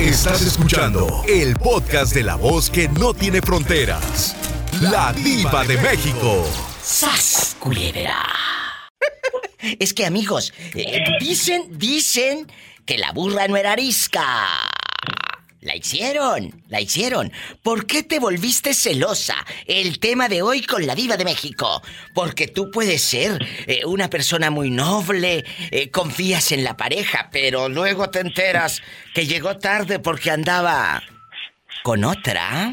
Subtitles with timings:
[0.00, 4.36] Estás escuchando el podcast de la voz que no tiene fronteras.
[4.80, 6.46] La diva de México.
[6.80, 8.24] ¡Sas, culebra!
[9.80, 12.46] Es que amigos, eh, dicen, dicen
[12.86, 14.70] que la burra no era arisca.
[15.60, 17.32] La hicieron, la hicieron.
[17.64, 19.34] ¿Por qué te volviste celosa?
[19.66, 21.82] El tema de hoy con la diva de México.
[22.14, 27.68] Porque tú puedes ser eh, una persona muy noble, eh, confías en la pareja, pero
[27.68, 28.82] luego te enteras
[29.14, 31.02] que llegó tarde porque andaba
[31.82, 32.72] con otra.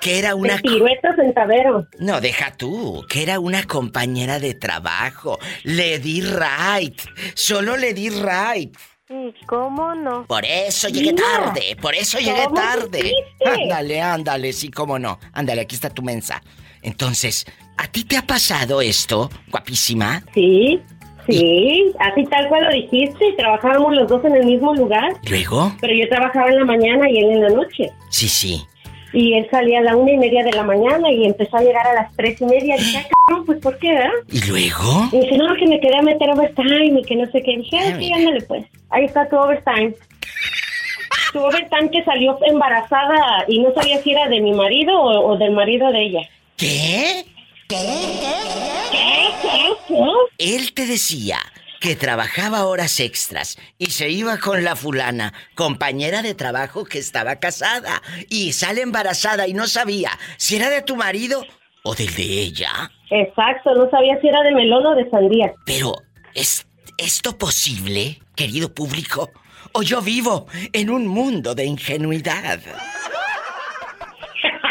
[0.00, 0.58] Que era una...
[0.58, 1.88] Piruetas en Tavero.
[1.98, 5.40] No, deja tú, que era una compañera de trabajo.
[5.64, 7.00] Le di right.
[7.34, 8.72] Solo le di right.
[9.08, 10.26] ¿Y cómo no?
[10.26, 13.12] Por eso llegué Mira, tarde, por eso llegué ¿cómo tarde.
[13.44, 15.18] Ándale, ándale, sí, cómo no.
[15.32, 16.42] Ándale, aquí está tu mensa.
[16.82, 17.46] Entonces,
[17.76, 20.24] ¿a ti te ha pasado esto, guapísima?
[20.34, 20.80] Sí,
[21.28, 23.32] sí, así tal cual lo dijiste.
[23.36, 25.72] Trabajábamos los dos en el mismo lugar, ¿Luego?
[25.80, 27.90] pero yo trabajaba en la mañana y él en la noche.
[28.10, 28.66] Sí, sí.
[29.18, 31.86] Y él salía a la una y media de la mañana y empezó a llegar
[31.86, 32.76] a las tres y media.
[32.76, 34.10] Dije, "Ah, cabrón, pues ¿por qué, verdad?
[34.30, 35.08] ¿Y luego?
[35.10, 37.56] Y dice, no, que me quería meter overtime y que no sé qué.
[37.56, 38.66] Dije, Ah, sí, ándale pues.
[38.90, 39.94] Ahí está tu overtime.
[41.32, 45.36] Tu overtime que salió embarazada y no sabía si era de mi marido o, o
[45.38, 46.20] del marido de ella.
[46.58, 47.24] ¿Qué?
[47.68, 47.76] ¿Qué?
[48.92, 49.74] ¿Qué?
[49.88, 50.54] ¿Qué?
[50.56, 51.38] Él te decía
[51.80, 57.36] que trabajaba horas extras y se iba con la fulana, compañera de trabajo que estaba
[57.36, 61.44] casada, y sale embarazada y no sabía si era de tu marido
[61.82, 62.90] o del de ella.
[63.10, 65.52] Exacto, no sabía si era de melón o de sandía.
[65.64, 65.94] Pero,
[66.34, 66.66] ¿es
[66.98, 69.30] esto posible, querido público?
[69.72, 72.58] ¿O yo vivo en un mundo de ingenuidad?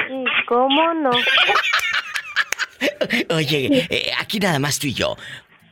[0.09, 1.11] ¿Y cómo no?
[3.35, 5.15] Oye, eh, aquí nada más tú y yo.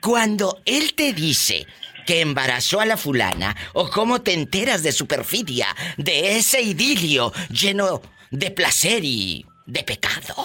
[0.03, 1.65] Cuando él te dice
[2.05, 7.31] que embarazó a la fulana, o cómo te enteras de su perfidia, de ese idilio
[7.49, 10.35] lleno de placer y de pecado.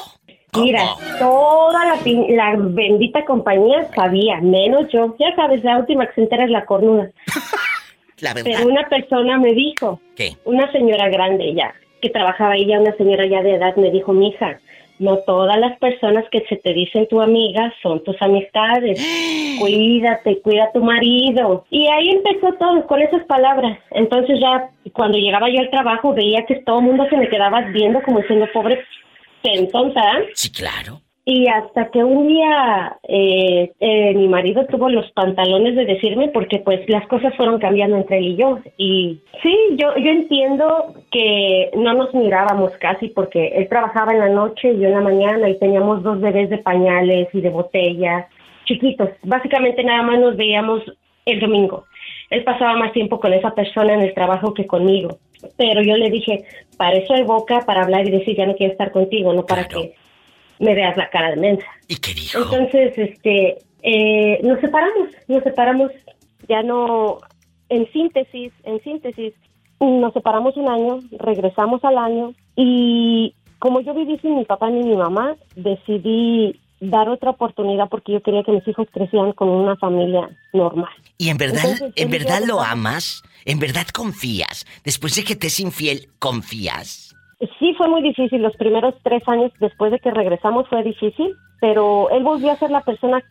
[0.52, 0.64] ¿Cómo?
[0.64, 0.84] Mira,
[1.18, 5.16] toda la, la bendita compañía sabía, menos yo.
[5.18, 7.10] Ya sabes, la última que se entera es la cornuda.
[8.20, 8.50] La verdad.
[8.52, 10.36] Pero una persona me dijo, ¿Qué?
[10.44, 11.72] una señora grande ya,
[12.02, 14.58] que trabajaba ella, una señora ya de edad, me dijo, mija,
[14.98, 18.98] no todas las personas que se te dicen tu amiga son tus amistades.
[19.60, 21.64] Cuídate, cuida a tu marido.
[21.70, 23.78] Y ahí empezó todo con esas palabras.
[23.90, 27.62] Entonces ya cuando llegaba yo al trabajo veía que todo el mundo se me quedaba
[27.72, 28.84] viendo como diciendo, pobre
[29.72, 30.02] tonta.
[30.34, 31.00] Sí, claro.
[31.30, 36.60] Y hasta que un día eh, eh, mi marido tuvo los pantalones de decirme, porque
[36.60, 38.60] pues las cosas fueron cambiando entre él y yo.
[38.78, 44.30] Y sí, yo, yo entiendo que no nos mirábamos casi porque él trabajaba en la
[44.30, 48.26] noche y yo en la mañana y teníamos dos bebés de pañales y de botella,
[48.64, 49.10] chiquitos.
[49.22, 50.80] Básicamente nada más nos veíamos
[51.26, 51.84] el domingo.
[52.30, 55.18] Él pasaba más tiempo con esa persona en el trabajo que conmigo.
[55.58, 56.44] Pero yo le dije,
[56.78, 59.66] para eso hay boca, para hablar y decir, ya no quiero estar contigo, no para
[59.66, 59.82] Claro.
[59.82, 60.07] que
[60.60, 61.66] me veas la cara de mensa.
[61.86, 62.38] ¿Y qué dijo?
[62.38, 65.92] Entonces, este, eh, nos separamos, nos separamos,
[66.48, 67.18] ya no,
[67.68, 69.34] en síntesis, en síntesis,
[69.80, 74.82] nos separamos un año, regresamos al año y como yo viví sin mi papá ni
[74.82, 79.76] mi mamá, decidí dar otra oportunidad porque yo quería que mis hijos crecieran con una
[79.76, 80.90] familia normal.
[81.16, 83.22] ¿Y en verdad, Entonces, en verdad lo amas?
[83.44, 84.66] ¿En verdad confías?
[84.84, 87.07] Después de que te es infiel, ¿confías?
[87.58, 88.42] Sí, fue muy difícil.
[88.42, 92.70] Los primeros tres años después de que regresamos fue difícil, pero él volvió a ser
[92.70, 93.22] la persona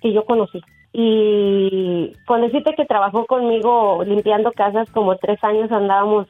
[0.00, 0.62] que yo conocí.
[0.92, 6.26] Y con decirte que trabajó conmigo limpiando casas como tres años, andábamos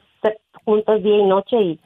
[0.65, 1.81] juntos día y noche y,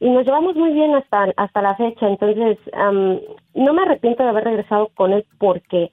[0.00, 2.08] y nos llevamos muy bien hasta, hasta la fecha.
[2.08, 3.18] Entonces, am,
[3.54, 5.90] no me arrepiento de haber regresado con él porque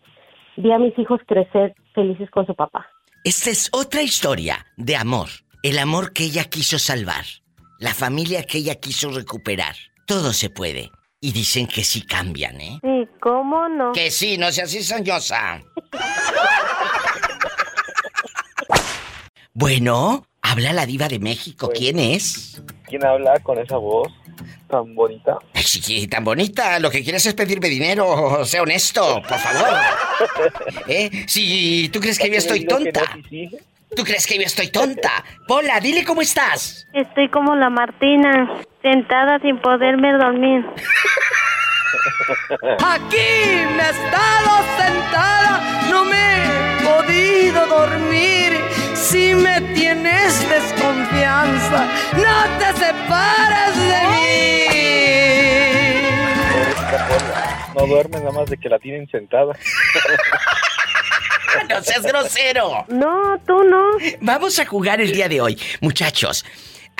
[0.55, 2.87] vi a mis hijos crecer felices con su papá.
[3.23, 5.29] Esta es otra historia de amor.
[5.63, 7.23] El amor que ella quiso salvar.
[7.83, 9.75] La familia que ella quiso recuperar.
[10.05, 10.89] Todo se puede.
[11.19, 12.79] Y dicen que sí cambian, ¿eh?
[12.81, 13.91] ¿Y cómo no?
[13.91, 15.61] Que sí, no seas cizañosa.
[19.53, 21.71] bueno, habla la diva de México.
[21.75, 22.63] ¿Quién es?
[22.85, 24.07] ¿Quién habla con esa voz
[24.69, 25.39] tan bonita?
[25.53, 26.79] Ay, sí, tan bonita.
[26.79, 28.45] Lo que quieres es pedirme dinero.
[28.45, 29.77] Sea honesto, por favor.
[30.87, 31.25] ¿Eh?
[31.27, 33.01] Si tú crees que yo estoy que no, tonta.
[33.29, 33.57] sí, sí.
[33.95, 35.23] ¿Tú crees que yo estoy tonta?
[35.47, 36.87] Pola, dile cómo estás.
[36.93, 38.49] Estoy como la Martina,
[38.81, 40.65] sentada sin poderme dormir.
[42.79, 45.61] Aquí me he estado sentada,
[45.91, 48.59] no me he podido dormir.
[48.95, 54.63] Si me tienes desconfianza, no te separes de mí.
[57.75, 59.53] No duerme nada más de que la tienen sentada.
[61.69, 62.85] no seas grosero.
[62.89, 63.83] No, tú no.
[64.21, 65.59] Vamos a jugar el día de hoy.
[65.81, 66.45] Muchachos,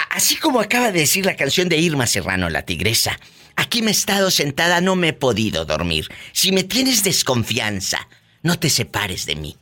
[0.10, 3.20] así como acaba de decir la canción de Irma Serrano, la tigresa,
[3.56, 6.10] aquí me he estado sentada, no me he podido dormir.
[6.32, 8.08] Si me tienes desconfianza,
[8.42, 9.58] no te separes de mí.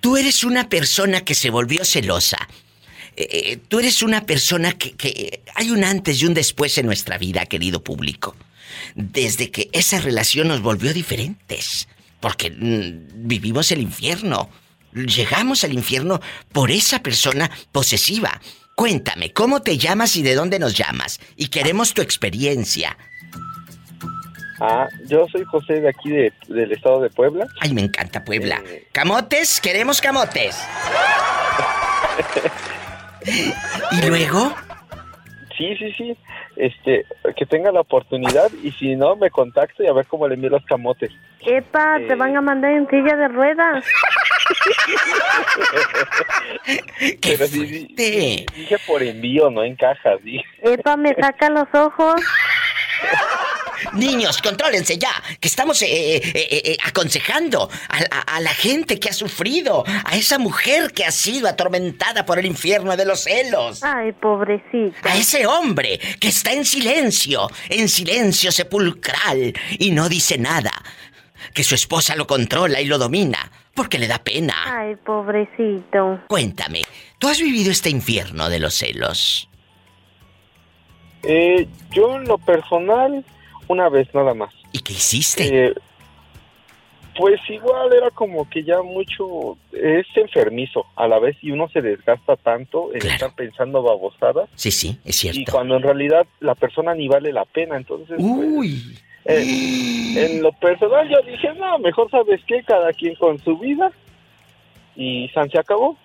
[0.00, 2.48] Tú eres una persona que se volvió celosa.
[3.14, 6.86] Eh, eh, tú eres una persona que, que hay un antes y un después en
[6.86, 8.34] nuestra vida, querido público.
[8.94, 11.86] Desde que esa relación nos volvió diferentes.
[12.22, 14.48] Porque mm, vivimos el infierno.
[14.94, 16.18] Llegamos al infierno
[16.52, 18.40] por esa persona posesiva.
[18.74, 21.20] Cuéntame, ¿cómo te llamas y de dónde nos llamas?
[21.36, 22.96] Y queremos tu experiencia.
[24.60, 27.46] Ah, yo soy José de aquí de- del estado de Puebla.
[27.60, 28.62] Ay, me encanta Puebla.
[28.66, 28.86] Eh.
[28.92, 29.60] ¿Camotes?
[29.60, 30.56] Queremos camotes.
[33.92, 34.54] ¿Y luego?
[35.62, 36.16] Sí, sí, sí.
[36.56, 37.04] Este,
[37.36, 40.50] que tenga la oportunidad y si no, me contacte y a ver cómo le envío
[40.50, 41.10] los camotes.
[41.46, 42.16] Epa, te Eh.
[42.16, 43.84] van a mandar en silla de ruedas.
[47.20, 50.44] ¡Qué Pero sí, dije por envío, no en cajas, dije.
[50.62, 52.20] Epa, me saca los ojos.
[53.94, 59.10] Niños, contrólense ya, que estamos eh, eh, eh, aconsejando a, a- a la gente que
[59.10, 63.82] ha sufrido, a esa mujer que ha sido atormentada por el infierno de los celos.
[63.82, 64.96] Ay, pobrecita.
[65.12, 70.72] A ese hombre que está en silencio, en silencio sepulcral y no dice nada.
[71.52, 74.54] Que su esposa lo controla y lo domina porque le da pena.
[74.64, 76.20] Ay, pobrecito.
[76.28, 76.82] Cuéntame,
[77.18, 79.48] ¿tú has vivido este infierno de los celos?
[81.24, 83.24] Eh, yo en lo personal,
[83.68, 84.52] una vez nada más.
[84.72, 85.66] ¿Y qué hiciste?
[85.68, 85.74] Eh,
[87.16, 91.82] pues igual era como que ya mucho es enfermizo a la vez y uno se
[91.82, 93.14] desgasta tanto en Claro.
[93.14, 95.52] estar pensando babosadas Sí, sí, es y cierto.
[95.52, 98.98] cuando en realidad la persona ni vale la pena entonces pues, Uy.
[99.26, 103.92] eh, en lo personal yo dije no mejor sabes qué cada quien con su vida
[104.96, 105.98] y San se acabó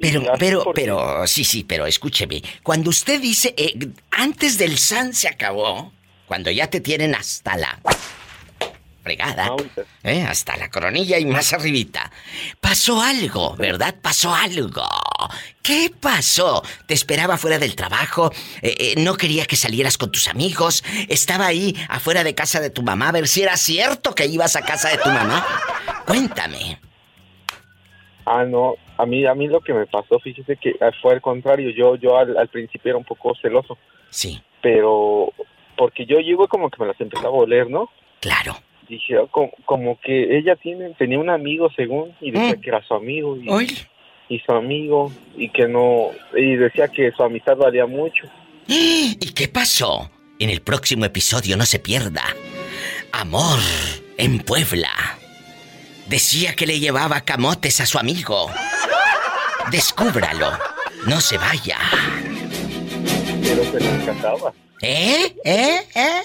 [0.00, 2.40] Pero, Y pero, porque- pero, sí, sí, pero escúcheme.
[2.62, 3.74] Cuando usted dice, eh,
[4.10, 5.92] antes del San se acabó,
[6.26, 7.78] cuando ya te tienen hasta la
[9.02, 9.82] fregada, Ahorita.
[10.02, 10.24] ¿eh?
[10.28, 12.10] hasta la coronilla y más arribita,
[12.60, 13.94] pasó algo, ¿verdad?
[14.02, 14.82] Pasó algo.
[15.62, 16.60] ¿Qué pasó?
[16.86, 18.32] ¿Te esperaba fuera del trabajo?
[18.62, 20.82] Eh, eh, ¿No quería que salieras con tus amigos?
[21.08, 24.56] ¿Estaba ahí afuera de casa de tu mamá a ver si era cierto que ibas
[24.56, 25.46] a casa de tu mamá?
[26.04, 26.80] Cuéntame.
[28.24, 31.20] Ah, no, a mí, a mí lo que me pasó, fíjese que ah, fue al
[31.20, 33.78] contrario, yo, yo al, al principio era un poco celoso,
[34.10, 35.32] Sí, pero
[35.76, 37.88] porque yo llego como que me las empezaba a oler, ¿no?
[38.20, 38.56] claro.
[38.88, 42.60] Dije, ah, como, como que ella tiene, tenía un amigo según, y decía Mm.
[42.60, 43.48] que era su amigo, y,
[44.28, 48.28] y su amigo, y que no, y decía que su amistad valía mucho.
[48.68, 50.08] ¿Y qué pasó?
[50.38, 52.22] En el próximo episodio no se pierda.
[53.10, 53.58] Amor
[54.18, 54.90] en Puebla.
[56.06, 58.48] Decía que le llevaba camotes a su amigo.
[59.72, 60.50] Descúbralo.
[61.08, 61.78] No se vaya.
[63.42, 64.52] Pero se le encantaba.
[64.82, 65.34] ¿Eh?
[65.44, 65.80] ¿Eh?
[65.94, 66.22] ¿Eh?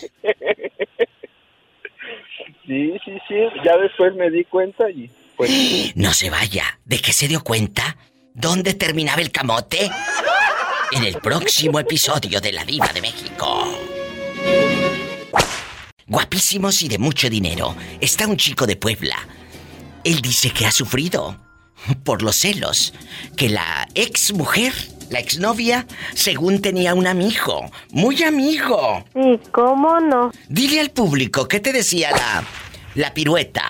[2.67, 6.79] Sí, sí, sí, ya después me di cuenta y pues No se vaya.
[6.85, 7.97] ¿De qué se dio cuenta?
[8.33, 9.89] ¿Dónde terminaba el camote?
[10.91, 13.77] En el próximo episodio de La Diva de México.
[16.05, 17.75] Guapísimos y de mucho dinero.
[17.99, 19.17] Está un chico de Puebla.
[20.03, 21.37] Él dice que ha sufrido
[22.03, 22.93] por los celos.
[23.37, 24.73] Que la ex mujer,
[25.11, 27.65] la exnovia, según tenía un amigo.
[27.91, 29.03] Muy amigo.
[29.13, 30.31] ¿Y cómo no?
[30.49, 32.43] Dile al público, ¿qué te decía la,
[32.95, 33.61] la pirueta?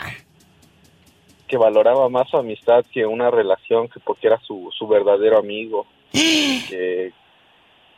[1.51, 5.86] que valoraba más su amistad que una relación, que porque era su, su verdadero amigo.
[6.13, 7.12] que,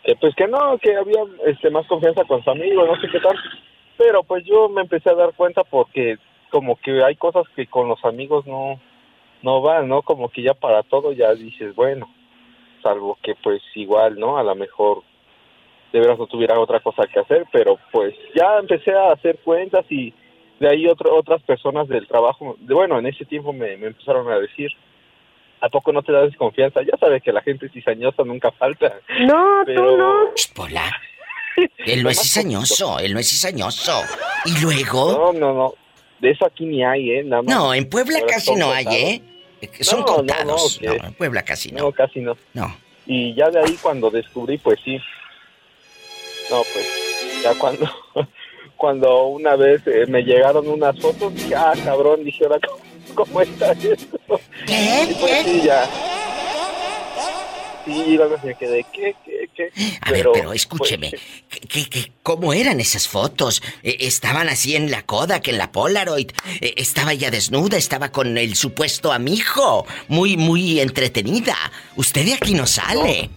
[0.04, 3.20] que, pues que no, que había este más confianza con su amigo, no sé qué
[3.20, 3.38] tal.
[3.96, 6.18] Pero pues yo me empecé a dar cuenta porque
[6.50, 8.80] como que hay cosas que con los amigos no
[9.44, 10.02] no van, ¿no?
[10.02, 12.10] Como que ya para todo ya dices, bueno,
[12.84, 14.38] salvo que pues igual, ¿no?
[14.38, 15.02] A lo mejor
[15.92, 19.86] de veras no tuviera otra cosa que hacer, pero pues ya empecé a hacer cuentas
[19.90, 20.14] y
[20.60, 24.30] de ahí otro, otras personas del trabajo, de, bueno, en ese tiempo me, me empezaron
[24.32, 24.70] a decir,
[25.62, 26.82] ¿a poco no te da desconfianza?
[26.82, 28.94] Ya sabes que la gente cizañosa nunca falta.
[29.22, 30.14] No, Pero- tú no.
[30.56, 30.92] Pola.
[31.86, 34.02] Él no es cizañoso, él no es cizañoso.
[34.46, 35.12] Y luego...
[35.12, 35.74] No, no, no.
[36.20, 37.24] De eso aquí ni hay, ¿eh?
[37.24, 37.54] Nada más.
[37.56, 38.86] No, en Puebla Ahora casi no hay.
[38.90, 39.22] ¿eh?
[39.64, 40.80] Eh, Son No, contados.
[40.82, 41.92] no, No, que- en Puebla casi No, no.
[41.92, 42.38] casi no.
[42.54, 42.76] No.
[43.06, 44.98] Y ya de ahí cuando descubrí, pues sí.
[46.50, 47.90] No, pues ya cuando
[48.78, 52.80] cuando una vez eh, me llegaron unas fotos, dije, ah, cabrón, dije, ahora, ¿cómo,
[53.16, 54.20] cómo está esto?
[54.68, 55.08] ¿Qué?
[55.10, 55.86] Y pues sí, ya.
[57.86, 59.43] y luego se quedé, ¿qué, qué,
[60.02, 61.12] A ver, pero escúcheme,
[61.50, 63.62] ¿qué, qué, cómo eran esas fotos?
[63.84, 66.32] Eh, ¿Estaban así en la Kodak, en la Polaroid?
[66.62, 67.78] Eh, ¿Estaba ella desnuda?
[67.78, 69.86] ¿Estaba con el supuesto amigo?
[70.08, 71.56] Muy, muy entretenida.
[71.96, 73.30] Usted de aquí no sale.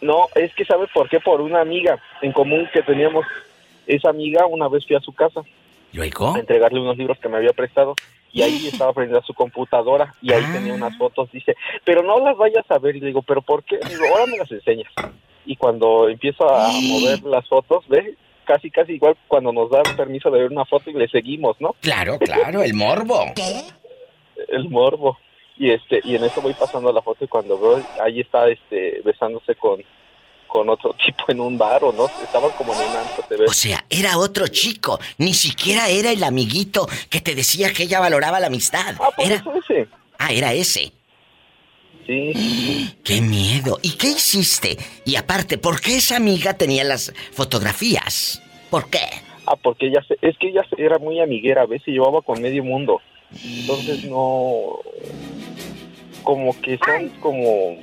[0.00, 1.18] No, es que ¿sabe por qué?
[1.20, 3.24] Por una amiga en común que teníamos.
[3.86, 5.42] Esa amiga una vez fui a su casa.
[5.92, 6.34] ¿Luego?
[6.34, 7.94] A entregarle unos libros que me había prestado
[8.32, 10.96] y ahí estaba frente a su computadora y ahí tenía unas Ah.
[10.98, 12.96] fotos, dice, pero no las vayas a ver.
[12.96, 13.78] Y le digo, ¿pero por qué?
[13.88, 14.92] digo, ahora me las enseñas.
[15.46, 20.30] Y cuando empiezo a mover las fotos, ve, casi, casi igual cuando nos dan permiso
[20.30, 21.74] de ver una foto y le seguimos, ¿no?
[21.80, 23.24] Claro, claro, el morbo.
[24.48, 25.18] El morbo.
[25.56, 29.00] Y este, y en eso voy pasando la foto y cuando veo, ahí está este,
[29.02, 29.82] besándose con,
[30.46, 33.50] con otro tipo en un bar o no, estaban como en un antro, te ves.
[33.50, 35.00] O sea, era otro chico.
[35.18, 38.94] Ni siquiera era el amiguito que te decía que ella valoraba la amistad.
[39.00, 39.36] Ah, por Era...
[39.36, 39.88] eso ese.
[40.18, 40.92] Ah, era ese.
[42.06, 42.32] Sí.
[43.04, 43.78] ¡Qué miedo!
[43.82, 44.76] ¿Y qué hiciste?
[45.04, 48.42] Y aparte, ¿por qué esa amiga tenía las fotografías?
[48.70, 49.00] ¿Por qué?
[49.46, 52.64] Ah, porque ella se- es que ella era muy amiguera, a veces llevaba con medio
[52.64, 53.00] mundo.
[53.32, 54.78] Entonces no
[56.22, 57.76] como que son como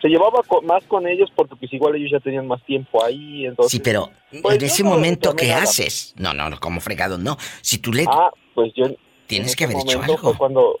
[0.00, 3.46] se llevaba co- más con ellos porque pues igual ellos ya tenían más tiempo ahí,
[3.46, 4.10] entonces Sí, pero
[4.42, 5.62] Pues en ese no momento, ¿qué nada.
[5.62, 6.14] haces?
[6.16, 7.36] No, no, no, como fregado, no.
[7.60, 8.04] Si tú le...
[8.06, 8.86] Ah, pues yo
[9.26, 10.18] Tienes en que haber hecho algo.
[10.18, 10.78] fue cuando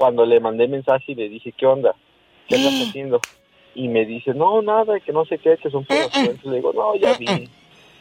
[0.00, 1.94] cuando le mandé mensaje y le dije, "¿Qué onda?
[2.48, 2.86] ¿Qué andas Eh.
[2.88, 3.20] haciendo?"
[3.74, 6.56] Y me dice, "No, nada, que no sé qué, que son puros Eh, cuentos." Le
[6.56, 7.26] digo, "No, ya vi."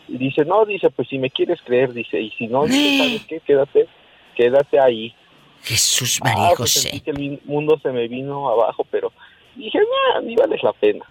[0.08, 2.98] Y dice, "No, dice, pues si me quieres creer, dice, y si no, dice, Eh.
[2.98, 3.40] ¿sabes qué?
[3.42, 3.88] Quédate,
[4.34, 5.14] quédate ahí."
[5.62, 6.80] Jesús Ah, María pues José.
[6.90, 9.12] sentí que el mundo se me vino abajo, pero
[9.56, 11.04] dije, nah, ni vale la pena.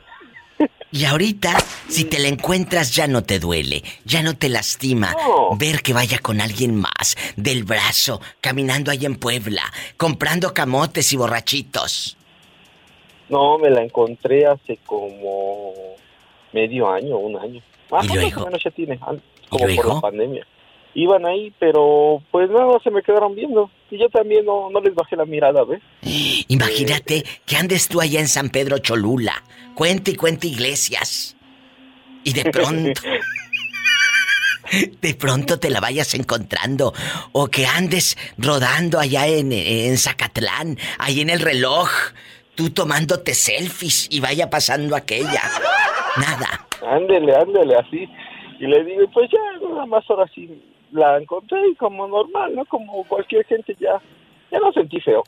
[0.91, 1.55] Y ahorita,
[1.89, 5.55] si te la encuentras, ya no te duele, ya no te lastima No.
[5.57, 9.63] ver que vaya con alguien más, del brazo, caminando ahí en Puebla,
[9.99, 12.17] comprando camotes y borrachitos.
[13.29, 15.75] No, me la encontré hace como
[16.53, 17.61] medio año, un año.
[17.91, 18.43] Más, ¿Y más luego?
[18.43, 18.99] o menos ya tiene, ¿Y
[19.49, 20.47] como por la pandemia.
[20.99, 23.71] Iban ahí, pero pues nada, se me quedaron viendo.
[23.89, 25.81] Y yo también no, no les bajé la mirada, ¿ves?
[26.49, 29.45] Imagínate que andes tú allá en San Pedro Cholula,
[29.77, 31.37] cuente y cuente iglesias.
[32.25, 33.01] Y de pronto,
[35.01, 36.93] de pronto te la vayas encontrando.
[37.31, 41.91] O que andes rodando allá en, en Zacatlán, ahí en el reloj,
[42.57, 45.43] tú tomándote selfies y vaya pasando aquella.
[46.17, 46.67] Nada.
[46.85, 48.09] ándele, ándele, así.
[48.59, 50.51] Y le digo, pues ya, nada más ahora sí
[50.93, 52.65] la encontré y como normal, ¿no?
[52.67, 54.01] Como cualquier gente ya,
[54.51, 55.25] ya no sentí feo.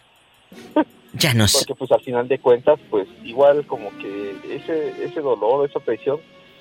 [1.13, 1.59] Ya no sé.
[1.59, 6.21] porque pues al final de cuentas pues igual como que ese ese dolor esa presión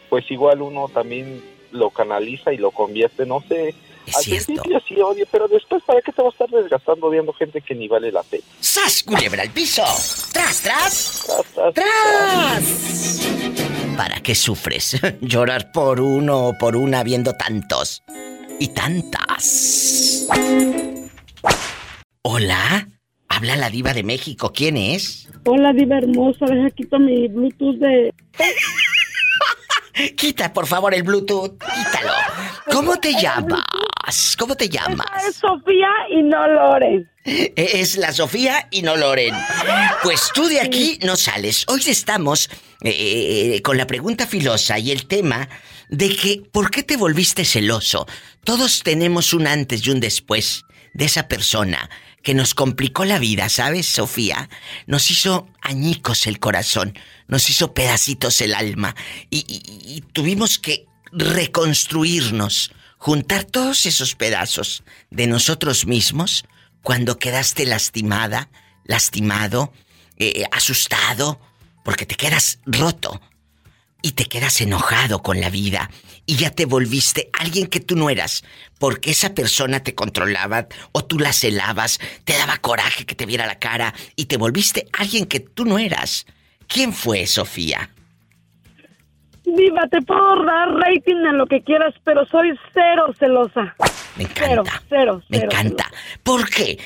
[0.10, 1.40] pues igual uno también
[1.72, 3.76] lo canaliza y lo convierte no sé
[4.08, 4.46] Es al cierto.
[4.48, 7.76] principio sí oye pero después para qué te vas a estar desgastando viendo gente que
[7.76, 9.84] ni vale la pena ¡Sas, culebra al piso!
[10.34, 11.26] ¡Tras, tras!
[11.28, 13.30] Tras, tras, ¡Tras!
[13.96, 15.00] ¿Para qué sufres?
[15.22, 18.02] Llorar por uno o por una viendo tantos.
[18.60, 20.28] Y tantas.
[22.24, 22.88] Hola.
[23.32, 24.52] Habla la diva de México.
[24.54, 25.30] ¿Quién es?
[25.46, 28.14] Hola, diva hermosa, deja quito mi Bluetooth de...
[30.16, 31.52] Quita, por favor, el Bluetooth.
[31.60, 32.14] Quítalo.
[32.72, 34.36] ¿Cómo te llamas?
[34.38, 35.08] ¿Cómo te Es llamas?
[35.40, 37.10] Sofía y no Loren.
[37.26, 39.36] Eh, Es la Sofía y no Loren.
[40.02, 41.66] Pues tú de aquí no sales.
[41.68, 42.50] Hoy estamos
[42.82, 45.48] eh, eh, con la pregunta filosa y el tema
[45.90, 48.08] de que ¿por qué te volviste celoso?
[48.44, 51.90] Todos tenemos un antes y un después de esa persona
[52.24, 54.50] que nos complicó la vida, ¿sabes, Sofía?
[54.88, 58.96] Nos hizo añicos el corazón, nos hizo pedacitos el alma
[59.30, 66.46] y, tuvimos que reconstruirnos, juntar todos esos pedazos de nosotros mismos
[66.82, 68.50] cuando quedaste lastimada,
[68.84, 69.74] lastimado,
[70.18, 71.40] eh, asustado,
[71.84, 73.22] porque te quedas roto
[74.02, 75.90] y te quedas enojado con la vida
[76.26, 78.44] y ya te volviste alguien que tú no eras,
[78.78, 83.46] porque esa persona te controlaba o tú la celabas, te daba coraje que te viera
[83.48, 86.26] la cara y te volviste alguien que tú no eras.
[86.68, 87.90] ¿Quién fue Sofía?
[89.44, 93.76] Diva, te puedo dar rating en lo que quieras, pero soy cero celosa.
[94.16, 94.84] Me Cero, encanta.
[94.90, 95.92] cero, Me cero encanta.
[96.24, 96.78] ¿Por qué?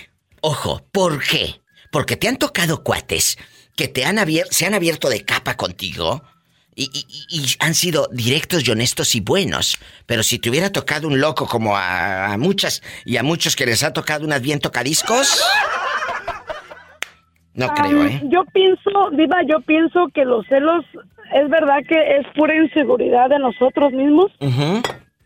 [0.41, 1.61] Ojo, ¿por qué?
[1.91, 3.37] Porque te han tocado cuates
[3.75, 6.23] que te han abier- se han abierto de capa contigo
[6.75, 9.77] y, y- y- han sido directos y honestos y buenos.
[10.05, 13.65] Pero si te hubiera tocado un loco como a, a muchas y a muchos que
[13.65, 15.43] les ha tocado unas bien tocadiscos.
[17.55, 18.19] No creo, ¿eh?
[18.25, 20.83] Yo pienso, Diva, yo pienso que los celos
[21.33, 24.31] es verdad que es pura inseguridad de nosotros mismos.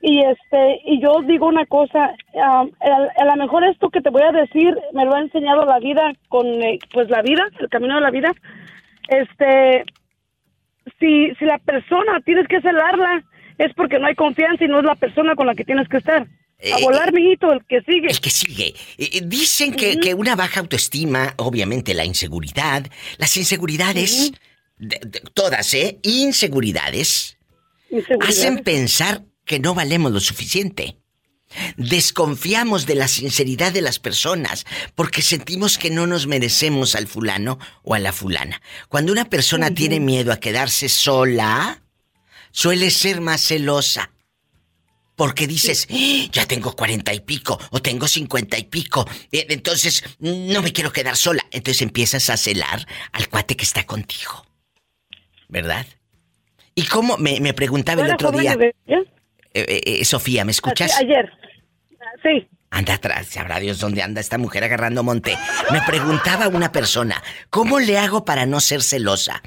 [0.02, 2.12] Y este, y yo digo una cosa,
[2.42, 5.80] a, a lo mejor esto que te voy a decir me lo ha enseñado la
[5.80, 8.32] vida con, eh, pues la vida, el camino de la vida.
[9.08, 9.86] Este,
[11.00, 13.24] si, si la persona tienes que celarla,
[13.58, 15.98] es porque no hay confianza y no es la persona con la que tienes que
[15.98, 16.22] estar.
[16.22, 16.28] A
[16.60, 18.08] Eh, volar, mijito, el que sigue.
[18.10, 18.68] El que sigue.
[18.98, 22.86] Eh, eh, dicen que, que una baja autoestima, obviamente la inseguridad,
[23.18, 24.32] las inseguridades,
[24.78, 26.00] de- de- todas, ¿eh?
[26.04, 27.38] Inseguridades,
[27.90, 28.28] Inseguridad.
[28.30, 30.98] hacen pensar que no valemos lo suficiente.
[31.78, 37.58] Desconfiamos de la sinceridad de las personas porque sentimos que no nos merecemos al fulano
[37.84, 38.62] o a la fulana.
[38.90, 41.82] Cuando una persona tiene miedo a quedarse sola,
[42.52, 44.12] suele ser más celosa.
[45.16, 50.04] Porque dices, "Ah, ya tengo cuarenta y pico o tengo cincuenta y pico, eh, entonces
[50.20, 51.44] no me quiero quedar sola.
[51.50, 54.46] Entonces empiezas a celar al cuate que está contigo.
[55.48, 55.88] ¿Verdad?
[56.76, 57.18] ¿Y cómo?
[57.18, 58.56] Me, me preguntaba el otro día.
[59.58, 61.00] Eh, eh, eh, Sofía, ¿me escuchas?
[61.00, 61.32] Ayer.
[62.22, 62.48] Sí.
[62.70, 65.36] Anda atrás, sabrá Dios dónde anda esta mujer agarrando monte.
[65.72, 69.42] Me preguntaba una persona, ¿cómo le hago para no ser celosa?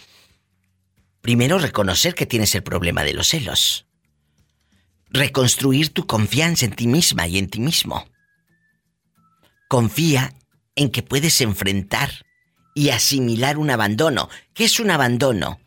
[1.21, 3.87] Primero reconocer que tienes el problema de los celos.
[5.11, 8.05] Reconstruir tu confianza en ti misma y en ti mismo.
[9.69, 10.35] Confía
[10.75, 12.11] en que puedes enfrentar
[12.75, 14.29] y asimilar un abandono.
[14.55, 15.61] ¿Qué es un abandono?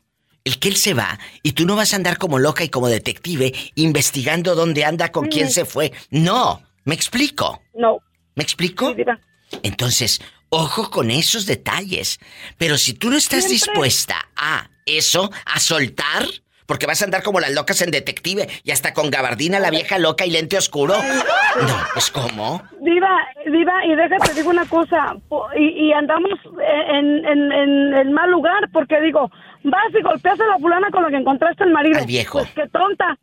[0.46, 2.90] El que él se va y tú no vas a andar como loca y como
[2.90, 5.94] detective investigando dónde anda, con quién se fue.
[6.10, 7.62] No, ¿me explico?
[7.74, 8.00] No.
[8.36, 8.94] ¿Me explico?
[9.62, 12.20] Entonces, ojo con esos detalles.
[12.58, 13.72] Pero si tú no estás Siempre.
[13.74, 16.26] dispuesta a eso, a soltar,
[16.66, 19.98] porque vas a andar como las locas en detective y hasta con gabardina la vieja
[19.98, 20.96] loca y lente oscuro.
[20.96, 22.64] No, pues ¿cómo?
[22.82, 25.16] Diva, Diva, y déjate, digo una cosa,
[25.56, 26.32] y, y andamos
[26.90, 29.30] en, en, en el mal lugar, porque digo,
[29.64, 32.00] vas y golpeas a la fulana con la que encontraste el marido.
[32.00, 32.40] Al viejo.
[32.40, 33.18] Pues qué tonta.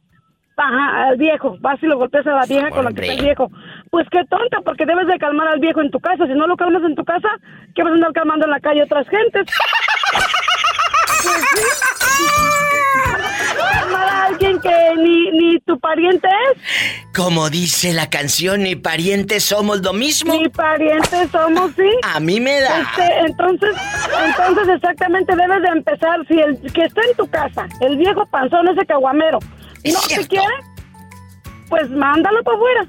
[0.57, 1.57] Ajá, al viejo.
[1.61, 3.51] Vas y lo golpeas a la vieja con la que está el viejo.
[3.91, 6.27] Pues qué tonta, porque debes de calmar al viejo en tu casa.
[6.27, 7.29] Si no lo calmas en tu casa,
[7.75, 9.47] ¿qué vas a andar calmando en la calle a otras gentes?
[11.23, 12.80] pues sí.
[13.73, 16.63] Calmar a alguien que ni, ni tu pariente es.
[17.15, 20.33] Como dice la canción, ni parientes somos lo mismo.
[20.35, 21.89] Ni parientes somos, sí.
[22.03, 22.81] A mí me da.
[22.81, 23.71] Este, entonces,
[24.29, 28.69] entonces exactamente debes de empezar, si el que está en tu casa, el viejo panzón,
[28.69, 29.39] ese caguamero,
[29.83, 30.29] Es no cierto.
[30.29, 30.55] te quiere,
[31.69, 32.89] pues mándalo para afuera.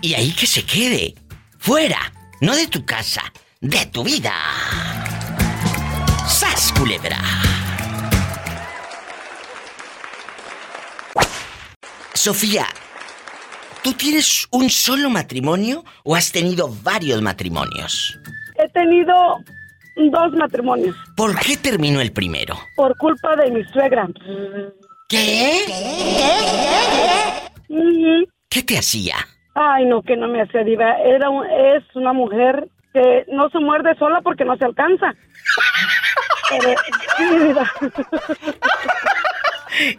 [0.00, 1.14] Y ahí que se quede.
[1.58, 1.98] Fuera.
[2.40, 3.22] No de tu casa.
[3.60, 4.32] De tu vida.
[6.28, 7.16] ¡Sas, culebra!
[12.30, 12.66] Sofía,
[13.84, 18.18] ¿tú tienes un solo matrimonio o has tenido varios matrimonios?
[18.58, 19.14] He tenido
[20.10, 22.56] dos matrimonios ¿Por qué terminó el primero?
[22.74, 24.08] por culpa de mi suegra.
[25.08, 25.66] ¿Qué?
[27.68, 28.26] Ujú.
[28.50, 29.14] ¿Qué te hacía?
[29.54, 30.94] Ay, no, que no me hacía diva.
[31.04, 35.14] Era un- es una mujer que no se muerde sola porque no se alcanza.
[36.50, 36.74] Pero,
[37.18, 37.70] sí, diva.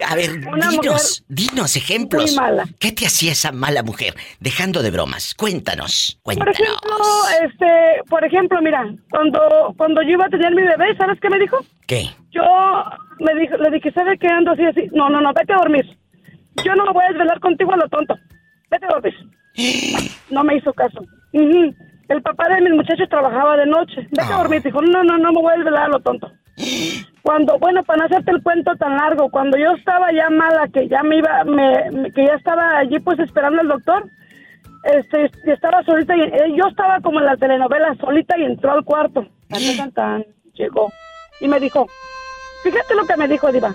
[0.08, 2.24] A ver, Una dinos, dinos ejemplos.
[2.32, 2.66] muy mala.
[2.80, 4.16] ¿Qué te hacía esa mala mujer?
[4.40, 6.56] Dejando de bromas, cuéntanos, Por cuéntanos.
[6.60, 6.98] ejemplo,
[7.44, 11.40] este, por ejemplo, mira, cuando cuando yo iba a tener mi bebé, ¿sabes qué me
[11.40, 11.58] dijo?
[11.86, 12.10] ¿Qué?
[12.32, 12.44] Yo
[13.20, 14.88] me dijo, le dije, ¿sabe qué ando así así?
[14.94, 15.86] No, no, no, vete a dormir.
[16.66, 18.16] Yo no me voy a desvelar contigo a lo tonto.
[18.70, 19.14] Vete a dormir.
[20.30, 21.00] No me hizo caso.
[21.34, 24.02] El papá de mis muchachos trabajaba de noche.
[24.12, 24.36] Vete Ah.
[24.36, 24.62] a dormir.
[24.62, 26.32] Dijo, no, no, no me voy a desvelar a lo tonto.
[27.28, 30.88] Cuando, bueno, para no hacerte el cuento tan largo, cuando yo estaba ya mala, que
[30.88, 34.06] ya me iba, me, me- que ya estaba allí pues esperando al doctor,
[34.86, 38.72] este, y estaba solita y eh, yo estaba como en la telenovela solita y entró
[38.72, 39.28] al cuarto.
[39.50, 40.90] Tan, tan, tan, llegó
[41.42, 41.86] y me dijo,
[42.64, 43.74] fíjate lo que me dijo Diva.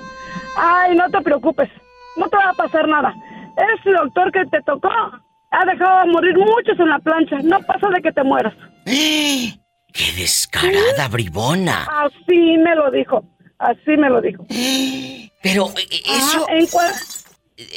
[0.57, 1.69] Ay, no te preocupes,
[2.17, 3.15] no te va a pasar nada.
[3.75, 7.37] Ese doctor que te tocó ha dejado morir muchos en la plancha.
[7.45, 8.55] No pasa de que te mueras.
[9.95, 11.87] ¡Qué descarada, bribona!
[12.05, 13.23] Así me lo dijo.
[13.63, 14.45] Así me lo dijo.
[15.43, 16.47] Pero eh, eso...
[16.49, 17.19] Ah, en cua-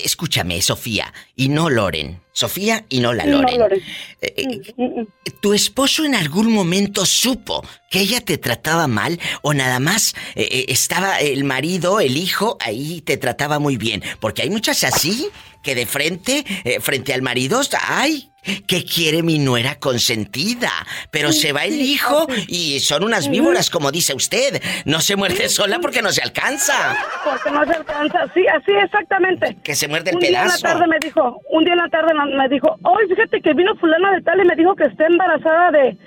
[0.04, 2.22] Escúchame, Sofía, y no Loren.
[2.32, 3.60] Sofía y no la Sí, no, Loren.
[3.60, 3.82] Loren.
[4.22, 5.08] Eh, eh, Mm, mm, mm.
[5.42, 10.48] ¿Tu esposo en algún momento supo que ella te trataba mal o nada más eh,
[10.50, 14.02] eh, estaba el marido, el hijo, ahí te trataba muy bien?
[14.20, 15.28] Porque hay muchas así
[15.66, 18.32] que de frente, eh, frente al marido, ay,
[18.68, 20.70] que quiere mi nuera consentida,
[21.10, 24.62] pero se va el hijo y son unas víboras, como dice usted.
[24.86, 26.96] No se muerde sola porque no se alcanza.
[27.24, 28.32] Porque no se alcanza.
[28.36, 29.58] Sí, así exactamente.
[29.64, 30.62] Que se muerde el un día en la pedazo.
[30.62, 33.76] tarde me dijo, un día en la tarde me- me dijo, hoy fíjate que vino
[33.78, 35.98] fulana de tal y me dijo que está embarazada de,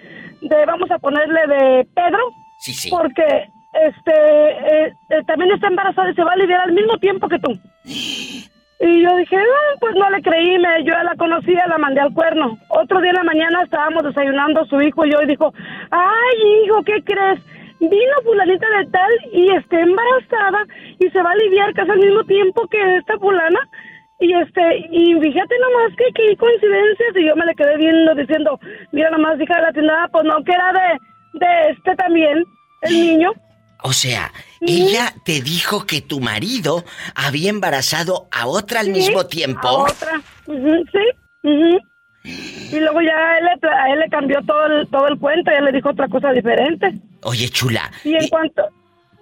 [0.42, 2.21] de vamos a ponerle de Pedro,
[2.61, 2.88] Sí, sí.
[2.88, 3.25] porque
[3.90, 7.38] este eh, eh, también está embarazada y se va a aliviar al mismo tiempo que
[7.40, 7.59] tú.
[8.81, 12.01] Y yo dije, "Ah, pues no le creí, me, yo ya la conocía, la mandé
[12.01, 12.59] al cuerno.
[12.69, 15.53] Otro día en la mañana estábamos desayunando su hijo y yo y dijo,
[15.91, 17.41] ay hijo, ¿qué crees?
[17.81, 20.64] vino fulanita de tal y está embarazada
[20.99, 23.61] y se va a aliviar casi al mismo tiempo que esta fulana.
[24.21, 28.59] Y este, y fíjate nomás que qué coincidencias, y yo me le quedé viendo diciendo,
[28.91, 32.45] mira nomás, hija de la tienda, pues no, que era de, de este también,
[32.83, 33.31] el niño.
[33.85, 39.68] O sea, ella te dijo que tu marido había embarazado a otra al mismo tiempo.
[39.68, 41.79] A otra, sí.
[42.73, 45.51] Y luego ya a él, le, a él le cambió todo el, todo el cuento,
[45.51, 46.92] ya le dijo otra cosa diferente.
[47.23, 48.62] Oye, chula, Y en cuanto,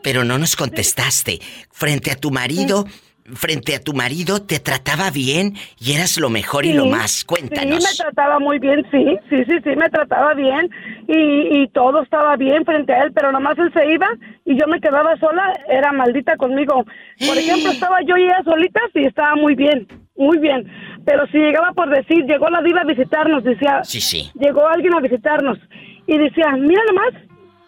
[0.03, 1.41] pero no nos contestaste.
[1.73, 2.87] Frente a tu marido,
[3.35, 7.11] frente a tu marido te trataba bien y eras lo mejor y lo Sí, más.
[7.11, 7.83] Sí, Cuéntanos.
[7.85, 10.71] me trataba muy bien, sí, sí, sí, sí, me trataba bien
[11.09, 14.07] y, y todo estaba bien frente a él, pero nomás él se iba
[14.45, 16.85] y yo me quedaba sola, era maldita conmigo.
[17.27, 19.87] Por ejemplo, estaba yo y ella solitas y estaba muy bien,
[20.17, 20.67] muy bien.
[21.05, 24.31] Pero si llegaba por decir, llegó la diva a visitarnos, decía, Sí, sí.
[24.35, 25.59] llegó alguien a visitarnos
[26.07, 27.13] y decía, mira nomás,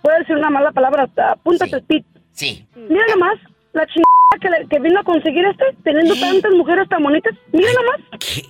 [0.02, 1.76] voy a decir una mala palabra, apúntate Sí.
[1.76, 2.06] el pit.
[2.32, 2.66] Sí.
[2.88, 3.34] Mira nomás,
[3.72, 4.04] la chingada
[4.38, 8.42] que, le- que vino a conseguir este, teniendo tantas mujeres tan bonitas, mira nomás ¿Qué?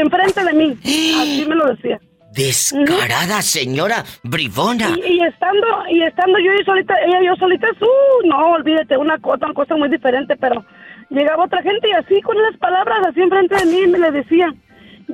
[0.00, 0.76] enfrente de mí.
[1.20, 2.00] Así me lo decía.
[2.32, 4.88] Descarada señora bribona.
[4.96, 8.96] Y, y estando y estando yo y solita, ella y yo solitas, uh, no, olvídate,
[8.96, 10.64] una cosa, una cosa muy diferente, pero
[11.10, 14.52] llegaba otra gente y así con las palabras así enfrente de mí me le decía.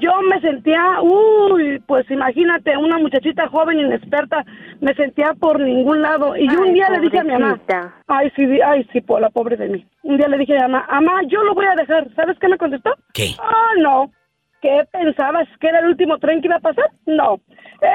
[0.00, 4.44] Yo me sentía, uy, pues imagínate, una muchachita joven inexperta,
[4.80, 6.36] me sentía por ningún lado.
[6.36, 7.60] Y yo un día le dije a mi mamá,
[8.06, 9.86] ay, sí, ay, sí, la pobre de mí.
[10.02, 12.08] Un día le dije a mi mamá, mamá, yo lo voy a dejar.
[12.14, 12.90] ¿Sabes qué me contestó?
[13.12, 13.34] ¿Qué?
[13.38, 14.12] Ah, no.
[14.60, 15.46] ¿Qué pensabas?
[15.60, 16.90] ¿Que era el último tren que iba a pasar?
[17.06, 17.40] No.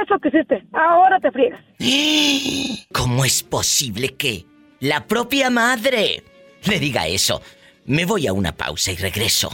[0.03, 0.63] Eso que hiciste.
[0.73, 1.61] Ahora te friegas.
[2.93, 4.45] ¿Cómo es posible que
[4.79, 6.23] la propia madre
[6.67, 7.41] le diga eso?
[7.85, 9.49] Me voy a una pausa y regreso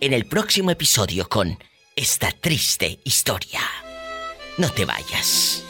[0.00, 1.58] en el próximo episodio con
[1.98, 3.58] esta triste historia.
[4.56, 5.64] No te vayas.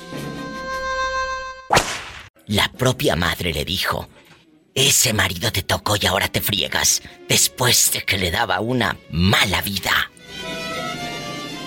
[2.46, 4.06] La propia madre le dijo,
[4.74, 9.62] ese marido te tocó y ahora te friegas después de que le daba una mala
[9.62, 9.90] vida.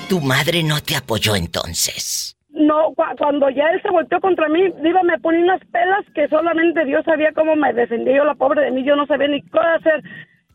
[0.09, 2.37] Tu madre no te apoyó entonces.
[2.49, 6.27] No, cu- cuando ya él se volteó contra mí, Diva, me ponía unas pelas que
[6.27, 9.41] solamente Dios sabía cómo me defendía yo, la pobre de mí, yo no sabía ni
[9.41, 10.03] qué hacer.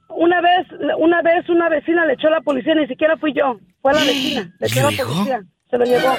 [0.08, 0.66] Una vez,
[0.98, 4.00] una vez una vecina le echó a la policía, ni siquiera fui yo, fue la
[4.00, 6.14] vecina, le echó a la policía, se lo llevó.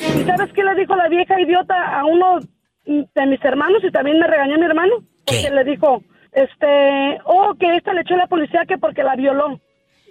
[0.00, 2.38] ¿Y sabes qué le dijo la vieja idiota a uno
[2.86, 4.94] de mis hermanos y también me regañó mi hermano?
[5.24, 5.50] Porque ¿Qué?
[5.50, 6.02] le dijo,
[6.32, 9.60] este, oh, que esta le echó a la policía que porque la violó.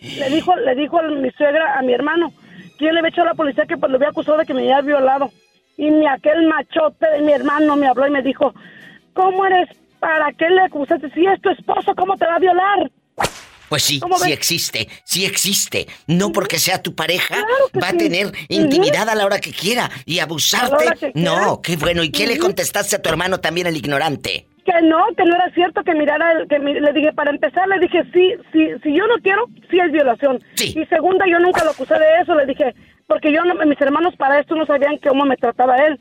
[0.01, 2.31] Le dijo, le dijo a mi suegra a mi hermano,
[2.77, 4.61] que le había echado a la policía que pues, lo había acusado de que me
[4.61, 5.31] había violado.
[5.77, 8.53] Y ni aquel machote de mi hermano me habló y me dijo,
[9.13, 9.69] ¿cómo eres?
[9.99, 11.09] ¿Para qué le acusaste?
[11.11, 12.91] Si es tu esposo, ¿cómo te va a violar?
[13.69, 15.87] Pues sí, ¿Cómo sí existe, sí existe.
[16.07, 17.97] No porque sea tu pareja, Claro va a sí.
[17.97, 21.11] tener intimidad a la hora que quiera y abusarte.
[21.15, 22.03] No, qué bueno.
[22.03, 24.47] ¿Y qué le contestaste a tu hermano también, el ignorante?
[24.65, 27.79] Que no, que no era cierto que mirara, que mi- le dije, para empezar, le
[27.79, 30.43] dije, sí, sí, si yo no quiero, sí es violación.
[30.55, 30.73] Sí.
[30.77, 32.75] Y segunda, yo nunca lo acusé de eso, le dije,
[33.07, 35.97] porque yo, no, mis hermanos para esto no sabían cómo me trataba él.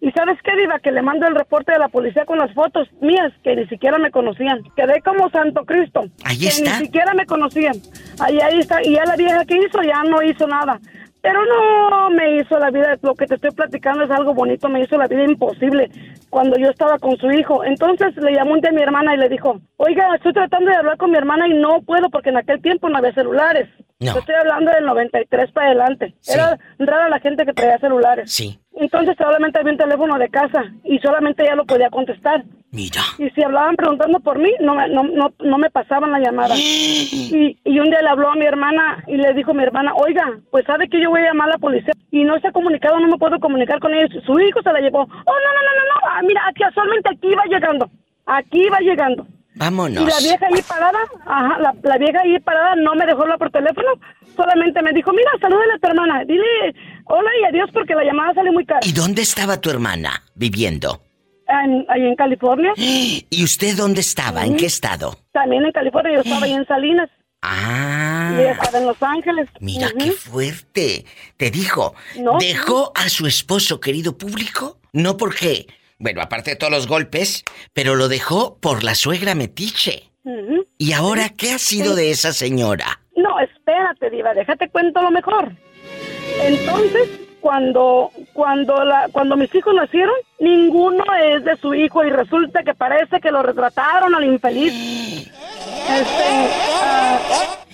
[0.00, 2.88] Y sabes qué, Diva, que le mando el reporte de la policía con las fotos
[3.00, 4.62] mías, que ni siquiera me conocían.
[4.76, 6.04] Quedé como Santo Cristo.
[6.24, 6.78] Ahí que está.
[6.78, 7.74] Ni siquiera me conocían.
[8.20, 8.80] Ahí, ahí está.
[8.82, 10.78] Y ya la vieja que hizo, ya no hizo nada.
[11.20, 14.82] Pero no me hizo la vida, lo que te estoy platicando es algo bonito, me
[14.82, 15.90] hizo la vida imposible
[16.30, 17.64] cuando yo estaba con su hijo.
[17.64, 20.76] Entonces le llamó un día a mi hermana y le dijo, oiga, estoy tratando de
[20.76, 23.68] hablar con mi hermana y no puedo porque en aquel tiempo no había celulares.
[24.00, 24.12] No.
[24.14, 26.14] Yo estoy hablando del 93 para adelante.
[26.20, 26.32] Sí.
[26.34, 28.30] Era rara la gente que traía celulares.
[28.32, 32.44] Sí, Entonces solamente había un teléfono de casa y solamente ella lo podía contestar.
[32.70, 33.00] mira.
[33.18, 36.54] Y si hablaban preguntando por mí, no, no, no, no me pasaban la llamada.
[37.30, 39.92] Y, y un día le habló a mi hermana y le dijo a mi hermana,
[39.94, 42.52] oiga, pues sabe que yo voy a llamar a la policía y no se ha
[42.52, 44.10] comunicado, no me puedo comunicar con ellos.
[44.24, 45.00] Su hijo se la llevó.
[45.02, 46.08] Oh, no, no, no, no, no.
[46.08, 47.90] Ah, mira, casualmente aquí va llegando.
[48.26, 49.26] Aquí va llegando.
[49.58, 50.02] Vámonos.
[50.04, 53.38] Y la vieja ahí parada, ajá, la, la vieja ahí parada no me dejó hablar
[53.38, 53.88] por teléfono,
[54.36, 56.44] solamente me dijo, mira, salúdale a tu hermana, dile
[57.06, 58.80] hola y adiós porque la llamada sale muy cara.
[58.84, 61.02] ¿Y dónde estaba tu hermana viviendo?
[61.48, 64.44] En- ahí en California, ¿Y usted dónde estaba?
[64.44, 65.18] ¿En qué estado?
[65.32, 67.08] también en California, yo estaba ahí en Salinas.
[67.42, 68.36] Ah.
[68.38, 69.48] Y estaba en Los Ángeles.
[69.60, 71.04] Mira qué fuerte.
[71.36, 75.66] Te dijo, No, dejó a su esposo, querido público, no porque,
[75.98, 80.04] bueno, aparte de todos los golpes, pero lo dejó por la suegra metiche.
[80.76, 83.00] ¿Y ahora qué ha sido de esa señora?
[83.16, 85.52] No, espérate, Diva, déjate cuento lo mejor.
[86.40, 87.08] Entonces,
[87.40, 92.74] cuando, cuando, la, cuando mis hijos nacieron, ninguno es de su hijo y resulta que
[92.74, 95.30] parece que lo retrataron al infeliz.
[95.88, 96.48] Este,
[96.82, 97.18] ah,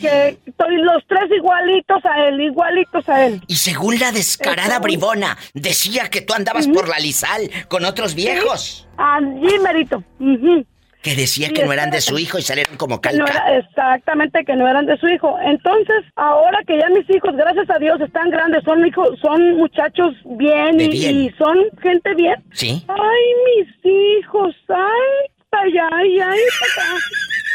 [0.00, 3.42] que estoy los tres igualitos a él, igualitos a él.
[3.46, 8.87] Y según la descarada bribona, decía que tú andabas por la Lizal con otros viejos.
[8.96, 10.03] Allí, merito.
[11.05, 13.57] Que decía que no eran de su hijo y salieron como calca.
[13.59, 15.37] exactamente, que no eran de su hijo.
[15.45, 20.14] Entonces, ahora que ya mis hijos, gracias a Dios, están grandes, son hijos, son muchachos
[20.25, 22.43] bien, Y, son gente bien.
[22.53, 22.83] Sí.
[22.88, 26.40] Ay, mis hijos, ay, ay, ay, ay,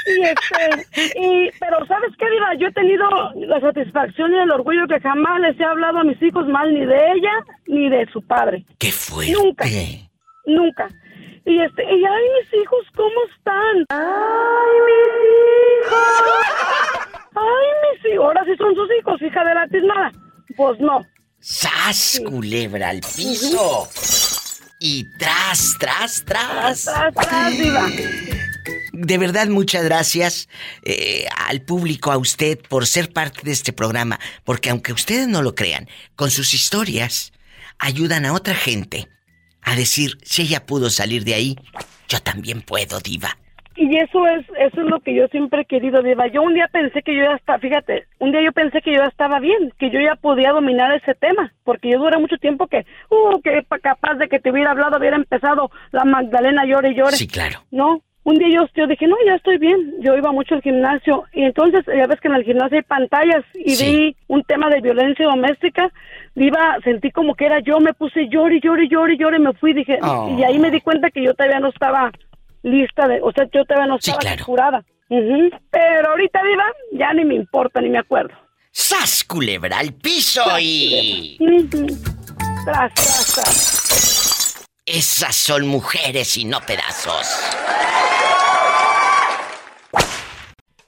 [0.08, 2.54] Y este, y, pero ¿sabes qué, Diva?
[2.56, 6.22] Yo he tenido la satisfacción y el orgullo que jamás les he hablado a mis
[6.22, 7.34] hijos mal ni de ella
[7.68, 8.64] ni de su padre.
[8.78, 9.30] ¿Qué fue?
[9.32, 9.66] Nunca.
[10.46, 10.88] Nunca.
[11.50, 13.84] Y este, y ay, mis hijos, ¿cómo están?
[13.90, 16.00] Ay, mis hijos.
[17.36, 18.26] Ay, mis hijos.
[18.26, 20.12] Ahora sí son sus hijos, hija de la tiznada.
[20.56, 21.02] Pues no.
[21.40, 23.90] ¡Sas, culebra al piso!
[24.80, 26.86] Y tras, tras, tras.
[26.86, 27.88] Tras, tras, diva.
[28.94, 30.50] De verdad, muchas gracias
[30.84, 34.20] eh, al público, a usted, por ser parte de este programa.
[34.44, 37.34] Porque aunque ustedes no lo crean, con sus historias
[37.80, 39.08] ayudan a otra gente
[39.70, 41.56] a decir, si ella pudo salir de ahí,
[42.08, 43.38] yo también puedo, diva.
[43.80, 46.28] Y eso es, eso es lo que yo siempre he querido, Diva.
[46.28, 48.98] Yo un día pensé que yo ya estaba, fíjate, un día yo pensé que yo
[48.98, 52.68] ya estaba bien, que yo ya podía dominar ese tema, porque yo duré mucho tiempo
[52.68, 56.96] que, uh, que capaz de que te hubiera hablado, hubiera empezado la Magdalena llore y
[56.96, 57.16] llore.
[57.16, 57.64] Sí, claro.
[57.72, 59.96] No, un día yo, yo, dije, no, ya estoy bien.
[60.02, 63.44] Yo iba mucho al gimnasio y entonces ya ves que en el gimnasio hay pantallas
[63.56, 65.92] y vi un tema de violencia doméstica.
[66.36, 69.98] Iba, sentí como que era yo, me puse llore, llore, llore, llore, me fui, dije,
[70.02, 70.36] Oh.
[70.38, 72.12] y ahí me di cuenta que yo todavía no estaba
[72.64, 74.46] lista de, o sea, yo todavía no Sí, estaba claro.
[74.46, 74.84] curada.
[75.10, 78.34] Pero ahorita, Diva, ya ni me importa, ni me acuerdo.
[78.72, 81.36] ¡Sas, culebra al piso y...
[81.40, 81.88] Ujú.
[82.66, 84.19] Tras, tras, tras.
[84.92, 87.28] Esas son mujeres y no pedazos.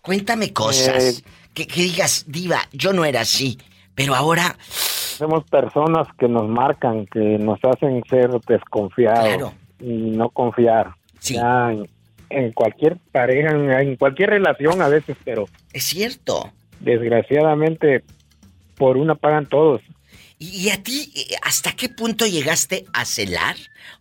[0.01, 1.19] Cuéntame cosas.
[1.19, 1.23] Eh.
[1.53, 3.57] Que, que digas, diva, yo no era así.
[3.93, 9.53] Pero ahora, Somos personas que nos marcan, que nos hacen ser desconfiados Claro.
[9.79, 10.95] y no confiar.
[11.19, 11.35] Sí.
[11.35, 11.87] Ya en,
[12.29, 16.49] en cualquier pareja, en, en cualquier relación a veces, pero es cierto.
[16.79, 18.03] desgraciadamente
[18.77, 19.81] por una pagan todos.
[20.43, 23.55] ¿Y, a ti, eh, hasta qué punto llegaste a celar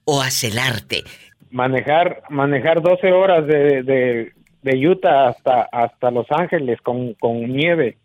[0.07, 1.05] o a celarte?
[1.50, 7.98] Manejar manejar 12 horas de, de, de Utah hasta hasta Los Ángeles con, con nieve.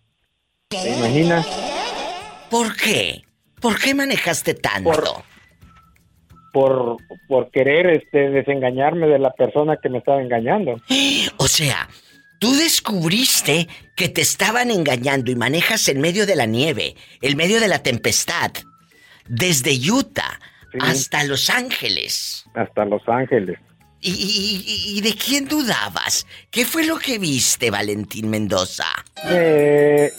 [0.67, 1.45] ¿Te imaginas?
[2.49, 3.21] ¿Por qué?
[3.61, 4.91] ¿Por qué manejaste tanto?
[4.91, 5.23] Por-
[6.51, 10.75] Por, por querer este, desengañarme de la persona que me estaba engañando.
[11.37, 11.87] O sea,
[12.39, 13.34] tú descubriste
[13.95, 17.83] que te estaban engañando y manejas en medio de la nieve, en medio de la
[17.83, 18.51] tempestad,
[19.27, 20.39] desde Utah
[20.71, 20.79] Sí.
[20.81, 22.45] hasta Los Ángeles.
[22.53, 23.57] Hasta Los Ángeles.
[24.01, 26.27] ¿Y, y- y- y de quién dudabas?
[26.51, 28.85] ¿Qué fue lo que viste, Valentín Mendoza?
[29.29, 30.11] Eh,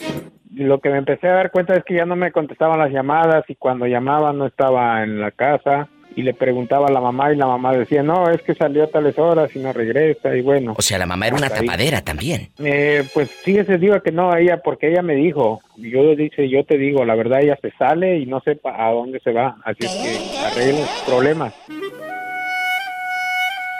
[0.54, 3.44] lo que me empecé a dar cuenta es que ya no me contestaban las llamadas
[3.48, 7.36] y cuando llamaba no estaba en la casa y le preguntaba a la mamá y
[7.36, 10.74] la mamá decía, no, es que salió a tales horas y no regresa y bueno.
[10.76, 11.66] O sea, la mamá era una ahí.
[11.66, 12.48] tapadera también.
[12.58, 16.64] Eh, pues sí, ese digo que no, ella, porque ella me dijo, yo dice, yo
[16.64, 19.84] te digo, la verdad ella se sale y no sepa a dónde se va, así
[19.84, 21.54] es que arreglen sus problemas.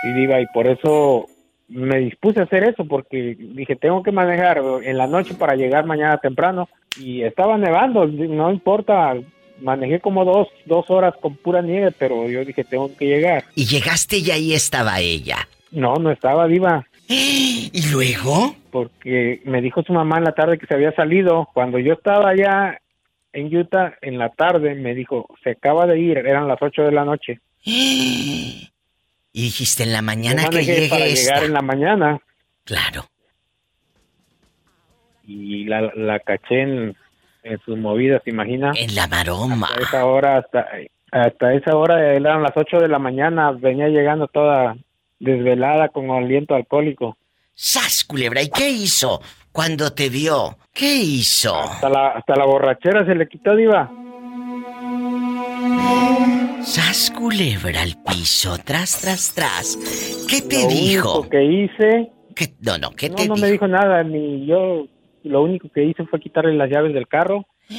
[0.03, 1.27] Sí, diva, y por eso
[1.69, 5.87] me dispuse a hacer eso, porque dije, tengo que manejar en la noche para llegar
[5.87, 6.69] mañana temprano,
[7.01, 9.15] y estaba nevando, no importa,
[9.61, 13.45] manejé como dos, dos horas con pura nieve, pero yo dije, tengo que llegar.
[13.55, 15.49] Y llegaste y ahí estaba ella.
[15.71, 16.87] No, no estaba, diva.
[17.09, 18.57] ¿Y luego?
[18.71, 21.49] porque me dijo su mamá en la tarde que se había salido.
[21.55, 22.79] Cuando yo estaba allá
[23.33, 26.93] en Utah, en la tarde, me dijo, se acaba de ir, eran las 8 de
[26.93, 27.41] la noche.
[29.39, 31.21] Y dijiste en la mañana Yo que llegue para esta.
[31.35, 32.19] llegar en la mañana
[32.65, 33.05] Claro.
[35.27, 36.97] y la, la caché en,
[37.47, 38.77] en sus movidas, ¿te imaginas?
[38.79, 39.69] En la maroma.
[39.77, 40.67] A esa hora, hasta,
[41.13, 44.77] hasta esa hora, eran las 8 de la mañana, venía llegando toda
[45.19, 47.17] desvelada con aliento alcohólico.
[47.55, 48.43] ¡Sas, culebra!
[48.43, 49.21] ¿Y qué hizo
[49.53, 50.59] cuando te vio?
[50.75, 51.55] ¿Qué hizo?
[51.57, 53.91] Hasta la, hasta la borrachera se le quitó, diva.
[56.63, 58.57] ¡Sas, culebra al piso!
[58.65, 59.79] Tras, tras, tras.
[60.29, 61.19] ¿Qué te Lo dijo?
[61.21, 63.47] único que hice ¿Qué- No, no, ¿qué No, te no dijo?
[63.47, 64.87] me dijo nada, ni yo.
[65.27, 67.47] Lo único que hice fue quitarle las llaves del carro.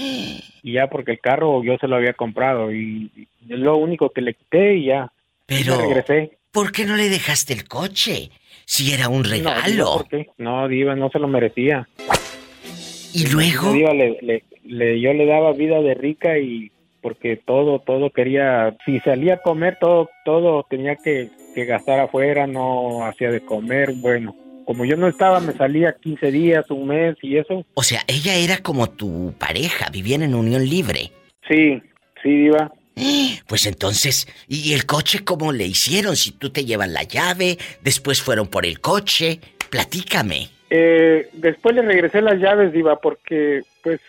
[0.64, 2.74] Y ya, porque el carro yo se lo había comprado.
[2.74, 3.10] Y,
[3.48, 5.12] es lo único que le quité y ya.
[5.46, 6.38] Pero, regresé.
[6.52, 8.30] ¿por qué no le dejaste el coche?
[8.66, 9.66] Si era un No, regalo.
[9.66, 10.28] Diva, ¿por qué?
[10.38, 11.88] No, Diva, no se lo merecía.
[13.14, 16.70] y luego, Diva, le, le- le- yo le daba vida de rica y
[17.02, 18.76] porque todo, todo quería.
[18.86, 23.94] Si salía a comer, todo, todo tenía que, que gastar afuera, no hacía de comer.
[23.94, 24.36] Bueno,
[24.68, 27.66] como yo no estaba, me salía 15 días, un mes y eso.
[27.74, 31.14] O sea, ella era como tu pareja, vivían en unión libre.
[31.48, 31.82] Sí,
[32.22, 32.74] sí, Diva.
[33.48, 36.18] Pues entonces, ¿y el coche cómo le hicieron?
[36.18, 40.50] Si tú te llevas la llave, después fueron por el coche, platícame.
[40.70, 44.02] Eh, después le regresé las llaves, Diva, porque pues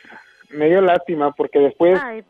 [0.51, 2.25] me dio lástima, porque después, Ay,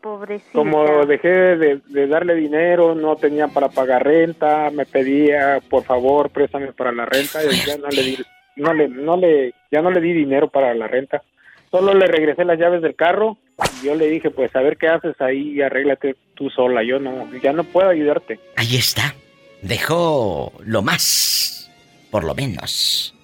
[0.51, 6.29] como dejé de, de darle dinero, no tenía para pagar renta, me pedía, por favor,
[6.29, 8.17] préstame para la renta, y ya no le di,
[8.55, 11.23] no le, no le, ya no le di dinero para la renta.
[11.71, 13.37] Solo le regresé las llaves del carro
[13.81, 16.99] y yo le dije, pues a ver qué haces ahí y arréglate tú sola, yo
[16.99, 18.39] no, ya no puedo ayudarte.
[18.55, 19.13] Ahí está.
[19.61, 21.69] Dejó lo más,
[22.09, 23.15] por lo menos.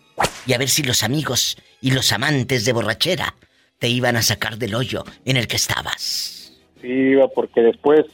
[0.46, 3.34] Y a ver si los amigos y los amantes de borrachera
[3.80, 6.54] te iban a sacar del hoyo en el que estabas.
[6.82, 8.06] Sí, Diva, porque después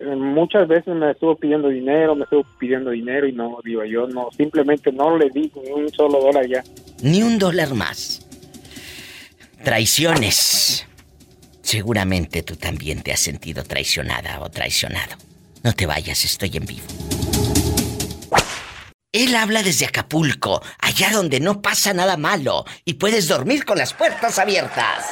[0.00, 4.06] eh, muchas veces me estuvo pidiendo dinero, me estuvo pidiendo dinero y no, Diva, yo
[4.06, 6.62] no, simplemente no le di ni un solo dólar ya.
[7.02, 8.26] Ni un dólar más.
[9.62, 10.86] Traiciones.
[11.62, 15.16] Seguramente tú también te has sentido traicionada o traicionado.
[15.62, 16.86] No te vayas, estoy en vivo.
[19.12, 23.94] Él habla desde Acapulco, allá donde no pasa nada malo y puedes dormir con las
[23.94, 25.06] puertas abiertas.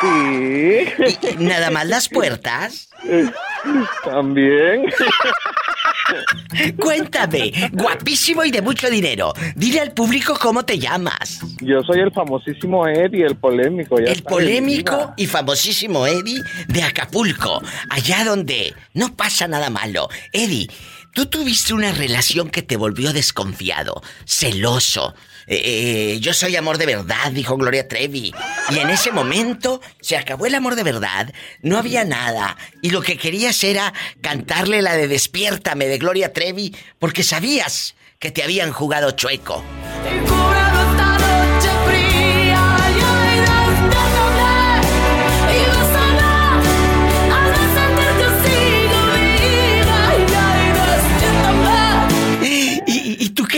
[0.00, 1.28] Sí.
[1.38, 2.88] ¿Y nada más las puertas?
[4.04, 4.86] También.
[6.76, 9.32] Cuéntame, guapísimo y de mucho dinero.
[9.54, 11.40] Dile al público cómo te llamas.
[11.60, 14.00] Yo soy el famosísimo Eddie, el polémico.
[14.00, 20.08] Ya El polémico y famosísimo Eddie de Acapulco, allá donde no pasa nada malo.
[20.32, 20.68] Eddie,
[21.12, 25.14] tú tuviste una relación que te volvió desconfiado, celoso.
[25.46, 28.32] Eh, eh, yo soy amor de verdad, dijo Gloria Trevi.
[28.70, 32.56] Y en ese momento se acabó el amor de verdad, no había nada.
[32.80, 38.30] Y lo que querías era cantarle la de Despiértame de Gloria Trevi, porque sabías que
[38.30, 39.64] te habían jugado chueco.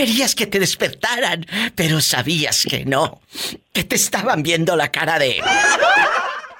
[0.05, 3.21] Querías que te despertaran, pero sabías que no,
[3.73, 5.37] que te estaban viendo la cara de...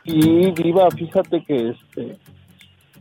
[0.04, 2.18] Y Diva, fíjate que este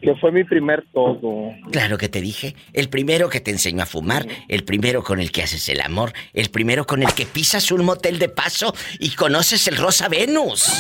[0.03, 1.51] que fue mi primer todo.
[1.73, 5.33] Claro que te dije, el primero que te enseñó a fumar, el primero con el
[5.33, 9.11] que haces el amor, el primero con el que pisas un motel de paso y
[9.15, 10.71] conoces el Rosa Venus.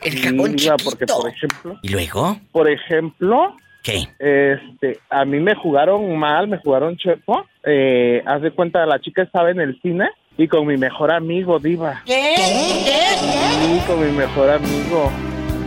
[0.00, 0.84] El Sí, jabón Diva, chiquito.
[0.90, 2.40] porque por ejemplo, ¿Y luego?
[2.52, 4.08] por ejemplo, ¿Qué?
[4.18, 7.44] este, a mí me jugaron mal, me jugaron chepo.
[7.62, 11.58] Eh, haz de cuenta, la chica estaba en el cine y con mi mejor amigo,
[11.58, 12.02] Diva.
[12.06, 12.34] ¿Qué?
[12.36, 15.12] Sí, con mi mejor amigo.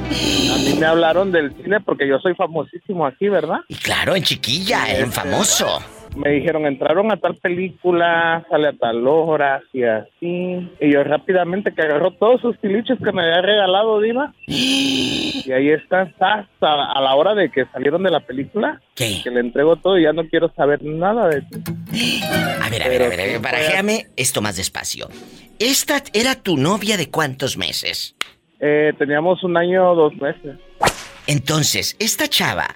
[0.09, 3.59] A mí me hablaron del cine porque yo soy famosísimo aquí, ¿verdad?
[3.67, 5.79] Y claro, en chiquilla, en famoso.
[6.15, 10.71] Me dijeron, entraron a tal película, sale a tal hora, y así.
[10.79, 14.33] Y yo rápidamente que agarró todos sus tiliches que me había regalado, Diva.
[14.47, 19.21] Y ahí está, hasta a la hora de que salieron de la película, ¿Qué?
[19.23, 22.21] que le entrego todo y ya no quiero saber nada de ti.
[22.61, 25.07] A ver, a ver, a ver, a ver, barajéame esto más despacio.
[25.59, 28.15] ¿Esta era tu novia de cuántos meses?
[28.59, 30.57] Eh, teníamos un año, dos meses.
[31.27, 32.67] Entonces, esta chava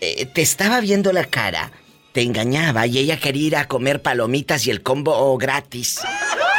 [0.00, 1.70] eh, te estaba viendo la cara,
[2.12, 6.00] te engañaba y ella quería ir a comer palomitas y el combo gratis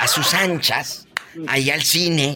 [0.01, 1.07] a sus anchas,
[1.47, 2.35] allá al cine.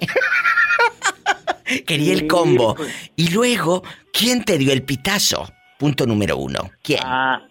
[1.86, 2.76] quería el combo.
[2.76, 3.12] pues.
[3.16, 5.48] Y luego, ¿quién te dio el pitazo?
[5.80, 6.72] Punto número uno.
[6.82, 7.00] ¿Quién?
[7.04, 7.42] a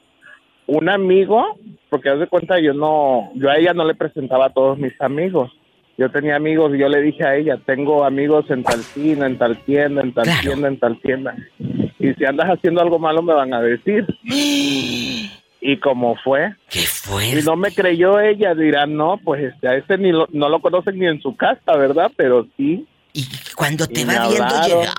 [0.67, 1.59] un amigo,
[1.91, 4.99] porque haz de cuenta yo no, yo a ella no le presentaba a todos mis
[5.01, 5.51] amigos.
[5.97, 9.39] Yo tenía amigos y yo le dije a ella, tengo amigos en tal cine, en
[9.39, 10.41] tal tienda, en tal Claro.
[10.43, 11.37] tienda, en tal tienda.
[12.01, 14.05] Y si andas haciendo algo malo me van a decir.
[15.67, 17.43] Y como fue, ¡Qué y fuerte!
[17.43, 20.99] no me creyó ella, dirán, no, pues este, a este ni lo- no lo conocen
[20.99, 22.13] ni en su casa, ¿verdad?
[22.17, 24.69] Pero sí, Y cuando te Y va viendo hablaron.
[24.81, 24.95] llegar,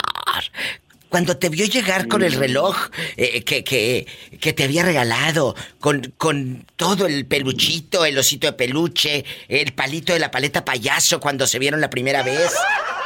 [1.10, 2.75] cuando te vio llegar con el reloj
[3.15, 4.08] eh, que, que,
[4.41, 10.13] que te había regalado, con, con todo el peluchito, el osito de peluche, el palito
[10.13, 12.56] de la paleta payaso cuando se vieron la primera vez,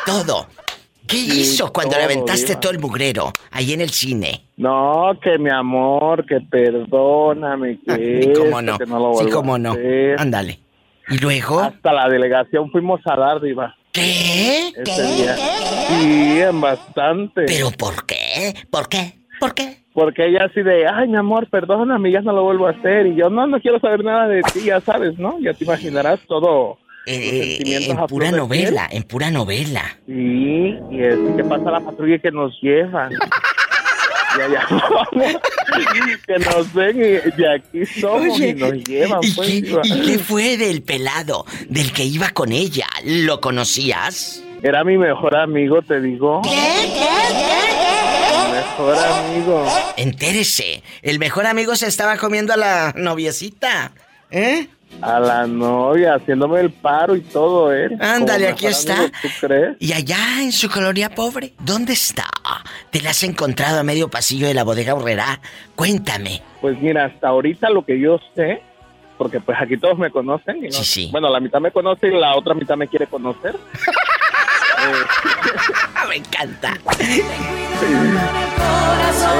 [0.05, 0.47] todo.
[1.07, 2.59] ¿Qué Sí, hizo cuando le todo, aventaste diva.
[2.59, 4.43] todo el mugrero ahí en el cine?
[4.57, 8.77] no, que mi amor, que perdóname, que ¿Y cómo no?
[8.77, 9.75] que no lo sí, vuelvo a cómo no.
[10.17, 10.59] Ándale.
[11.09, 11.59] ¿Y luego?
[11.61, 14.67] Hasta la delegación fuimos a dar, Diva, ¿Qué?
[14.75, 15.35] ese día.
[15.87, 17.45] Sí, en bastante.
[17.47, 18.53] ¿Pero por qué?
[18.69, 19.13] ¿Por qué?
[19.39, 19.77] ¿Por qué?
[19.93, 23.07] Porque ella así de, ay, mi amor, perdóname, ya no lo vuelvo a hacer.
[23.07, 25.39] Y yo, no, no quiero saber nada de ti, ya sabes, ¿no?
[25.39, 26.77] Ya te imaginarás todo.
[27.11, 29.97] Eh, en pura novela, en pura novela.
[30.05, 33.11] Sí, y es que pasa la patrulla y que nos llevan.
[34.37, 35.07] ya llamamos,
[36.27, 39.19] que nos ven y de aquí somos Oye, y nos llevan.
[39.23, 42.85] ¿Y, pues, qué, y qué fue del pelado, del que iba con ella?
[43.03, 44.43] ¿Lo conocías?
[44.61, 46.43] Era mi mejor amigo, te digo.
[46.43, 46.51] Mi
[48.51, 49.65] mejor amigo.
[49.97, 53.93] Entérese, el mejor amigo se estaba comiendo a la noviecita.
[54.29, 54.67] ¿Eh?
[55.01, 57.89] A la novia, haciéndome el paro y todo, ¿eh?
[57.99, 58.95] Ándale, aquí está.
[58.97, 59.77] amigo, ¿Tú crees?
[59.79, 62.25] Y allá en su colonia pobre, ¿dónde está?
[62.89, 65.39] ¿Te la has encontrado a medio pasillo de la bodega horrera?
[65.75, 66.41] Cuéntame.
[66.59, 68.61] Pues mira, hasta ahorita lo que yo sé,
[69.17, 70.57] porque pues aquí todos me conocen.
[70.57, 71.09] y no- Sí, sí.
[71.11, 73.55] Bueno, la mitad me conoce y la otra mitad me quiere conocer.
[76.09, 76.73] Me encanta.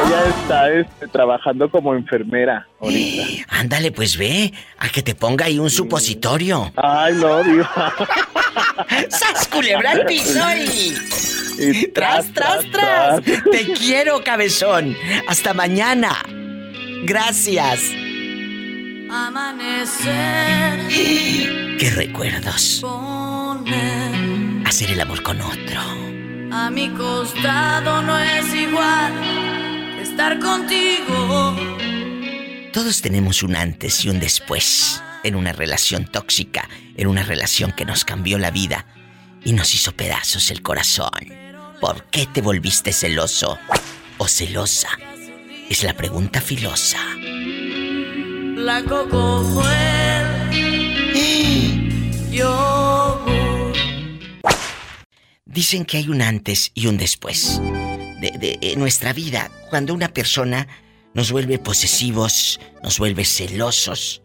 [0.06, 3.46] Ella está este, trabajando como enfermera ahorita.
[3.60, 6.72] Ándale, pues ve, a que te ponga ahí un supositorio.
[6.76, 7.94] Ay, no, diva.
[9.10, 10.96] ¡Sas culebra al piso y...
[11.62, 13.22] Y ¡Tras, tras, tras!
[13.52, 14.96] Te quiero, cabezón.
[15.28, 16.16] Hasta mañana.
[17.04, 17.82] Gracias.
[19.12, 20.80] Amanecer
[21.80, 22.80] ¡Qué recuerdos!
[22.82, 25.82] poner Hacer el amor con otro.
[26.52, 31.56] a mi costado no es igual estar contigo.
[32.72, 37.84] Todos tenemos un antes y un después en una relación tóxica, en una relación que
[37.84, 38.86] nos cambió la vida
[39.44, 41.10] y nos hizo pedazos el corazón.
[41.82, 43.58] ¿Por qué te volviste celoso
[44.20, 44.90] o celosa?
[45.68, 47.00] Es la pregunta filosa.
[48.56, 51.10] Blanco como el
[52.30, 53.49] yogur.
[55.50, 57.60] Dicen que hay un antes y un después
[58.22, 60.68] de, en nuestra vida cuando una persona
[61.16, 64.22] nos vuelve posesivos, nos vuelve celosos.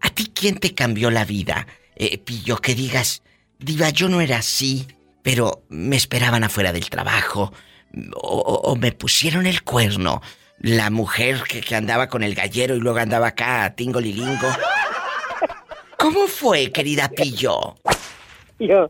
[0.00, 1.66] ¿A ti quién te cambió la vida?
[1.96, 3.24] Eh, Pillo, que digas,
[3.58, 4.86] diva, yo no era así,
[5.22, 7.52] pero me esperaban afuera del trabajo
[8.14, 10.22] o, me pusieron el cuerno.
[10.60, 14.48] La mujer que, andaba con el gallero y luego andaba acá, tingolilingo.
[15.98, 17.74] ¿Cómo fue, querida Pillo?
[18.60, 18.88] Yo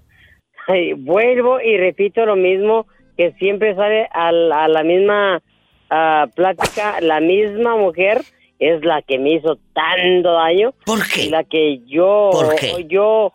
[0.96, 2.86] vuelvo y repito lo mismo
[3.16, 5.42] que siempre sale a, la- a la misma
[5.90, 8.22] ah, plática, la misma mujer
[8.58, 10.74] es la que me hizo tanto daño.
[10.86, 11.28] ¿Por qué?
[11.28, 12.84] La que yo, ¿Por qué?
[12.88, 13.32] yo,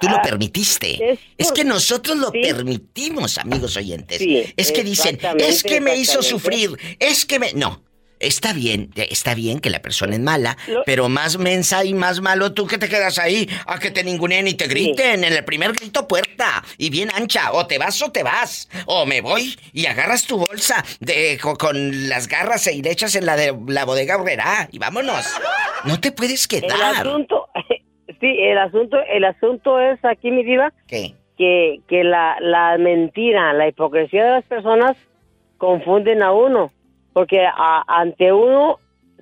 [0.00, 1.18] Tú lo Ah, permitiste.
[1.36, 2.40] es que nosotros lo sí.
[2.40, 4.16] permitimos, amigos oyentes.
[4.16, 7.52] Sí, es que dicen, es que me hizo sufrir, es que me...
[7.52, 7.82] No,
[8.20, 12.20] está bien, está bien que la persona es mala, Lo- pero más mensa y más
[12.20, 15.44] malo tú que te quedas ahí a que te ninguneen y te griten en el
[15.44, 19.56] primer grito puerta y bien ancha, o te vas o te vas, o me voy
[19.72, 23.54] y agarras tu bolsa de, co- con, las garras y le echas en la de
[23.68, 25.26] la bodega horrera y vámonos.
[25.84, 26.96] No te puedes el quedar.
[27.06, 27.48] asunto,
[28.20, 31.14] sí, el asunto, el asunto es aquí, mi diva, ¿Qué?
[31.38, 34.94] que, que la, la mentira, la hipocresía de las personas
[35.58, 36.70] confunden a uno.
[37.12, 38.78] Porque a- ante uno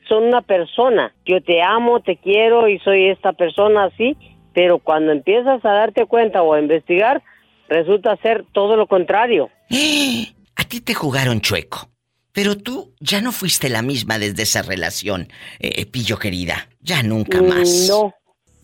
[0.09, 1.15] son una persona.
[1.27, 4.17] Yo te amo, te quiero y soy esta persona así.
[4.55, 7.23] Pero cuando empiezas a darte cuenta o a investigar,
[7.69, 9.51] resulta ser todo lo contrario.
[10.57, 11.89] A ti te jugaron chueco.
[12.33, 15.29] Pero tú ya no fuiste la misma desde esa relación,
[15.61, 16.69] eh, Pillo querida.
[16.81, 17.69] Ya nunca más.
[17.69, 18.15] Mm, No,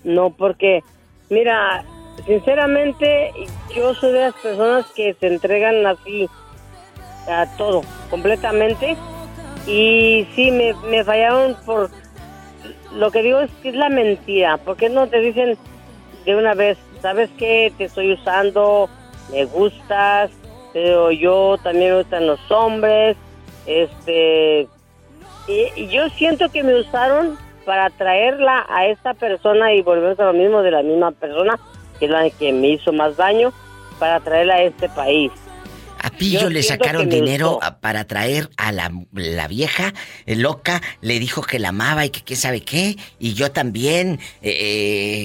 [0.05, 0.81] no, porque,
[1.31, 1.85] mira,
[2.27, 3.31] sinceramente,
[3.75, 6.29] yo soy de las personas que se entregan así
[7.29, 8.97] a todo, completamente.
[9.67, 11.91] Y sí, me, me fallaron por.
[12.93, 14.57] Lo que digo es que es la mentira.
[14.59, 15.59] ¿Por qué no te dicen
[16.25, 17.73] de una vez, sabes qué?
[17.77, 18.89] Te estoy usando,
[19.31, 20.31] me gustas,
[20.73, 23.17] pero yo también me gustan los hombres.
[23.67, 24.69] Este.
[25.47, 30.33] Y, yo siento que me usaron para traerla a esta persona y volvemos a lo
[30.33, 31.59] mismo de la misma persona,
[31.99, 33.53] que es la que me hizo más daño,
[33.99, 35.33] para traerla a este país.
[36.05, 39.95] A Pillo Yo le sacaron dinero a- para traer a la, la vieja
[40.27, 40.83] eh, loca.
[41.01, 42.97] Le dijo que la amaba y que quién sabe qué.
[43.19, 44.51] Y yo también eh,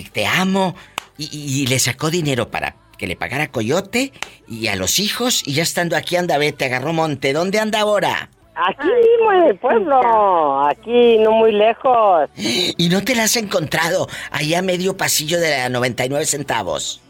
[0.05, 0.75] eh, te amo.
[1.17, 4.13] Y, y- y le sacó dinero para que le pagara Coyote
[4.47, 5.43] y a los hijos.
[5.45, 7.33] Y ya estando aquí anda, ve, te agarró monte.
[7.33, 8.29] ¿Dónde anda ahora?
[8.55, 12.29] Aquí mismo en el pueblo, aquí no muy lejos.
[12.37, 17.01] Y no te la has encontrado allá a medio pasillo de la 99 centavos.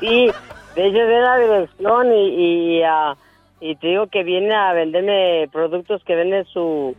[0.00, 0.30] Sí,
[0.74, 3.16] de hecho de la dirección y, y, ah,
[3.60, 6.94] y te digo que viene a venderme productos que vende su,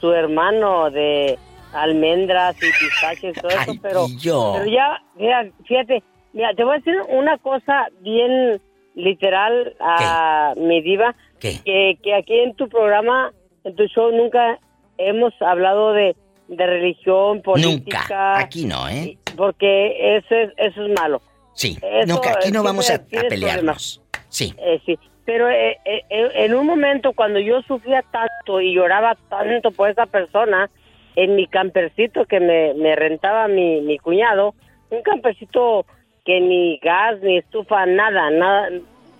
[0.00, 1.38] su hermano de
[1.72, 6.02] almendras y pistaches y todo eso, pero, pero ya, mira, fíjate,
[6.32, 8.60] mira, te voy a decir una cosa bien
[8.94, 13.32] literal a mi diva, que, que aquí en tu programa,
[13.64, 14.58] en tu show, nunca
[14.98, 16.14] hemos hablado de,
[16.48, 18.00] de religión, política.
[18.00, 18.38] Nunca.
[18.38, 19.16] Aquí no, ¿eh?
[19.36, 21.22] Porque eso es, eso es malo.
[21.54, 21.78] Sí.
[21.82, 24.02] Eso, no, aquí no vamos a, pelearnos.
[24.28, 24.54] Sí.
[24.58, 29.16] Eh, sí, pero eh, eh, eh, en un momento cuando yo sufría tanto y lloraba
[29.28, 30.70] tanto por esa persona,
[31.14, 34.54] en mi campercito que me, me rentaba mi, mi cuñado,
[34.90, 35.86] un campercito
[36.24, 38.68] que ni gas, ni estufa, nada, nada,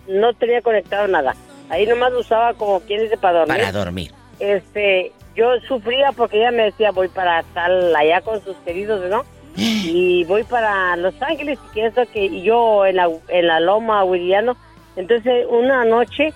[0.08, 1.34] no tenía conectado nada.
[1.68, 3.56] Ahí nomás lo usaba como quien dice para dormir.
[3.56, 4.12] Para dormir.
[4.38, 9.24] Este, yo sufría porque ella me decía, voy para tal allá con sus queridos, ¿no?
[9.56, 14.04] Y voy para Los Ángeles y que eso que yo en la, en la loma
[14.04, 14.56] Williano.
[14.96, 16.32] Entonces, una noche,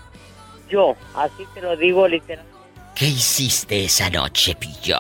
[0.69, 2.45] yo, así te lo digo literal,
[2.95, 4.99] ¿Qué hiciste esa noche, Pillo?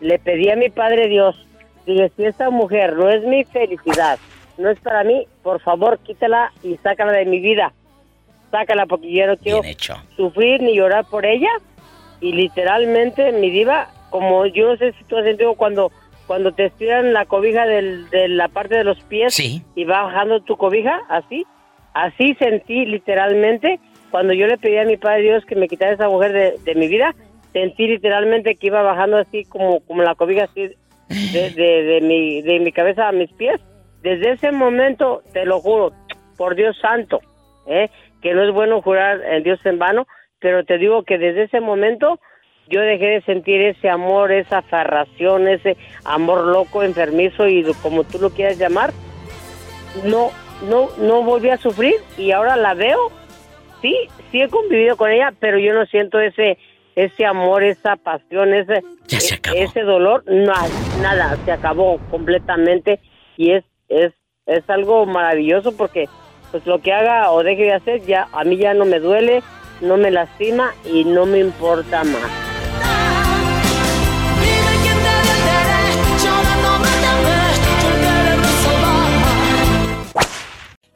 [0.00, 1.36] le pedí a mi Padre Dios,
[1.86, 4.18] dije, si esta mujer no es mi felicidad,
[4.58, 7.72] no es para mí, por favor, quítala y sácala de mi vida.
[8.50, 9.62] Sácala porque yo no quiero
[10.16, 11.48] sufrir ni llorar por ella.
[12.20, 15.92] Y literalmente, mi diva, como yo no sé si tú has sentido cuando,
[16.30, 19.64] cuando te estiran la cobija del- de la parte de los pies Sí.
[19.74, 21.44] y va bajando tu cobija, así.
[21.92, 23.80] Así sentí literalmente
[24.12, 26.74] cuando yo le pedí a mi Padre Dios que me quitara esa mujer de, de
[26.76, 27.16] mi vida.
[27.52, 30.68] Sentí literalmente que iba bajando así como, como la cobija así
[31.08, 33.60] de, de, de mi, de mi cabeza a mis pies.
[34.00, 35.90] Desde ese momento, te lo juro,
[36.36, 37.18] por Dios santo,
[37.66, 37.88] ¿eh?
[38.22, 40.06] que no es bueno jurar en Dios en vano,
[40.38, 42.20] pero te digo que desde ese momento
[42.70, 48.18] yo dejé de sentir ese amor, esa aferración, ese amor loco, enfermizo y como tú
[48.18, 48.92] lo quieras llamar.
[50.04, 50.30] No,
[50.68, 53.10] no, no volví a sufrir y ahora la veo.
[53.82, 53.96] Sí,
[54.30, 56.58] sí he convivido con ella, pero yo no siento ese
[56.96, 58.82] ese amor, esa pasión, ese
[59.54, 60.52] e- ese dolor, no,
[61.00, 63.00] nada, se acabó completamente
[63.36, 64.12] y es es
[64.46, 66.08] es algo maravilloso porque
[66.50, 69.42] pues lo que haga o deje de hacer ya a mí ya no me duele,
[69.80, 72.49] no me lastima y no me importa más.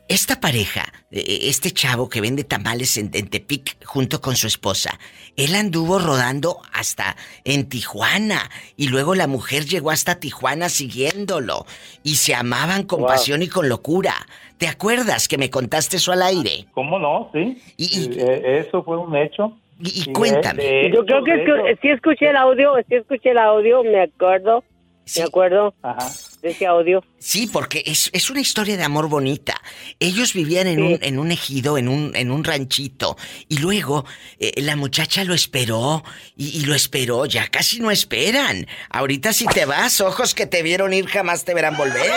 [0.07, 4.99] Esta pareja, eh, este chavo que vende tamales en, en Tepic junto con su esposa,
[5.37, 11.65] él anduvo rodando hasta en Tijuana y luego la mujer llegó hasta Tijuana siguiéndolo
[12.03, 13.09] y se amaban con Wow.
[13.09, 14.15] pasión y con locura.
[14.59, 16.67] ¿Te acuerdas que me contaste eso al aire?
[16.75, 17.31] ¿Cómo no?
[17.33, 17.61] Sí.
[17.79, 19.57] Y- y- Eh, eso fue un hecho.
[19.81, 20.63] Y, cuéntame.
[20.63, 24.03] de- de Yo creo que hecho- sí escuché el audio, sí escuché el audio, me
[24.03, 24.63] acuerdo,
[25.07, 25.21] Sí.
[25.21, 26.09] me acuerdo Ajá.
[26.45, 27.03] De ese audio.
[27.19, 29.61] Sí, porque es, es una historia de amor bonita.
[29.99, 30.83] Ellos vivían en, Sí.
[30.83, 33.17] un, en un ejido, en un, en un ranchito,
[33.49, 34.05] y luego
[34.39, 36.05] eh, la muchacha lo esperó,
[36.37, 38.67] y, y lo esperó, ya casi no esperan.
[38.91, 42.13] Ahorita si te vas, ojos que te vieron ir jamás te verán volver.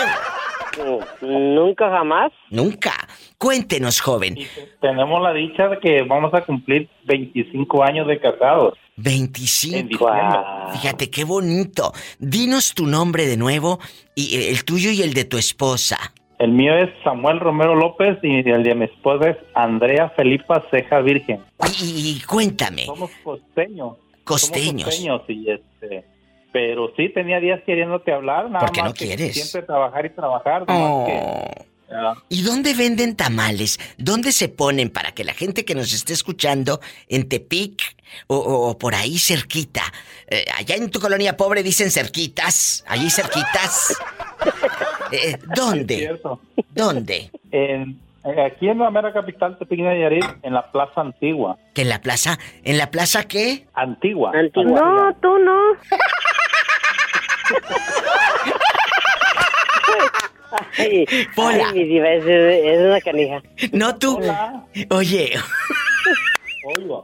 [1.21, 2.31] Nunca jamás.
[2.49, 2.93] Nunca.
[3.37, 4.37] Cuéntenos, joven.
[4.37, 4.47] Y
[4.81, 8.73] tenemos la dicha de que vamos a cumplir 25 años de casados.
[8.97, 9.87] En 25.
[9.89, 9.97] diciembre.
[10.73, 11.91] Fíjate qué bonito.
[12.19, 13.79] Dinos tu nombre de nuevo,
[14.15, 15.97] y eh, el tuyo y el de tu esposa.
[16.39, 21.01] El mío es Samuel Romero López y el de mi esposa es Andrea Felipa Ceja
[21.01, 21.39] Virgen.
[21.81, 22.85] Y cuéntame.
[22.85, 23.97] Somos costeños.
[24.23, 24.93] Costeños.
[24.95, 26.16] Somos costeños y este...
[26.57, 29.33] Pero sí tenía días queriéndote hablar, nada ¿Por qué más no que quieres?
[29.35, 30.65] siempre trabajar y trabajar.
[30.65, 31.51] que, Oh.
[32.29, 33.79] ¿Y dónde venden tamales?
[33.99, 36.79] ¿Dónde se ponen para que la gente que nos esté escuchando
[37.09, 37.79] en Tepic
[38.25, 39.83] o, o- o por ahí cerquita?
[40.29, 43.95] eh, allá en tu colonia pobre dicen cerquitas, allí cerquitas.
[45.11, 45.95] Eh, es ¿Dónde?
[45.95, 46.41] cierto.
[46.71, 47.29] ¿Dónde?
[47.51, 51.57] En, eh, aquí en la mera capital Tepic Nayarit, en la Plaza Antigua.
[51.73, 52.37] ¿Que en la plaza?
[52.65, 53.65] ¿En la plaza qué?
[53.73, 54.31] Antigua.
[54.35, 54.81] Antigua.
[54.81, 55.57] No, tú no.
[60.77, 61.67] Ay, Pola.
[61.67, 63.41] ay, mi diva, es, es una canija.
[63.73, 64.17] No tú.
[64.17, 64.63] Hola.
[64.91, 65.33] Oye,
[66.75, 67.01] Oigo.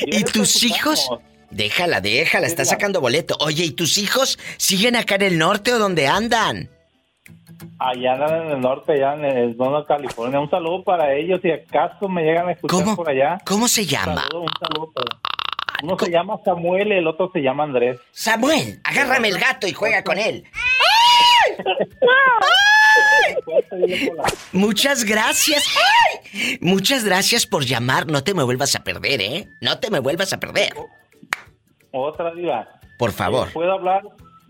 [0.00, 1.10] ¿y tus hijos?
[1.50, 3.36] Déjala, déjala, está sacando boleto.
[3.40, 6.70] Oye, ¿y tus hijos siguen acá en el norte o dónde andan?
[7.78, 10.38] Allá andan en el norte, allá en el Dono, California.
[10.40, 12.96] Un saludo para ellos si acaso me llegan a escuchar ¿Cómo?
[12.96, 13.38] por allá.
[13.44, 14.22] ¿Cómo se Un llama?
[14.22, 15.18] saludo, un saludo para-
[15.82, 17.98] Uno se llama Samuel y el otro se llama Andrés.
[18.12, 20.44] Samuel, agárrame el gato y juega con él.
[24.52, 25.64] Muchas gracias.
[25.76, 26.58] ¡Ay!
[26.60, 28.06] Muchas gracias por llamar.
[28.06, 29.48] No te me vuelvas a perder, ¿eh?
[29.60, 30.70] No te me vuelvas a perder.
[31.92, 32.68] Otra diva.
[32.98, 33.52] Por favor.
[33.52, 34.02] ¿Puedo hablar?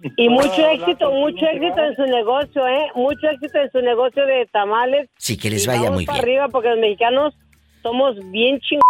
[0.03, 2.87] Y ¿Puedo mucho hablar éxito, mucho éxito en su negocio, ¿eh?
[2.95, 5.09] Mucho éxito en su negocio de tamales.
[5.16, 6.24] Sí, que les Y vaya vamos muy para bien.
[6.28, 7.35] arriba porque los mexicanos
[7.83, 8.81] somos bien ching...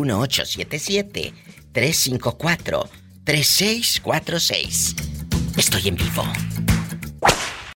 [3.28, 4.96] 3646.
[5.58, 6.22] Estoy en vivo.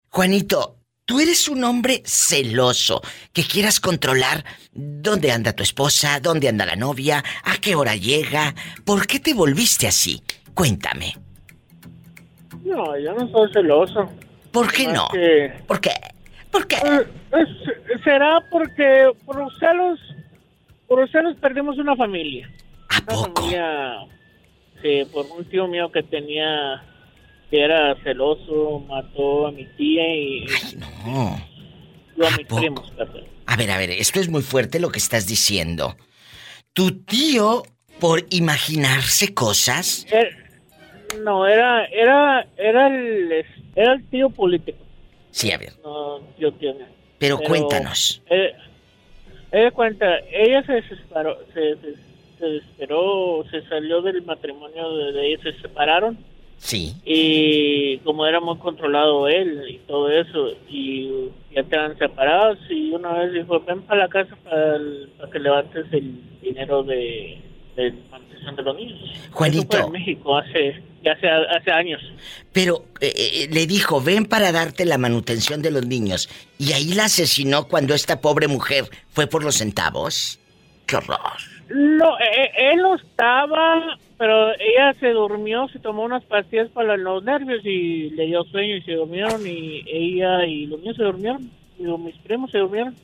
[0.08, 3.02] Juanito, tú eres un hombre celoso,
[3.34, 8.54] que quieras controlar dónde anda tu esposa, dónde anda la novia, a qué hora llega.
[8.86, 10.22] ¿Por qué te volviste así?
[10.54, 11.18] Cuéntame.
[12.64, 14.10] No, yo no soy celoso.
[14.52, 15.08] ¿Por qué no?
[15.12, 15.92] que- ¿Por qué?
[16.50, 16.76] ¿Por qué?
[16.76, 20.00] Eh, es- será porque por los celos,
[20.88, 22.50] por los celos perdimos una familia.
[22.88, 23.34] ¿A Una poco?
[23.42, 23.96] familia,
[25.12, 26.82] por un tío mío que tenía,
[27.50, 31.40] que era celoso, mató a mi tía y Ay, no.
[32.16, 32.90] yo a ¿a mis primos.
[32.92, 33.24] perdón.
[33.46, 35.96] A ver, a ver, esto es muy fuerte lo que estás diciendo.
[36.72, 37.62] Tu tío,
[38.00, 40.36] por imaginarse cosas, Er-
[41.22, 43.44] no, era, era, era el,
[43.76, 44.78] era el tío político.
[45.30, 46.20] sí, a ver, No,
[46.58, 46.86] tiene.
[47.18, 48.22] pero, Pero- cuéntanos.
[48.30, 48.52] Eh,
[49.52, 51.94] ella cuenta, ella se desesperó, se, se,
[52.42, 56.18] se desesperó, se salió del matrimonio de, ellos, se separaron
[56.58, 56.94] Sí.
[57.04, 61.08] y como era muy controlado él y todo eso y
[61.54, 65.38] ya estaban separados y una vez dijo ven para la casa para, el- para que
[65.40, 67.38] levantes el dinero de,
[67.76, 68.98] de manutención de los niños.
[69.32, 69.76] Juanito.
[69.76, 72.00] Eso fue en México hace, ya hace, hace años.
[72.52, 76.28] Pero eh, eh, le dijo, ven para darte la manutención de los niños.
[76.58, 80.38] Y ahí la asesinó cuando esta pobre mujer fue por los centavos.
[80.86, 81.18] ¡Qué horror!
[81.74, 86.96] No, eh, eh, él no estaba, pero ella se durmió, se tomó unas pastillas para
[86.96, 91.04] los nervios y le dio sueño y se durmieron y ella y los niños se
[91.04, 92.94] durmieron, y mis primos se durmieron.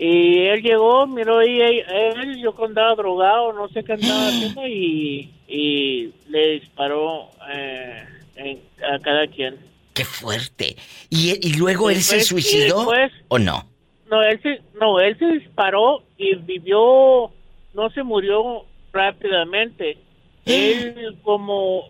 [0.00, 5.28] Y él llegó, miró a él, yo andaba drogado, no sé qué andaba haciendo y,
[5.48, 8.04] y le disparó eh,
[8.36, 9.56] en- a cada quien.
[9.94, 10.76] ¡Qué fuerte!
[11.10, 13.66] ¿Y, y luego Y él se y suicidó después- o no?
[14.08, 17.30] No, él se, no, él se disparó y vivió,
[17.74, 19.98] no se murió rápidamente.
[20.44, 21.84] Él como,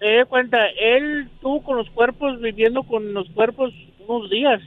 [0.00, 3.72] él cuenta, él estuvo con los cuerpos, viviendo con los cuerpos
[4.06, 4.60] unos días,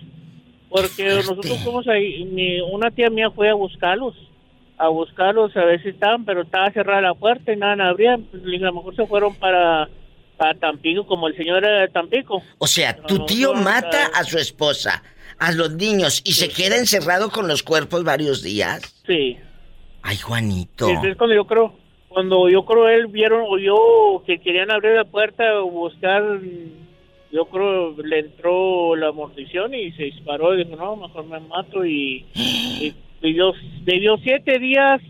[0.70, 1.16] porque fuerte.
[1.16, 4.16] nosotros fuimos ahí, mi, una tía mía fue a buscarlos,
[4.78, 8.44] a buscarlos a ver si estaban, pero estaba cerrada la puerta y nada, abrían, pues,
[8.44, 9.88] a lo mejor se fueron para,
[10.36, 12.44] para Tampico, como el señor era de Tampico.
[12.58, 15.04] O sea, No, tu no, tío no, mata a su esposa,
[15.40, 18.82] a los niños y se queda encerrado con los cuerpos varios días.
[19.06, 19.38] Sí.
[20.08, 20.88] Ay, Juanito.
[20.88, 21.74] Entonces cuando yo creo,
[22.08, 26.24] cuando yo creo él vieron o yo que querían abrir la puerta o buscar,
[27.32, 31.86] yo creo le entró la mordición y se disparó y dijo no mejor me mato
[31.86, 33.52] y, y vivió,
[33.84, 35.02] vivió siete días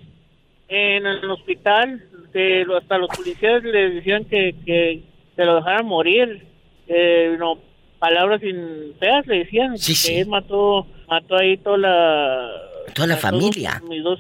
[0.68, 5.02] en el hospital, que hasta los policías le decían que, que,
[5.36, 6.43] que lo dejaran morir,
[6.88, 7.60] eh, no
[8.00, 10.16] palabras sin feas le decían Sí, que sí.
[10.16, 12.50] él mató mató ahí toda la
[12.95, 13.82] Toda la familia.
[13.88, 14.20] mis dos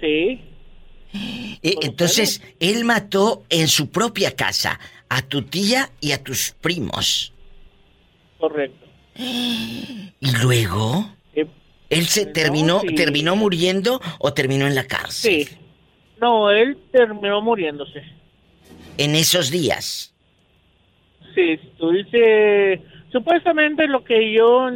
[0.00, 0.40] sí
[1.62, 4.78] Eh, entonces, él mató en su propia casa
[5.08, 7.32] a tu tía y a tus primos.
[8.38, 8.86] Correcto.
[9.16, 11.46] Y luego, Eh,
[11.90, 12.94] él se No, terminó, sí.
[12.94, 15.44] terminó muriendo o terminó en la cárcel.
[15.46, 15.56] sí.
[16.20, 18.02] No, él terminó muriéndose.
[18.98, 20.12] En esos días.
[21.34, 22.80] Sí, tú dices...
[23.12, 24.68] Supuestamente lo que yo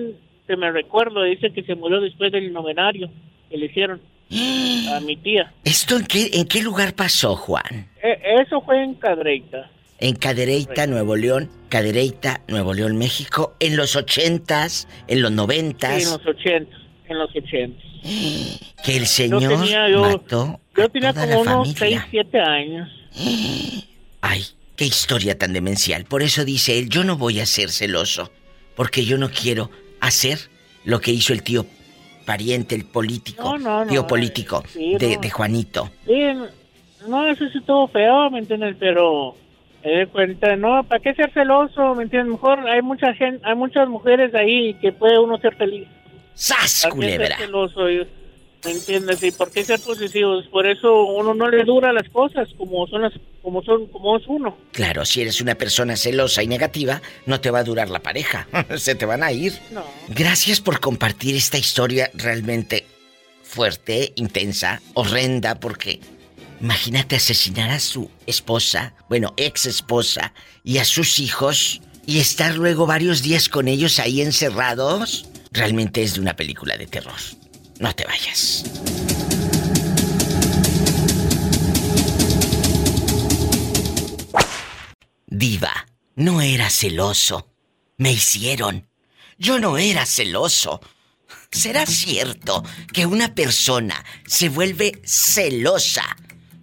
[0.47, 3.11] que me recuerdo dice que se murió después del novenario
[3.51, 4.01] que le hicieron
[4.31, 5.53] a mi tía.
[5.65, 7.89] ¿Esto en qué, en qué lugar pasó, Juan?
[8.03, 9.71] E- eso fue en Cadreita.
[9.99, 16.03] En Cadereyta, Nuevo León, Cadereyta, Nuevo León, México, en los ochentas, en los Sí, noventas,
[16.03, 16.81] en los ochentas.
[17.09, 17.85] En los ochentas.
[18.85, 22.07] que el Yo señor tenía, yo, mató yo tenía toda como la unos 6, familia.
[22.11, 22.89] 7 años.
[24.23, 24.45] Ay,
[24.77, 26.05] qué historia tan demencial.
[26.05, 28.33] Por eso dice él, yo no voy a ser celoso,
[28.77, 29.71] porque yo no quiero
[30.01, 30.39] hacer
[30.85, 31.67] lo que hizo el tío
[32.25, 35.91] pariente, el político, No, no, no, tío político sí, de, de Juanito.
[36.07, 36.23] Sí,
[37.09, 38.77] no, eso sí estuvo feo, ¿me entiendes?
[38.79, 39.35] Pero
[39.83, 41.95] di cuenta, no, ¿para qué ser celoso?
[41.95, 42.33] ¿Me entiendes?
[42.33, 45.89] Mejor hay mucha gente, hay muchas mujeres ahí que puede uno ser feliz.
[46.35, 47.37] ¡Sas, ¿Para qué ser culebra!
[47.39, 47.81] celoso?
[48.65, 49.23] ¿Me entiendes?
[49.23, 50.47] ¿Y por qué ser posesivos?
[50.49, 53.13] Por eso uno no le dura las cosas como son las,
[53.43, 54.57] como son, como es uno.
[54.73, 58.47] Claro, si eres una persona celosa y negativa, no te va a durar la pareja.
[58.77, 59.59] Se te van a ir.
[59.71, 59.85] No.
[60.09, 62.87] Gracias por compartir esta historia realmente
[63.43, 66.01] fuerte, intensa, horrenda, porque
[66.61, 70.33] imagínate asesinar a su esposa, bueno, ex esposa,
[70.63, 75.27] y a sus hijos, y estar luego varios días con ellos ahí encerrados.
[75.53, 77.19] Realmente es de una película de terror.
[77.81, 79.30] No te vayas.
[85.31, 87.49] Diva, no era celoso.
[87.97, 88.89] Me hicieron.
[89.39, 90.81] Yo no era celoso.
[91.51, 96.05] ¿Será cierto que una persona se vuelve celosa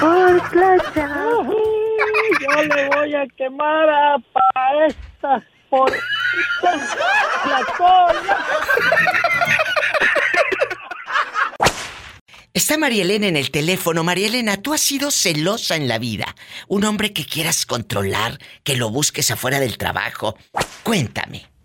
[0.00, 1.42] Por planchar.
[2.40, 8.38] Yo le voy a quemar a pa esta por la cola.
[12.54, 14.04] Está María Elena en el teléfono.
[14.04, 16.36] María Elena, tú has sido celosa en la vida.
[16.68, 20.36] Un hombre que quieras controlar, que lo busques afuera del trabajo.
[20.84, 21.55] Cuéntame.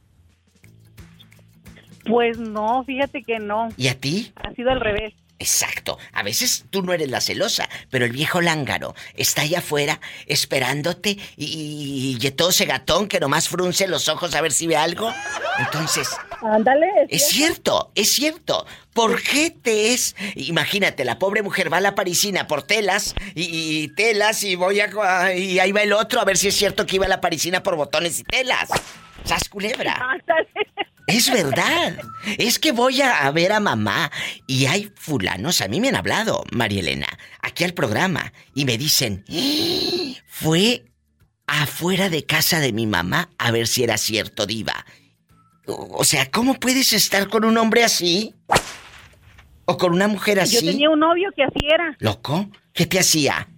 [2.12, 3.70] Pues no, fíjate que no.
[3.78, 4.34] ¿Y a ti?
[4.36, 5.14] Ha sido al revés.
[5.40, 5.98] Exacto.
[6.14, 11.18] A veces tú no eres la celosa, pero el viejo lángaro está allá afuera esperándote
[11.36, 14.76] y, y, y todo ese gatón que nomás frunce los ojos a ver si ve
[14.76, 15.12] algo.
[15.58, 16.10] Entonces,
[16.44, 16.86] Ándale.
[17.10, 18.68] es cierto, es cierto.
[18.94, 20.16] ¿Por qué te es?
[20.36, 23.44] Imagínate, la pobre mujer va a la parisina por telas y,
[23.84, 26.86] y telas y voy a y ahí va el otro a ver si es cierto
[26.86, 28.70] que iba a la parisina por botones y telas.
[29.26, 30.00] ¡Sas culebra!
[31.08, 31.98] Es verdad.
[32.38, 34.10] Es que voy a, a ver a mamá
[34.48, 37.08] y hay fulanos, a mí me han hablado, María Elena,
[37.42, 40.22] aquí al programa y me dicen, "¡Ah!
[40.28, 40.86] fue
[41.48, 44.86] afuera de casa de mi mamá a ver si era cierto, diva.
[45.68, 48.34] O o sea, ¿cómo puedes estar con un hombre así?
[49.66, 50.66] ¿O con una mujer Yo así?
[50.66, 51.96] tenía un novio que así era.
[52.00, 52.50] ¿Loco?
[52.74, 53.50] ¿Qué te hacía?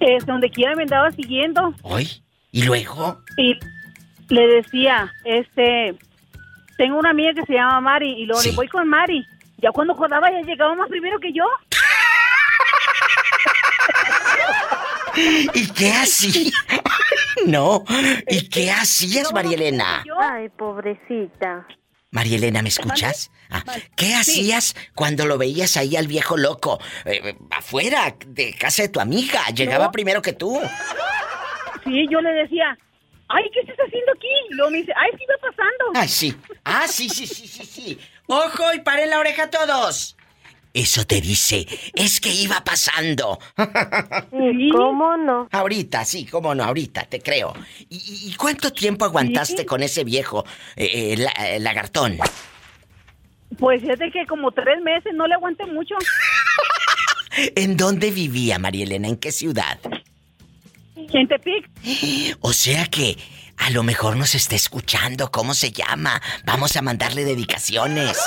[0.00, 1.74] Es donde quiera me andaba siguiendo.
[1.82, 2.24] ¿Hoy?
[2.50, 3.22] ¿Y luego?
[3.36, 3.54] Y
[4.28, 5.94] le decía, este,
[6.76, 9.26] tengo una amiga que se llama Mari y luego le voy con Mari.
[9.58, 11.44] Ya cuando acordaba ya llegaba más primero que yo.
[15.54, 16.52] ¿Y qué hacía?
[17.46, 17.84] no.
[18.28, 20.04] ¿Y qué hacías, María Elena?
[20.20, 21.66] Ay, pobrecita.
[22.10, 23.30] María Elena, ¿me escuchas?
[23.50, 23.62] Ah,
[23.96, 26.78] ¿Qué hacías cuando lo veías ahí al viejo loco?
[27.04, 29.40] eh, eh, afuera de casa de tu amiga.
[29.54, 29.92] Llegaba No.
[29.92, 30.58] primero que tú.
[31.84, 32.78] Sí, yo le decía,
[33.28, 34.28] ay, ¿qué estás haciendo aquí?
[34.50, 35.84] Luego me dice, ay, sí va pasando.
[35.94, 36.34] Ay, sí.
[36.64, 37.98] Ah, sí, sí, sí, sí, sí.
[38.26, 40.16] ¡Ojo y paren la oreja todos!
[40.74, 43.38] Eso te dice, es que iba pasando.
[44.32, 45.48] ¿Y cómo no?
[45.50, 47.54] Ahorita, sí, cómo no, ahorita, te creo.
[47.88, 50.44] ¿Y, cuánto tiempo aguantaste con ese viejo
[50.76, 52.18] eh, eh, la- eh, lagartón?
[53.58, 55.94] Pues fíjate que como tres meses no le aguanté mucho.
[57.56, 59.08] ¿En dónde vivía María Elena?
[59.08, 59.78] ¿En qué ciudad?
[61.12, 61.68] En Tepic.
[62.40, 63.16] O sea que
[63.56, 65.30] a lo mejor nos está escuchando.
[65.30, 66.20] ¿Cómo se llama?
[66.44, 68.18] Vamos a mandarle dedicaciones.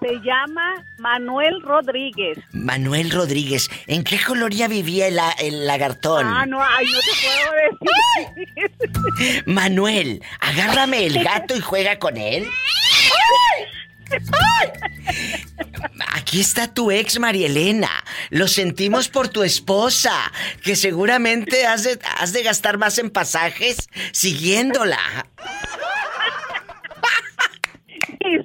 [0.00, 2.38] Se llama Manuel Rodríguez.
[2.52, 6.26] Manuel Rodríguez, ¿en qué coloría vivía el, el lagartón?
[6.26, 7.10] Ah, no, ay, no te
[8.34, 9.42] puedo decir.
[9.46, 12.48] Manuel, agárrame el gato y juega con él.
[16.12, 18.04] Aquí está tu ex María Elena.
[18.30, 20.32] Lo sentimos por tu esposa,
[20.62, 25.26] que seguramente has de, has de gastar más en pasajes siguiéndola.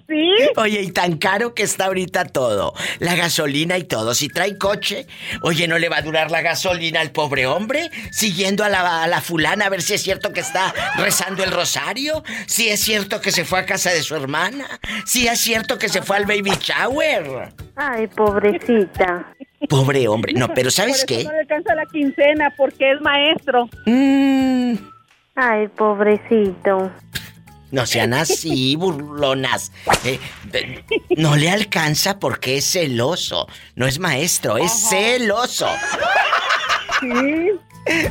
[0.07, 0.31] Sí?
[0.57, 2.73] Oye, y tan caro que está ahorita todo.
[2.99, 4.13] La gasolina y todo.
[4.13, 5.07] Si trae coche,
[5.41, 7.89] oye, ¿no le va a durar la gasolina al pobre hombre?
[8.11, 11.51] Siguiendo a la, a la fulana a ver si es cierto que está rezando el
[11.51, 12.23] rosario.
[12.47, 14.65] Si es cierto que se fue a casa de su hermana.
[15.05, 17.53] Si es cierto que se fue al baby shower.
[17.75, 19.33] Ay, pobrecita.
[19.69, 20.33] Pobre hombre.
[20.33, 21.23] No, pero ¿sabes Por eso qué?
[21.25, 23.69] No le alcanza la quincena porque es maestro.
[23.85, 24.75] Mm.
[25.35, 26.91] Ay, pobrecito.
[27.71, 29.71] No sean así, burlonas.
[30.05, 30.19] Eh,
[30.53, 30.83] eh,
[31.17, 33.47] no le alcanza porque es celoso.
[33.75, 35.67] No es maestro, es celoso.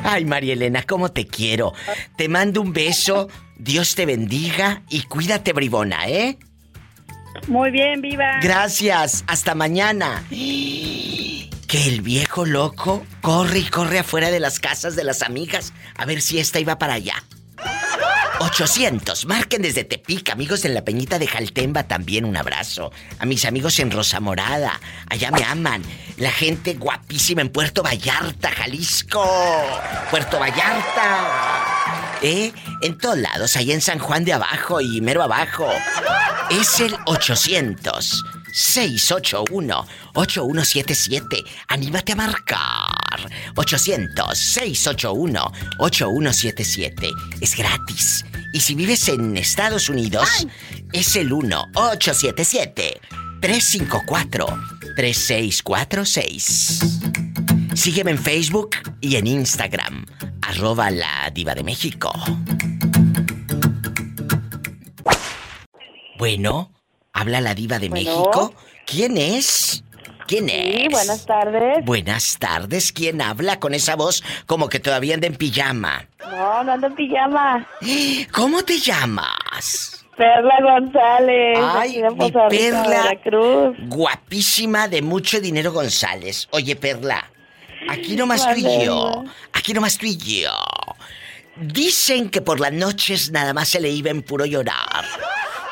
[0.03, 1.73] Ay, María Elena, cómo te quiero.
[2.17, 3.29] Te mando un beso.
[3.57, 6.39] Dios te bendiga y cuídate, bribona, ¿eh?
[7.49, 8.41] Muy bien, viva.
[8.43, 9.25] Gracias.
[9.27, 10.25] Hasta mañana.
[10.31, 16.05] Que el viejo loco corre y corre afuera de las casas de las amigas a
[16.05, 17.25] ver si esta iba para allá.
[18.41, 22.91] 800, marquen desde Tepic, amigos en la Peñita de Jaltemba también un abrazo.
[23.19, 25.83] A mis amigos en Rosa Morada, allá me aman.
[26.17, 29.25] La gente guapísima en Puerto Vallarta, Jalisco.
[30.11, 31.65] Puerto Vallarta.
[32.23, 32.53] ¿Eh?
[32.83, 35.69] En todos lados, allá en San Juan de Abajo y mero abajo.
[36.51, 38.25] Es el 800
[38.55, 41.45] 681 8177.
[41.69, 43.31] Anímate a marcar.
[43.57, 47.11] 800 681 8177.
[47.41, 48.25] Es gratis.
[48.53, 50.47] Y si vives en Estados Unidos,
[50.93, 53.01] es el 1 877
[53.41, 54.47] 354
[54.95, 56.81] 3646.
[57.75, 60.07] Sígueme en Facebook y en Instagram,
[60.43, 62.13] arroba la diva de México.
[66.17, 66.73] Bueno,
[67.15, 68.11] habla la diva de Bueno.
[68.11, 68.55] México.
[68.85, 69.83] ¿Quién es?
[70.27, 70.77] ¿Quién es?
[70.83, 71.85] Sí, buenas tardes.
[71.85, 72.93] Buenas tardes.
[72.93, 76.07] ¿Quién habla con esa voz como que todavía anda en pijama?
[76.21, 77.67] No, no ando en pijama.
[78.33, 80.05] ¿Cómo te llamas?
[80.17, 81.59] Perla González.
[81.61, 82.89] Ay, mi Perla.
[82.89, 83.77] Veracruz.
[83.89, 86.49] Guapísima de mucho dinero González.
[86.53, 87.31] Oye, Perla,
[87.89, 89.25] aquí nomás tú y yo.
[89.53, 90.53] Aquí nomás tú y yo.
[91.57, 95.05] Dicen que por las noches nada más se le iba en puro llorar.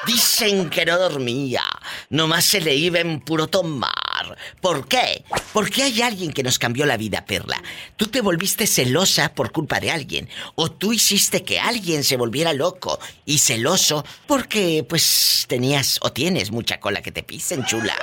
[0.06, 1.62] Dicen que no dormía,
[2.10, 4.36] nomás se le iba en puro tomar.
[4.60, 5.24] ¿Por qué?
[5.52, 7.62] Porque hay alguien que nos cambió la vida, Perla.
[7.96, 10.28] Tú te volviste celosa por culpa de alguien.
[10.56, 16.50] O tú hiciste que alguien se volviera loco y celoso porque, pues, tenías o tienes
[16.50, 17.94] mucha cola que te pisen, chula.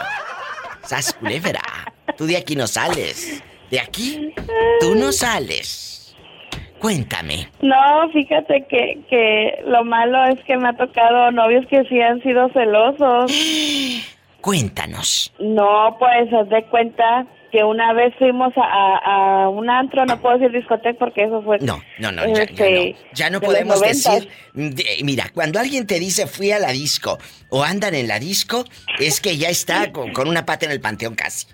[0.88, 1.93] Sas culebra.
[2.18, 3.41] Tú de aquí no sales.
[3.70, 4.34] De aquí,
[4.80, 5.99] tú no sales.
[6.80, 7.50] Cuéntame.
[7.62, 12.22] No, fíjate que, que lo malo es que me ha tocado novios que sí han
[12.24, 13.32] sido celosos.
[14.42, 15.34] Cuéntanos.
[15.40, 20.22] No, pues haz de cuenta que una vez fuimos a, a- a un antro, no
[20.22, 21.58] puedo decir discoteca porque eso fue...
[21.60, 22.98] No, no, no, ya, ya este, no.
[23.14, 24.30] Ya no de podemos decir.
[24.54, 27.18] de- mira, cuando alguien te dice fui a la disco
[27.50, 28.64] o andan en la disco,
[29.00, 31.48] es que ya está con, con una pata en el panteón casi.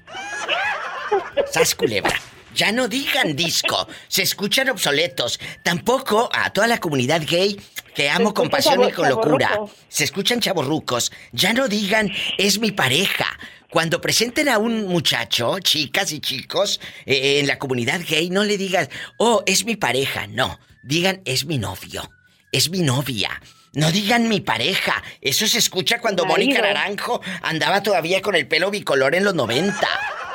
[1.48, 2.14] Sas culebra.
[2.56, 5.40] Ya no digan disco, se escuchan obsoletos.
[5.62, 7.60] Tampoco a toda la comunidad gay
[7.94, 9.60] que amo con pasión y con locura.
[9.90, 11.12] Se escuchan chaborrucos.
[11.34, 13.28] Ya no digan es mi pareja.
[13.70, 18.58] Cuando presenten a un muchacho, chicas y chicos, eh, en la comunidad gay, no le
[18.58, 18.88] digan,
[19.18, 20.28] oh, es mi pareja.
[20.28, 22.10] No, digan es mi novio,
[22.54, 23.42] es mi novia.
[23.74, 25.04] No digan mi pareja.
[25.20, 26.62] Eso se escucha cuando Mónica.
[26.62, 29.76] Naranjo andaba todavía con el pelo bicolor en los 90.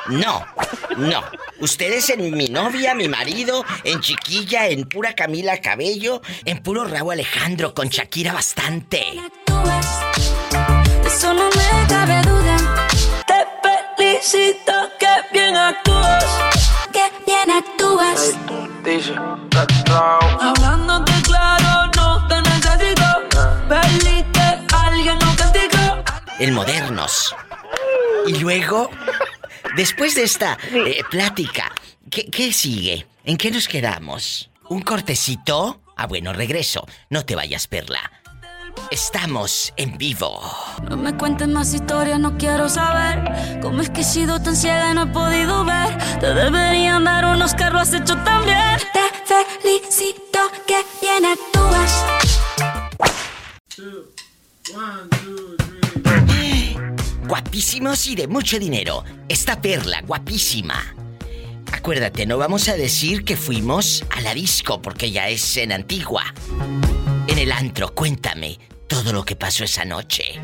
[0.09, 0.45] No,
[0.97, 1.23] no.
[1.61, 7.13] Ustedes en mi novia, mi marido, en chiquilla, en pura Camila Cabello, en puro Raúl
[7.13, 9.05] Alejandro, con Shakira bastante.
[11.05, 12.87] Eso no me cabe duda.
[13.27, 13.45] Te
[13.95, 16.25] felicito que bien actúas.
[16.91, 18.35] Que bien actúas.
[20.39, 23.05] Hablándote claro, no te necesito.
[23.69, 26.03] Perdiste alguien no castigo.
[26.39, 27.35] El Modernos.
[28.25, 28.89] Y luego,
[29.75, 31.71] después de esta eh, plática,
[32.09, 33.07] ¿qué, qué sigue?
[33.23, 34.49] ¿En qué nos quedamos?
[34.69, 35.81] ¿Un cortecito?
[35.95, 36.87] Ah, bueno, regreso.
[37.09, 38.11] No te vayas, Perla.
[38.89, 40.41] Estamos en vivo.
[40.89, 44.91] No me cuentes más historias, no quiero saber cómo es que he sido tan ciega
[44.91, 45.97] y no he podido ver.
[46.19, 48.79] Te deberían dar unos Oscar, lo has hecho tan bien.
[48.93, 52.05] Te felicito que bien actúas.
[57.31, 59.05] Guapísimos y de mucho dinero.
[59.29, 60.93] Esta perla, guapísima.
[61.71, 66.25] Acuérdate, no vamos a decir que fuimos a la disco porque ya es en Antigua.
[67.27, 70.41] En el antro, cuéntame todo lo que pasó esa noche.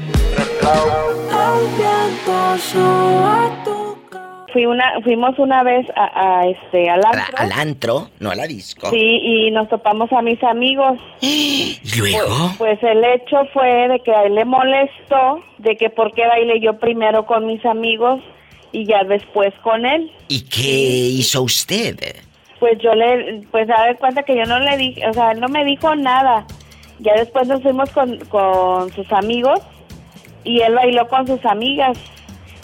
[4.57, 7.37] Fui una, fuimos una vez a, a, este, al A antro.
[7.37, 8.89] al antro, no a la disco.
[8.89, 10.97] Sí, y nos topamos a mis amigos.
[11.21, 12.55] ¿Y luego?
[12.57, 16.25] Pues, pues el hecho fue de que a él le molestó de que por qué
[16.25, 18.19] bailé yo primero con mis amigos
[18.71, 20.11] y ya después con él.
[20.27, 20.63] ¿Y qué
[21.19, 22.15] hizo usted?
[22.59, 25.39] Pues yo le, pues a ver cuenta que yo no le dije, o sea, él
[25.39, 26.47] no me dijo nada.
[26.97, 29.59] Ya después nos fuimos con, con sus amigos
[30.43, 31.95] y él bailó con sus amigas.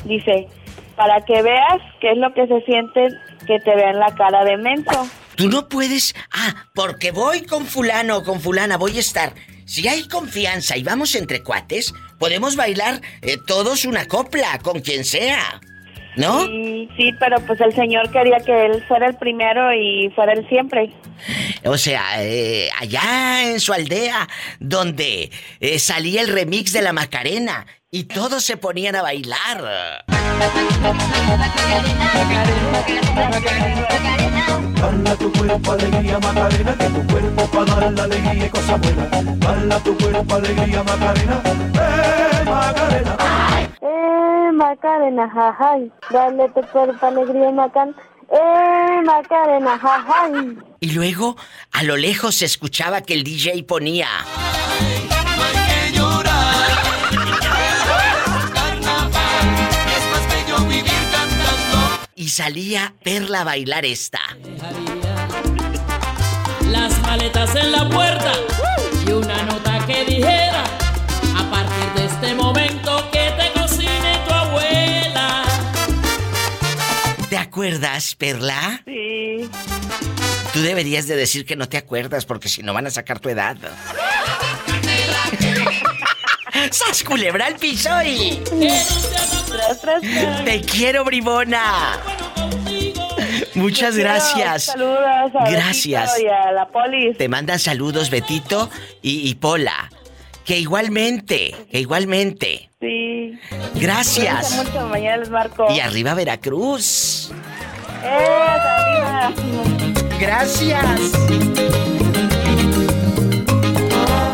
[0.06, 0.48] Dice,
[0.96, 3.10] para que veas qué es lo que se siente
[3.46, 5.08] que te vean la cara de menso.
[5.36, 6.16] Tú no puedes.
[6.32, 9.34] Ah, porque voy con fulano o con fulana, voy a estar.
[9.66, 15.04] si hay confianza y vamos entre cuates, podemos bailar eh, todos una copla con quien
[15.06, 15.62] sea.
[16.16, 16.46] ¿No?
[16.46, 20.48] Sí, sí, pero pues el señor quería que él fuera el primero y fuera el
[20.48, 20.92] siempre.
[21.66, 24.28] O sea, eh, allá en su aldea,
[24.60, 30.04] donde eh, salía el remix de la Macarena y todos se ponían a bailar.
[34.82, 39.10] Bala tu cuerpo, alegría, Macarena, que tu cuerpo para dar la alegría y cosa buena.
[39.46, 43.18] Bala tu cuerpo, alegría, Macarena, eh, Macarena.
[43.82, 45.92] Eh, Macarena, jajay.
[46.10, 47.96] Dale tu cuerpo alegría, Macarena.
[48.32, 50.58] Eh, Macarena, jajay.
[50.80, 51.38] Y luego,
[51.72, 54.08] a lo lejos se escuchaba que el DJ ponía.
[62.24, 64.22] Y salía Perla a bailar esta.
[66.70, 68.32] Las maletas en la puerta
[69.06, 75.44] y una nota que dijera, a partir de este momento que te cocine tu abuela.
[77.30, 78.82] ¿Te acuerdas, Perla?
[78.86, 79.50] Sí.
[80.54, 83.28] Tú deberías de decir que no te acuerdas porque si no van a sacar tu
[83.28, 83.58] edad.
[86.72, 88.42] ¡Sas culebra al piso y...
[88.46, 90.46] Tras, tras, tras.
[90.46, 92.00] ¡Te quiero, bribona!
[93.56, 94.64] Muchas gracias.
[94.66, 95.00] Saludos
[95.36, 96.14] a Gracias.
[96.14, 97.18] Betito y a la polis.
[97.18, 98.70] Te mandan saludos Betito
[99.02, 99.92] y, y Pola.
[100.46, 102.70] Que igualmente, que igualmente.
[102.82, 103.40] Sí.
[103.76, 104.66] Gracias.
[104.66, 105.68] Mucho, mañana les marco.
[105.70, 107.32] Y arriba Veracruz.
[108.04, 108.44] ¡Eh!
[110.20, 111.12] Gracias.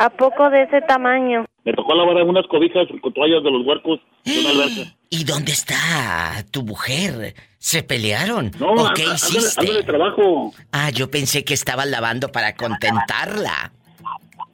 [0.00, 1.44] ¿A poco de ese tamaño?
[1.62, 4.96] Me tocó lavar unas cobijas con toallas de los huercos de una alberca.
[5.10, 7.34] ¿Y dónde está tu mujer?
[7.58, 8.50] ¿Se pelearon?
[8.58, 9.60] No, ¿O qué hiciste?
[9.60, 10.54] anda de trabajo.
[10.72, 13.72] Ah, yo pensé que estabas lavando para contentarla.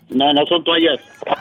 [0.09, 1.01] No, no son toallas.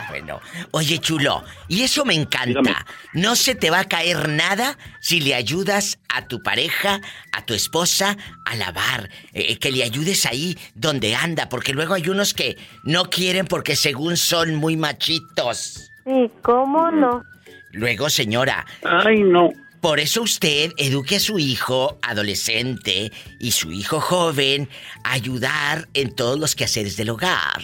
[0.10, 0.42] Bueno,
[0.72, 2.86] oye chulo, y eso me encanta.
[3.14, 7.00] No se te va a caer nada si le ayudas a tu pareja,
[7.32, 12.10] a tu esposa, a lavar, eh, que le ayudes ahí donde anda, porque luego hay
[12.10, 15.92] unos que no quieren porque según son muy machitos.
[16.04, 17.24] Sí, ¿cómo no?
[17.72, 18.66] Luego, señora.
[18.84, 19.52] Ay, no.
[19.86, 24.68] Por eso usted eduque a su hijo adolescente y su hijo joven
[25.04, 27.62] a ayudar en todos los quehaceres del hogar.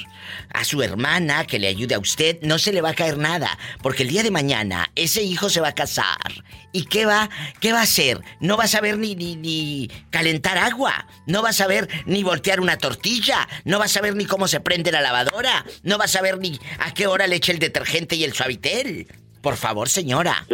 [0.54, 3.58] A su hermana que le ayude a usted no se le va a caer nada,
[3.82, 6.46] porque el día de mañana ese hijo se va a casar.
[6.72, 7.28] ¿Y qué va?
[7.60, 8.22] ¿Qué va a hacer?
[8.40, 12.60] No va a saber ni, ni, ni calentar agua, no va a saber ni voltear
[12.60, 16.08] una tortilla, no va a saber ni cómo se prende la lavadora, no va a
[16.08, 19.08] saber ni a qué hora le echa el detergente y el suavitel.
[19.42, 20.46] Por favor, señora.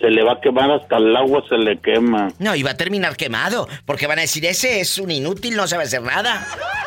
[0.00, 2.32] Se le va a quemar hasta el agua, se le quema.
[2.38, 5.66] No, y va a terminar quemado, porque van a decir, ese es un inútil, no
[5.68, 6.46] sabe hacer nada.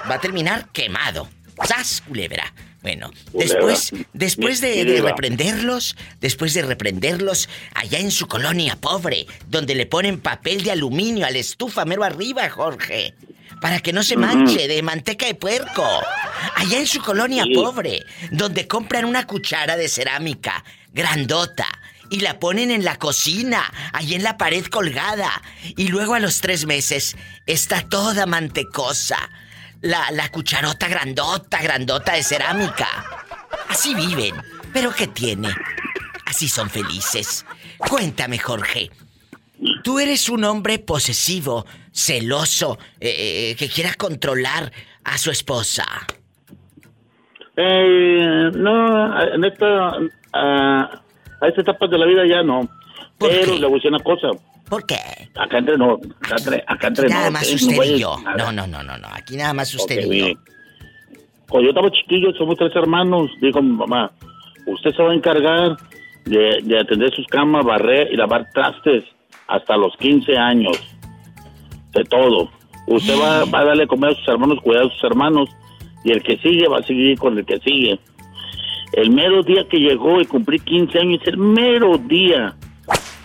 [0.10, 1.28] Va a terminar quemado.
[1.64, 2.52] ¡Sas, culebra!
[2.82, 3.56] Bueno, Culebra.
[3.56, 10.20] después, después de, reprenderlos, después de reprenderlos, allá en su colonia pobre, donde le ponen
[10.20, 13.14] papel de aluminio a la estufa mero arriba, Jorge,
[13.62, 15.88] para que no se manche de manteca de puerco.
[16.56, 17.54] Allá en su colonia Sí.
[17.54, 20.62] pobre, donde compran una cuchara de cerámica
[20.92, 21.68] grandota
[22.14, 25.32] y la ponen en la cocina, ahí en la pared colgada,
[25.76, 29.18] y luego a los tres meses está toda mantecosa.
[29.82, 32.88] La, la cucharota grandota, grandota de cerámica.
[33.68, 34.36] Así viven.
[34.72, 35.50] ¿Pero qué tiene?
[36.28, 37.48] Así son felices.
[37.80, 38.92] Cuéntame, Jorge.
[39.84, 44.72] Tú eres un hombre posesivo, celoso, eh, eh, que quiera controlar
[45.04, 45.86] a su esposa.
[47.58, 49.98] Eh, no, en esta,
[50.34, 51.03] ah,
[51.44, 52.68] a esta etapa de la vida ya no.
[53.18, 54.30] Pero le voy a decir una cosa.
[54.70, 54.96] ¿Por qué?
[55.36, 58.16] Acá entre no, acá entre, acá entre Nada no, más usted no y yo.
[58.24, 58.38] nada.
[58.38, 59.08] No, no, no, no, no.
[59.14, 60.10] Aquí nada más usted Ok, y yo.
[60.26, 60.38] bien.
[61.50, 63.30] Cuando yo estaba chiquillo, somos tres hermanos.
[63.42, 64.12] Digo mi mamá,
[64.66, 65.78] usted se va a encargar
[66.26, 69.04] de, de atender sus camas, barrer y lavar trastes
[69.48, 70.78] hasta los 15 años.
[71.92, 72.50] De todo.
[72.88, 75.50] Usted va, va a darle comer a sus hermanos, cuidar a sus hermanos.
[76.04, 78.00] Y el que sigue va a seguir con el que sigue.
[78.94, 82.56] El mero día que llegó y cumplí 15 años, el mero día.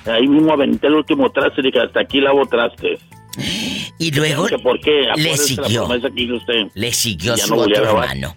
[0.07, 3.01] Ahí mismo aventé el último traste y dije, hasta aquí lavo trastes.
[3.99, 5.09] Y luego Que ¿Por qué?
[5.16, 5.83] le siguió.
[5.83, 6.66] La promesa que hizo usted.
[6.75, 8.35] Le siguió su no otro hermano.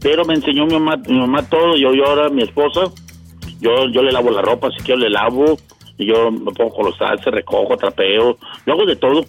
[0.00, 1.76] Pero me enseñó mi mamá, mi mamá todo.
[1.76, 2.82] Yo, yo ahora, mi esposa,
[3.60, 5.58] yo, yo le lavo la ropa, si quiero le lavo.
[5.98, 8.38] Y yo me pongo con los salses, recojo, trapeo.
[8.66, 9.24] Yo hago de todo.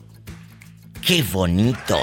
[1.06, 1.98] ¡Qué bonito!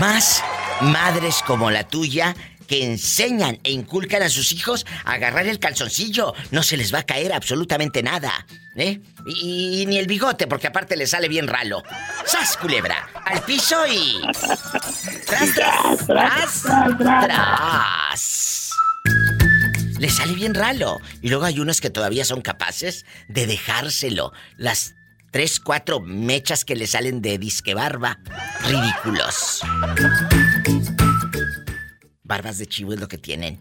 [0.00, 0.42] Más
[0.80, 2.34] madres como la tuya
[2.64, 6.34] que enseñan e inculcan a sus hijos a agarrar el calzoncillo.
[6.50, 8.46] No se les va a caer absolutamente nada.
[8.76, 9.00] ¿Eh?
[9.26, 11.82] Y, y ni el bigote, porque aparte le sale bien ralo.
[12.26, 13.08] ¡Sas, culebra!
[13.24, 14.20] Al piso y.
[15.26, 16.06] ¡Tras, tras!
[16.06, 16.62] ¡Tras!
[16.98, 18.70] ¡Tras!
[19.98, 21.00] Le sale bien ralo.
[21.22, 24.32] Y luego hay unos que todavía son capaces de dejárselo.
[24.56, 24.94] Las
[25.30, 28.18] tres, cuatro mechas que le salen de disque barba.
[28.66, 29.62] Ridículos.
[32.26, 33.58] Barbas de chivo es lo que tienen.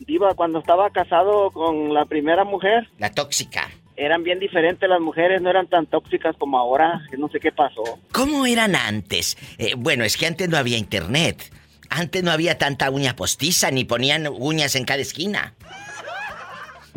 [0.00, 3.68] Diva, cuando estaba casado con la primera mujer, La tóxica.
[3.96, 7.82] eran bien diferentes las mujeres, no eran tan tóxicas como ahora, no sé qué pasó.
[8.12, 9.36] ¿Cómo eran antes?
[9.58, 11.52] Eh, bueno, es que antes no había internet.
[11.90, 15.54] Antes no había tanta uña postiza ni ponían uñas en cada esquina.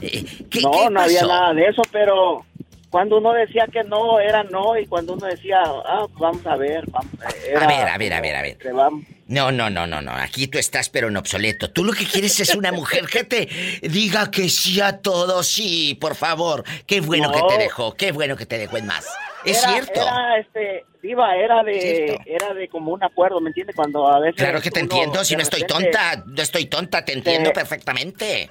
[0.02, 2.44] Eh, ¿qué- no, qué no había nada de eso, pero
[2.92, 6.56] cuando uno decía que no, era no, y cuando uno decía, ah, pues vamos a
[6.58, 7.12] ver, vamos,
[7.50, 8.58] era A ver, a ver, a ver, a ver.
[8.58, 9.04] que vamos.
[9.28, 10.12] No, no, no, no, no.
[10.12, 11.72] Aquí tú estás, pero en obsoleto.
[11.72, 13.48] Tú lo que quieres es una mujer que te
[13.82, 16.66] diga que sí a todo, sí, por favor.
[16.86, 17.34] Qué bueno No.
[17.48, 19.08] que te dejó, qué bueno que te dejó en más.
[19.46, 20.02] Es Era- cierto.
[20.02, 23.76] Era, este, Diva, era de, era de como un acuerdo, ¿me entiendes?
[23.76, 24.36] Cuando a veces...
[24.36, 28.50] Claro que te entiendo, si no estoy tonta, no estoy tonta, te entiendo perfectamente.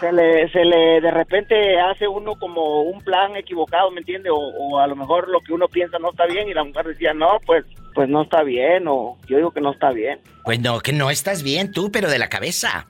[0.00, 4.30] Se le, se le, de repente hace uno como un plan equivocado, ¿me entiende?
[4.30, 6.86] O, o a lo mejor lo que uno piensa no está bien y la mujer
[6.86, 10.20] decía, no, pues, pues no está bien, o yo digo que no está bien.
[10.44, 12.88] Pues no, que no estás bien tú, pero de la cabeza.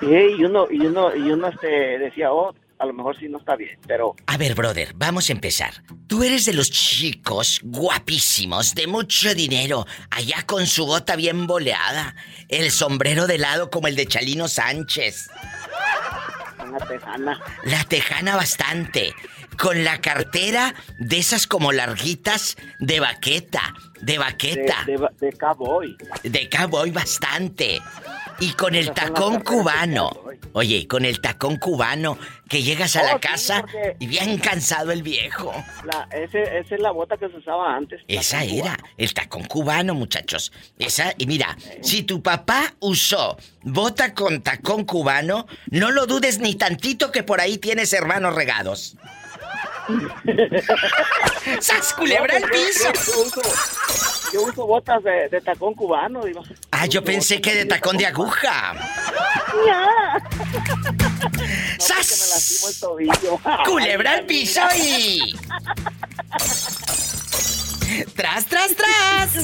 [0.00, 3.38] Sí, y uno, y uno, y uno este, decía, oh, a lo mejor sí no
[3.38, 5.72] está bien, pero A ver, brother, vamos a empezar.
[6.08, 12.16] Tú eres de los chicos guapísimos, de mucho dinero, allá con su bota bien boleada,
[12.48, 15.30] el sombrero de lado como el de Chalino Sánchez,
[16.76, 17.40] una tejana.
[17.64, 19.14] la tejana bastante,
[19.58, 25.96] con la cartera de esas como larguitas de baqueta, de De, baqueta, de, de cowboy.
[26.22, 27.80] de cowboy bastante.
[28.42, 30.10] Y con el tacón cubano.
[30.54, 32.18] Oye, con el tacón cubano,
[32.48, 33.64] que llegas a Oh, la sí, casa
[33.98, 35.52] y bien cansado el viejo.
[35.84, 38.00] La, ese, esa es la bota que se usaba antes.
[38.08, 38.84] Esa era, cubano.
[38.98, 40.52] el tacón cubano, muchachos.
[40.78, 46.56] Esa, y mira, si tu papá usó bota con tacón cubano, no lo dudes ni
[46.56, 48.96] tantito que por ahí tienes hermanos regados.
[51.60, 52.92] ¡Sas, culebra No, al piso!
[52.92, 53.42] Yo, yo uso,
[54.32, 56.42] yo uso botas de, de tacón cubano, Diva.
[56.70, 58.74] Ah, yo pensé que de tacón de aguja.
[61.78, 62.60] ¡Sas!
[62.62, 63.40] me el tobillo.
[63.64, 65.34] ¡Culebra al piso y...
[68.16, 69.34] ¡Tras, tras, tras!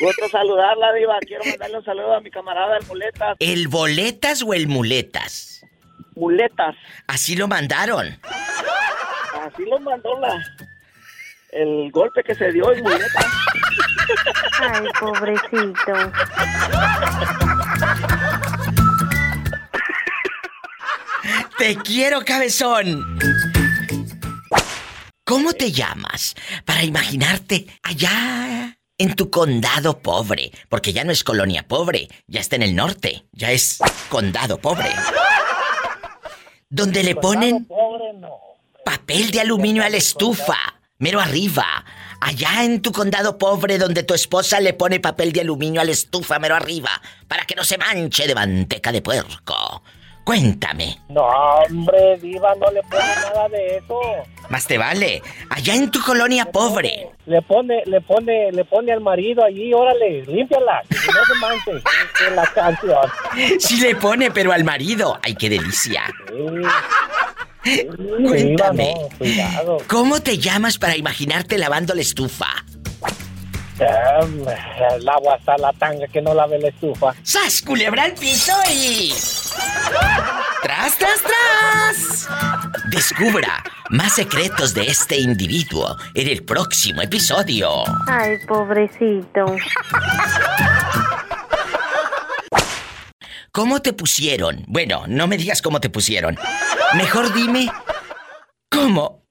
[0.00, 1.18] Gusto saludarla, Diva.
[1.20, 3.36] Quiero mandarle un saludo a mi camarada el Muletas.
[3.38, 5.59] ¿El boletas o el muletas?
[6.20, 6.76] Muletas.
[7.06, 8.06] Así lo mandaron.
[9.42, 10.38] Así lo mandó la...
[11.50, 13.26] El golpe que se dio el Muletas.
[14.60, 16.12] Ay, pobrecito.
[21.56, 23.18] Te quiero, cabezón.
[25.24, 26.34] ¿Cómo te llamas?
[26.66, 30.52] Para imaginarte allá en tu condado pobre.
[30.68, 33.78] Porque ya no es colonia pobre, ya está en el norte, ya es
[34.10, 34.90] condado pobre.
[36.70, 37.66] Donde le ponen
[38.84, 40.56] papel de aluminio a la estufa,
[40.98, 41.84] mero arriba.
[42.20, 45.90] Allá en tu condado pobre donde tu esposa le pone papel de aluminio a la
[45.90, 46.90] estufa mero arriba
[47.26, 49.82] para que no se manche de manteca de puerco.
[50.30, 50.96] Cuéntame.
[51.08, 54.00] No, hombre, Diva, no le pone nada de eso.
[54.48, 55.20] Más te vale.
[55.48, 57.08] Allá en tu colonia pobre.
[57.26, 62.36] Le pone, le pone, le pone al marido allí, órale, límpiala, que no se manche.
[62.36, 63.58] La canción.
[63.58, 65.18] Sí le pone, pero al marido.
[65.20, 66.04] Ay, qué delicia.
[67.64, 67.88] Sí,
[68.24, 68.84] Cuéntame.
[68.84, 69.78] Diva, no, cuidado.
[69.88, 72.46] ¿Cómo te llamas para imaginarte lavando la estufa?
[73.82, 74.20] Ah,
[74.94, 77.14] El agua hasta la tanga que no lave la estufa.
[77.22, 79.12] ¡Sas, culebra al piso y...
[80.62, 82.28] ¡Tras, tras, tras!
[82.90, 87.84] Descubra más secretos de este individuo en el próximo episodio.
[88.06, 89.46] Ay, pobrecito.
[93.52, 94.64] ¿Cómo te pusieron?
[94.68, 96.38] Bueno, no me digas cómo te pusieron.
[96.94, 97.70] Mejor dime,
[98.70, 99.24] ¿cómo?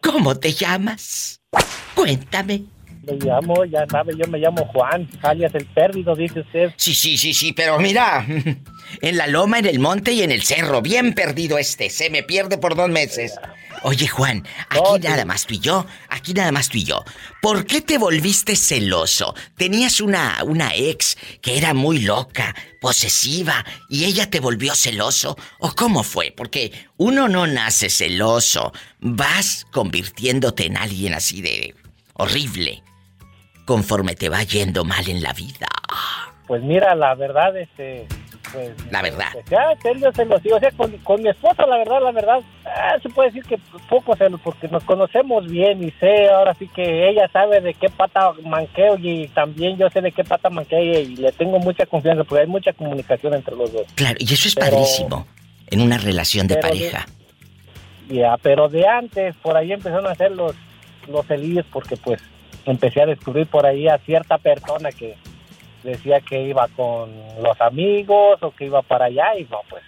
[0.00, 1.40] ¿Cómo te llamas?
[1.94, 2.64] Cuéntame.
[3.06, 6.72] Me llamo, ya sabe, yo me llamo Juan, alias el pérdido, dice usted.
[6.76, 8.24] Sí, sí, sí, sí, pero mira,
[9.00, 10.82] En la loma, en el monte y en el cerro.
[10.82, 11.88] Bien perdido este.
[11.88, 13.34] Se me pierde por dos meses.
[13.84, 15.86] Oye, Juan, aquí nada más tú y yo.
[16.08, 17.02] Aquí nada más tú y yo.
[17.40, 19.34] ¿Por qué te volviste celoso?
[19.56, 25.36] Tenías una, una ex que era muy loca, posesiva, y ella te volvió celoso.
[25.58, 26.32] ¿O cómo fue?
[26.36, 28.72] Porque uno no nace celoso.
[29.00, 31.74] Vas convirtiéndote en alguien así de
[32.14, 32.84] horrible.
[33.64, 35.66] Conforme te va yendo mal en la vida.
[36.46, 38.06] Pues mira, la verdad, este,
[38.52, 38.70] pues...
[38.90, 39.28] La verdad.
[39.32, 42.40] pues, ya, celos, celos, sí, o sea, con, con mi esposa, la verdad, la verdad,
[42.66, 43.58] ah, se puede decir que
[43.88, 47.88] poco celos, porque nos conocemos bien y sé, ahora sí que ella sabe de qué
[47.88, 52.24] pata manqueo y también yo sé de qué pata manqueo y le tengo mucha confianza,
[52.24, 53.86] porque hay mucha comunicación entre los dos.
[53.94, 55.26] Claro, y eso es Pero- padrísimo.
[55.70, 57.06] En una relación de pero pareja.
[58.10, 60.54] Ya, pero de antes, por ahí empezaron a hacer los,
[61.08, 62.20] los celillos porque pues
[62.70, 65.16] empecé a descubrir por ahí a cierta persona que
[65.82, 67.10] decía que iba con
[67.42, 69.82] los amigos o que iba para allá y no, pues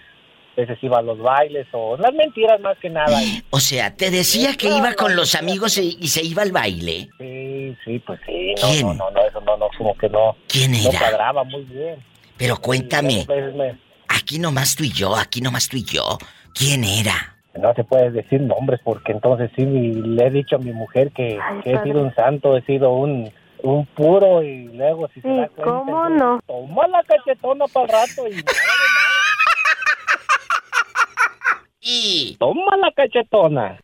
[0.57, 3.17] a veces iba a los bailes o las mentiras más que nada.
[3.49, 7.09] O sea, te decía que iba con los amigos y, y se iba al baile.
[7.17, 8.87] sí, sí, pues sí, no, ¿Quién?
[8.87, 10.99] no, no, no, eso no, no, como que no, ¿Quién no era?
[10.99, 11.95] cuadraba muy bien.
[12.37, 13.25] Pero cuéntame,
[13.55, 13.77] me-
[14.09, 16.17] aquí nomás tú y yo, aquí nomás tú y yo.
[16.53, 17.34] ¿Quién era?
[17.59, 21.39] No se puede decir nombres porque entonces sí le he dicho a mi mujer que,
[21.63, 23.31] que he sido un santo, he sido un,
[23.63, 26.39] un puro y luego si se da cuenta ¿cómo no?
[26.45, 28.45] toma la cachetona para el rato y nada
[31.81, 33.79] de Y toma la cachetona.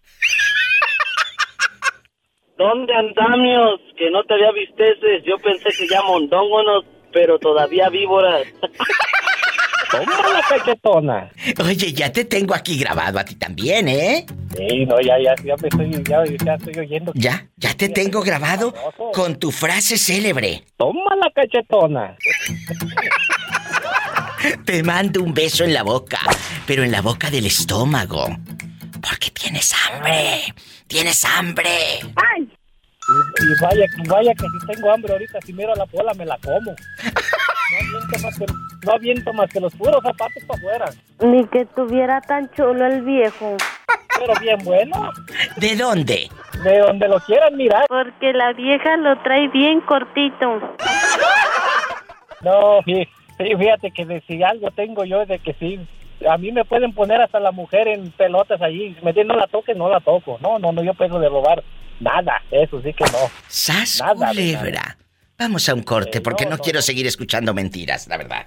[2.57, 3.80] ¿Dónde andamios?
[3.98, 5.23] Que no te había visteces.
[5.23, 8.43] Yo pensé que ya mondóngonos, pero todavía víboras.
[9.91, 11.31] Toma la cachetona.
[11.63, 14.26] Oye, ya te tengo aquí grabado a ti también, ¿eh?
[14.55, 17.11] Sí, no, ya, ya, ya me estoy, ya, ya estoy oyendo.
[17.15, 18.73] Ya, ya te tengo grabado
[19.13, 20.63] con tu frase célebre.
[20.77, 22.15] Toma la cachetona.
[24.65, 26.19] Te mando un beso en la boca,
[26.65, 28.26] pero en la boca del estómago.
[29.01, 30.53] Porque tienes hambre.
[30.88, 31.69] Tienes hambre.
[32.01, 36.26] Y, y vaya, vaya que si tengo hambre ahorita, si miro a la pola me
[36.26, 36.76] la como.
[37.72, 38.45] No aviento más que,
[38.85, 40.85] no aviento más que los puros zapatos para afuera.
[41.22, 43.56] Ni que tuviera tan chulo el viejo.
[44.19, 45.11] Pero bien bueno.
[45.57, 46.30] ¿De dónde?
[46.64, 47.85] De donde lo quieran mirar.
[47.88, 50.60] Porque la vieja lo trae bien cortito.
[52.41, 53.07] No, sí,
[53.38, 55.80] fíjate que de si algo tengo yo es de que sí,
[56.27, 58.95] a mí me pueden poner hasta la mujer en pelotas allí.
[58.95, 60.38] Si me dicen no la toques, no la toco.
[60.41, 61.64] No, no, no, yo peso de robar.
[61.99, 63.30] Nada, eso sí que no.
[63.48, 64.98] ¡Sas Nada, culebra!
[65.41, 68.45] Vamos a un corte porque no, quiero seguir escuchando mentiras, la verdad.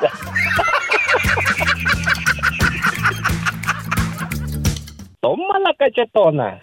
[5.20, 6.62] Toma la cachetona.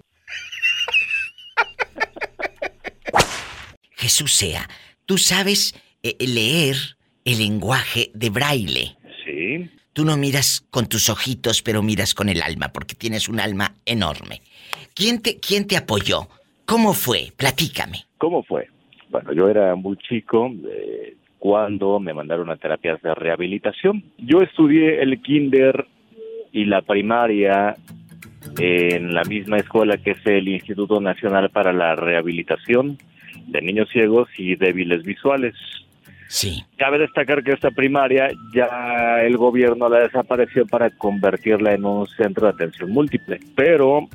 [3.90, 4.66] Jesús sea,
[5.04, 6.76] tú sabes eh, leer
[7.26, 8.96] el lenguaje de braille.
[9.22, 9.70] Sí.
[9.92, 13.74] Tú no miras con tus ojitos, pero miras con el alma, porque tienes un alma
[13.84, 14.40] enorme.
[14.94, 16.30] ¿Quién te, quién te apoyó?
[16.64, 17.34] ¿Cómo fue?
[17.36, 18.06] Platícame.
[18.16, 18.70] ¿Cómo fue?
[19.10, 24.02] Bueno, yo era muy chico eh, cuando me mandaron a terapias de rehabilitación.
[24.18, 25.86] Yo estudié el kinder
[26.52, 27.76] y la primaria
[28.58, 32.98] en la misma escuela que es el Instituto Nacional para la Rehabilitación
[33.46, 35.54] de Niños Ciegos y Débiles Visuales.
[36.28, 36.64] Sí.
[36.76, 42.46] Cabe destacar que esta primaria ya el gobierno la desapareció para convertirla en un centro
[42.46, 43.38] de atención múltiple.
[43.54, 44.08] Pero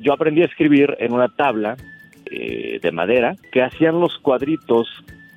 [0.00, 1.76] yo aprendí a escribir en una tabla
[2.30, 4.88] eh, de madera que hacían los cuadritos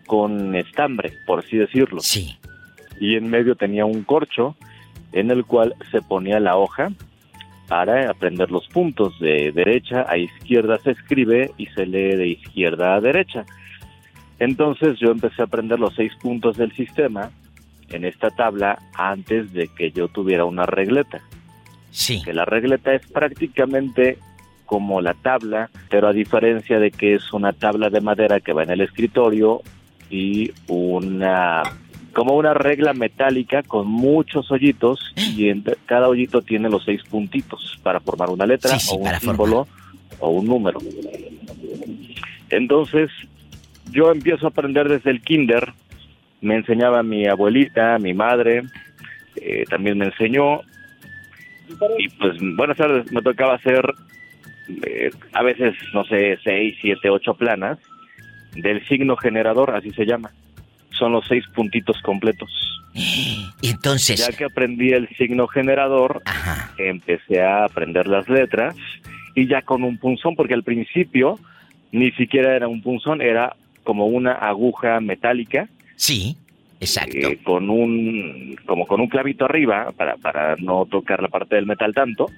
[0.06, 2.02] con estambre, por así decirlo.
[2.02, 2.38] Sí.
[2.99, 4.56] Y en medio tenía un corcho
[5.11, 6.91] en el cual se ponía la hoja
[7.68, 12.95] para aprender los puntos de derecha a izquierda se escribe y se lee de izquierda
[12.95, 13.45] a derecha.
[14.40, 17.32] Entonces yo empecé a aprender los seis puntos del sistema
[17.90, 21.22] en esta tabla antes de que yo tuviera una regleta.
[21.91, 22.22] Sí.
[22.24, 24.18] Que la regleta es prácticamente
[24.65, 28.64] como la tabla, pero a diferencia de que es una tabla de madera que va
[28.64, 29.61] en el escritorio
[30.10, 31.64] y una
[32.14, 37.80] como una regla metálica con muchos hoyitos y en cada hoyito tiene los seis puntitos
[37.81, 39.68] para formar una letra Sí, sí, o un símbolo
[40.19, 40.80] o un número.
[42.49, 43.10] Entonces,
[43.91, 45.73] yo empiezo a aprender desde el kinder,
[46.41, 48.61] me enseñaba mi abuelita, mi madre,
[49.35, 50.61] eh, también me enseñó,
[51.98, 53.84] y pues buenas tardes, me tocaba hacer
[54.85, 57.80] eh, a veces, no sé, seis, siete, ocho planas
[58.56, 60.31] del signo generador, así se llama.
[60.91, 62.49] Son los seis puntitos completos.
[63.61, 64.19] Entonces.
[64.19, 66.22] Ya que aprendí el signo generador,
[66.77, 68.76] empecé a aprender las letras
[69.35, 71.40] y ya con un punzón, porque al principio
[71.91, 75.68] ni siquiera era un punzón, era como una aguja metálica.
[75.95, 76.38] Sí.
[76.80, 77.18] Exacto.
[77.18, 81.65] eh, con un, como con un clavito arriba para, para no tocar la parte del
[81.65, 82.30] metal tanto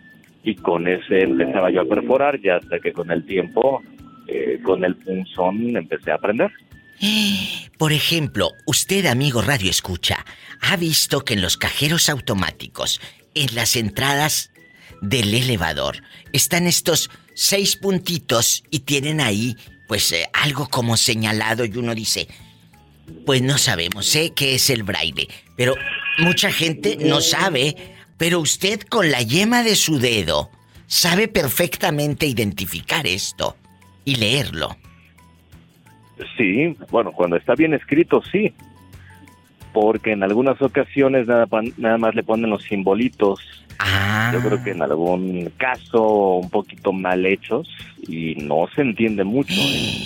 [0.45, 3.81] y con ese empezaba yo a perforar ya hasta que con el tiempo,
[4.27, 6.51] eh, con el punzón empecé a aprender.
[7.77, 10.23] Por ejemplo, usted, amigo Radio Escucha,
[10.61, 13.01] ha visto que en los cajeros automáticos,
[13.33, 14.51] en las entradas
[15.01, 15.97] del elevador,
[16.31, 19.57] están estos seis puntitos y tienen ahí,
[19.87, 22.27] pues, eh, algo como señalado y uno dice,
[23.25, 25.27] pues no sabemos, sé qué es el braille,
[25.57, 25.75] pero
[26.19, 30.49] mucha gente no sabe, pero usted con la yema de su dedo
[30.87, 33.55] sabe perfectamente identificar esto
[34.03, 34.77] y leerlo.
[36.37, 38.53] Sí, bueno, cuando está bien escrito, sí.
[39.73, 41.47] Porque en algunas ocasiones nada,
[41.77, 43.41] nada más le ponen los simbolitos.
[44.31, 47.67] Yo creo que en algún caso un poquito mal hechos
[48.07, 49.53] y no se entiende mucho.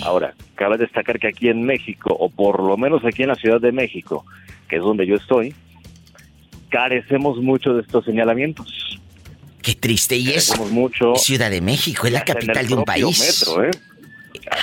[0.04, 3.60] Ahora, cabe destacar que aquí en México, o por lo menos aquí en la Ciudad
[3.60, 4.24] de México,
[4.68, 5.54] que es donde yo estoy,
[6.70, 8.98] carecemos mucho de estos señalamientos.
[9.62, 11.14] Qué triste y es mucho.
[11.16, 13.46] Ciudad de México, es la capital de un país.
[13.46, 13.70] metro, ¿eh?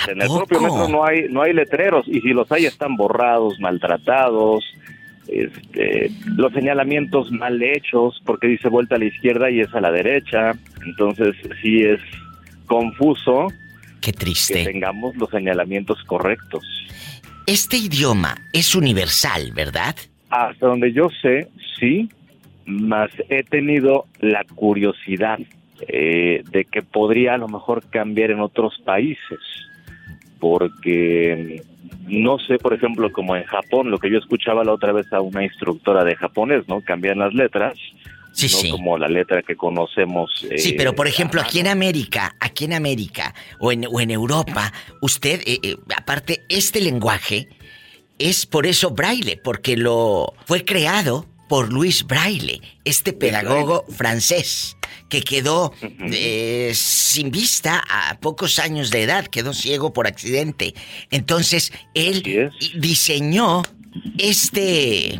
[0.08, 0.46] En el poco?
[0.46, 4.64] propio metro no hay, no hay letreros y si los hay están borrados, maltratados,
[5.28, 9.92] este, los señalamientos mal hechos porque dice vuelta a la izquierda y es a la
[9.92, 10.52] derecha,
[10.84, 12.00] entonces sí es
[12.66, 13.48] confuso
[14.00, 14.64] Qué triste.
[14.64, 16.64] que tengamos los señalamientos correctos.
[17.46, 19.96] Este idioma es universal, ¿verdad?
[20.30, 21.48] Hasta donde yo sé,
[21.78, 22.08] sí,
[22.66, 25.38] más he tenido la curiosidad
[25.88, 29.38] eh, de que podría a lo mejor cambiar en otros países,
[30.38, 31.62] porque
[32.06, 35.20] no sé, por ejemplo, como en Japón, lo que yo escuchaba la otra vez a
[35.20, 36.80] una instructora de japonés, ¿no?
[36.80, 37.78] Cambian las letras,
[38.32, 38.70] Sí, no sí.
[38.70, 40.30] como la letra que conocemos.
[40.56, 44.10] Sí, eh, pero por ejemplo, aquí en América, aquí en América o en, o en
[44.10, 47.48] Europa, usted, eh, eh, aparte, este lenguaje
[48.18, 54.76] es por eso braille, porque lo fue creado por Luis Braille, este pedagogo francés
[55.08, 55.72] que quedó
[56.12, 60.74] eh, sin vista a pocos años de edad, quedó ciego por accidente.
[61.10, 63.62] Entonces, él diseñó
[64.18, 65.18] este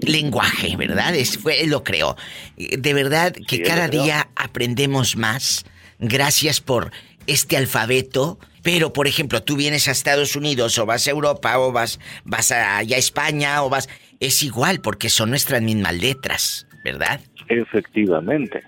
[0.00, 1.14] lenguaje, ¿verdad?
[1.14, 2.16] Es, fue, él lo creó.
[2.56, 5.64] De verdad que Sí, cada día aprendemos más.
[5.98, 6.92] Gracias por
[7.26, 8.38] este alfabeto.
[8.66, 12.50] Pero, por ejemplo, tú vienes a Estados Unidos o vas a Europa o vas, vas
[12.50, 13.88] allá a España o vas...
[14.18, 17.20] Es igual porque son nuestras mismas letras, ¿verdad?
[17.48, 18.64] Efectivamente.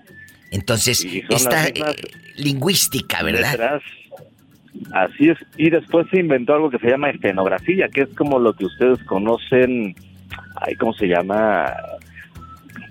[0.51, 1.73] Entonces, esta eh,
[2.37, 3.51] lingüística, ¿verdad?
[3.51, 3.83] letras.
[4.93, 5.37] Así es.
[5.57, 9.03] Y después se inventó algo que se llama estenografía, que es como lo que ustedes
[9.03, 9.95] conocen.
[10.61, 11.73] Ay, ¿cómo se llama?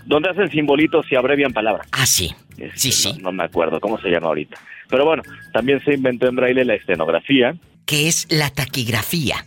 [0.05, 1.89] Donde hacen simbolitos y abrevian palabras.
[1.90, 2.35] Ah, sí.
[2.74, 3.14] Sí, sí.
[3.14, 4.59] No, no me acuerdo cómo se llama ahorita.
[4.89, 7.55] Pero bueno, también se inventó en braille la estenografía.
[7.86, 9.44] que es la taquigrafía,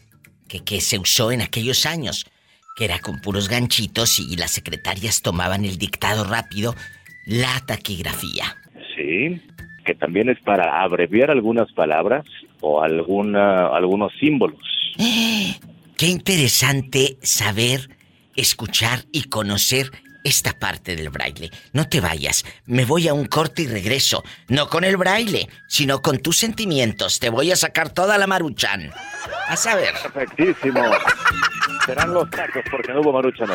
[0.47, 2.25] que, que se usó en aquellos años,
[2.75, 6.75] que era con puros ganchitos y, las secretarias tomaban el dictado rápido,
[7.25, 8.55] la taquigrafía.
[8.95, 9.41] Sí,
[9.85, 12.25] que también es para abreviar algunas palabras
[12.61, 14.59] o alguna, algunos símbolos.
[15.97, 17.89] Qué interesante saber,
[18.35, 19.91] escuchar y conocer
[20.23, 21.51] esta parte del braille.
[21.73, 24.23] No te vayas, me voy a un corte y regreso.
[24.47, 27.19] No con el braille, sino con tus sentimientos.
[27.19, 28.91] Te voy a sacar toda la maruchan.
[29.47, 29.93] A saber.
[30.01, 30.83] Perfectísimo.
[31.85, 33.53] Serán los tacos porque no hubo marucha, no.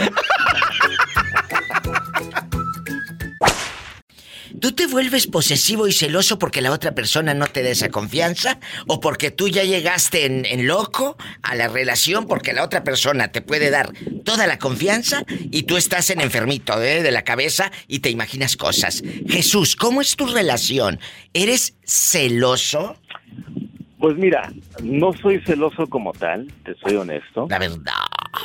[4.61, 8.59] ¿Tú te vuelves posesivo y celoso porque la otra persona no te da esa confianza?
[8.87, 13.29] ¿O porque tú ya llegaste en, en loco a la relación porque la otra persona
[13.29, 13.93] te puede dar
[14.25, 17.03] toda la confianza y tú estás en enfermito ¿eh?
[17.03, 19.03] de la cabeza y te imaginas cosas?
[19.29, 20.99] Jesús, ¿cómo es tu relación?
[21.35, 22.97] ¿Eres celoso?
[23.99, 24.53] Pues mira,
[24.83, 27.47] no soy celoso como tal, te soy honesto.
[27.49, 27.93] La verdad.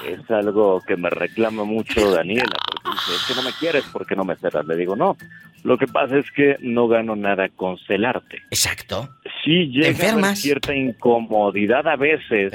[0.07, 4.05] Es algo que me reclama mucho Daniela, porque dice, es que no me quieres, ¿por
[4.05, 4.65] qué no me celas?
[4.65, 5.17] Le digo, no,
[5.63, 8.37] lo que pasa es que no gano nada con celarte.
[8.49, 9.09] Exacto.
[9.43, 10.39] Sí llega enfermas.
[10.39, 12.53] cierta incomodidad a veces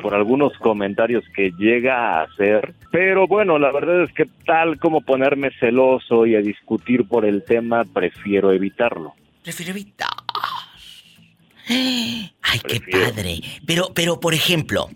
[0.00, 5.00] por algunos comentarios que llega a hacer, pero bueno, la verdad es que tal como
[5.00, 9.14] ponerme celoso y a discutir por el tema, prefiero evitarlo.
[9.42, 10.08] Prefiero evitar.
[11.68, 13.40] Ay, qué padre.
[13.66, 14.88] Pero, pero, por ejemplo,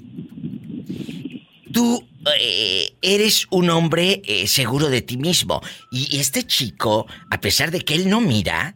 [1.77, 2.09] tú
[2.41, 5.61] eh, eres un hombre eh, seguro de ti mismo.
[5.91, 8.75] Y este chico, a pesar de que él no mira,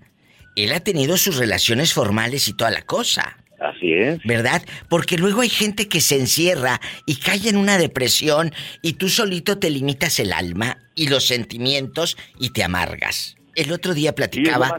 [0.54, 3.38] él ha tenido sus relaciones formales y toda la cosa.
[3.58, 4.18] Así es.
[4.24, 4.62] ¿Verdad?
[4.90, 8.52] Porque luego hay gente que se encierra y cae en una depresión
[8.82, 13.36] y tú solito te limitas el alma y los sentimientos y te amargas.
[13.54, 14.76] El otro día platicaba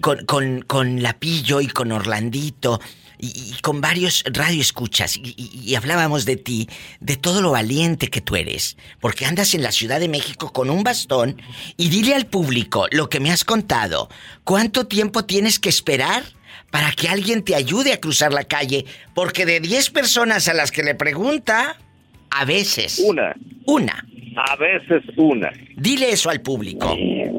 [0.00, 2.80] con, con, con Lapillo y con Orlandito.
[3.24, 6.68] Y, y con varios radioescuchas y, y, y hablábamos de ti,
[7.00, 10.70] de todo lo valiente que tú eres, porque andas en la Ciudad de México con
[10.70, 11.40] un bastón
[11.76, 14.08] y dile al público lo que me has contado.
[14.44, 16.22] ¿Cuánto tiempo tienes que esperar
[16.70, 18.84] para que alguien te ayude a cruzar la calle?
[19.14, 21.78] Porque de 10 personas a las que le pregunta,
[22.30, 22.98] a veces.
[22.98, 23.34] Una.
[23.66, 24.04] Una.
[24.36, 25.52] A veces una.
[25.76, 26.96] Dile eso al público,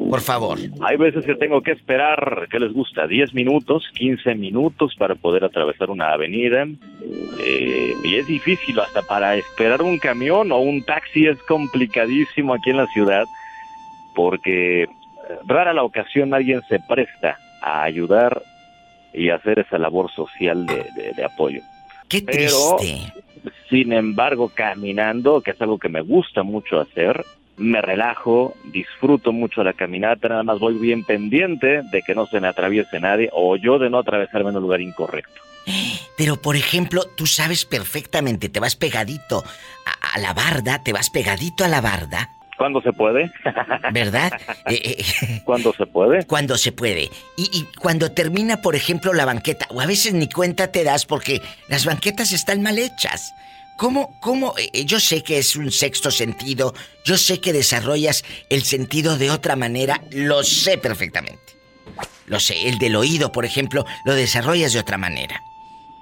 [0.10, 0.58] por favor.
[0.82, 3.08] Hay veces que tengo que esperar, ¿qué les gusta?
[3.08, 6.66] 10 minutos, 15 minutos para poder atravesar una avenida.
[7.40, 12.70] Eh, y es difícil, hasta para esperar un camión o un taxi es complicadísimo aquí
[12.72, 13.26] en la ciudad,
[14.16, 14.88] porque eh,
[15.48, 18.42] rara la ocasión alguien se presta a ayudar
[19.14, 21.62] y hacer esa labor social de, de- de apoyo.
[22.10, 22.78] Qué Pero,
[23.70, 27.26] sin embargo, caminando, que es algo que me gusta mucho hacer,
[27.58, 32.40] me relajo, disfruto mucho la caminata, nada más voy bien pendiente de que no se
[32.40, 35.42] me atraviese nadie o yo de no atravesarme en un lugar incorrecto.
[36.18, 39.44] Pero, por ejemplo, tú sabes perfectamente, te vas pegadito
[39.86, 43.32] a, a la barda, te vas pegadito a la barda, ¿Cuándo se puede?
[43.92, 44.32] ¿verdad?
[44.68, 46.26] Eh, eh, ¿Cuándo se puede?
[46.26, 47.12] Cuando se puede.
[47.38, 51.06] Y, y cuando termina, por ejemplo, la banqueta, o a veces ni cuenta te das
[51.06, 53.36] porque las banquetas están mal hechas.
[53.78, 54.54] ¿Cómo, cómo?
[54.58, 56.74] eh, yo sé que es un sexto sentido,
[57.04, 61.42] yo sé que desarrollas el sentido de otra manera, lo sé perfectamente.
[62.28, 65.42] Lo sé, el del oído, por ejemplo, lo desarrollas de otra manera.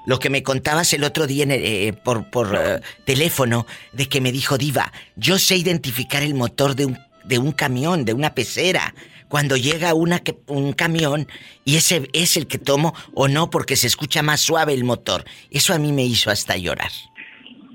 [0.06, 4.32] Lo que me contabas el otro día eh, por, por eh, teléfono, de que me
[4.32, 8.94] dijo Diva, yo sé identificar el motor de un, de un camión, de una pecera,
[9.30, 11.28] cuando llega un camión
[11.66, 15.26] y ese es el que tomo o no porque se escucha más suave el motor.
[15.50, 16.92] Eso a mí me hizo hasta llorar.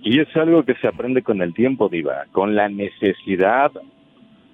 [0.09, 3.71] Y es algo que se aprende con el tiempo, Diva, con la necesidad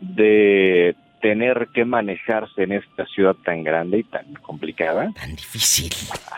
[0.01, 5.13] de tener que manejarse en esta ciudad tan grande y tan complicada.
[5.13, 5.93] Tan difícil.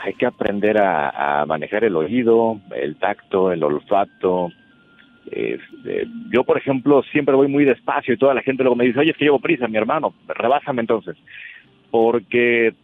[0.05, 4.51] Hay que aprender a, a manejar el oído, el tacto, el olfato.
[5.30, 9.01] Este, yo, por ejemplo, siempre voy muy despacio y toda la gente luego me dice,
[9.01, 11.16] oye, es que llevo prisa, mi hermano, rebásame entonces.
[11.90, 12.74] Porque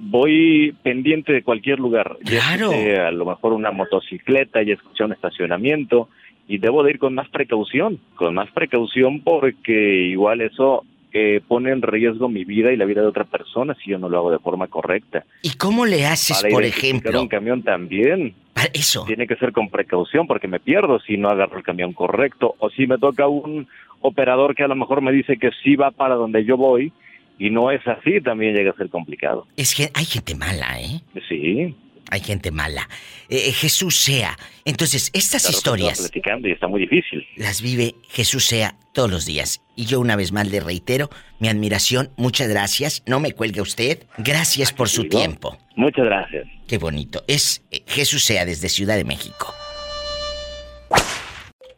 [0.00, 2.16] voy pendiente de cualquier lugar.
[2.24, 2.72] Claro.
[2.72, 6.08] escuché a lo mejor una motocicleta, ya escuché un estacionamiento
[6.48, 11.70] y debo de ir con más precaución, con más precaución porque igual eso eh, pone
[11.70, 14.30] en riesgo mi vida y la vida de otra persona si yo no lo hago
[14.30, 15.24] de forma correcta.
[15.42, 17.20] ¿Y cómo le haces, Para por ejemplo?
[17.20, 18.34] un camión también.
[18.72, 19.04] Eso.
[19.06, 22.70] Tiene que ser con precaución porque me pierdo si no agarro el camión correcto o
[22.70, 23.66] si me toca un
[24.00, 26.92] operador que a lo mejor me dice que sí va para donde yo voy
[27.40, 29.46] y no es así, también llega a ser complicado.
[29.56, 31.00] Es que hay gente mala, ¿eh?
[31.28, 31.74] Sí.
[32.10, 32.88] Hay gente mala.
[33.28, 34.36] Eh, Jesús sea.
[34.64, 35.92] Entonces, estas Claro, historias...
[35.92, 37.26] estamos platicando y está muy difícil.
[37.36, 39.62] las vive Jesús sea todos los días.
[39.74, 41.08] Y yo una vez más le reitero
[41.38, 45.56] mi admiración, muchas gracias, no me cuelgue usted, gracias por su tiempo.
[45.76, 46.46] Muchas gracias.
[46.68, 47.22] Qué bonito.
[47.26, 49.54] Es eh, Jesús sea desde Ciudad de México.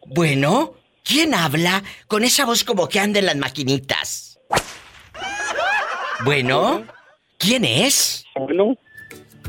[0.07, 0.75] Bueno,
[1.05, 4.32] ¿quién habla con esa voz como que anda en las maquinitas?
[6.25, 6.85] Bueno,
[7.39, 8.25] ¿quién es?
[8.37, 8.77] Bueno.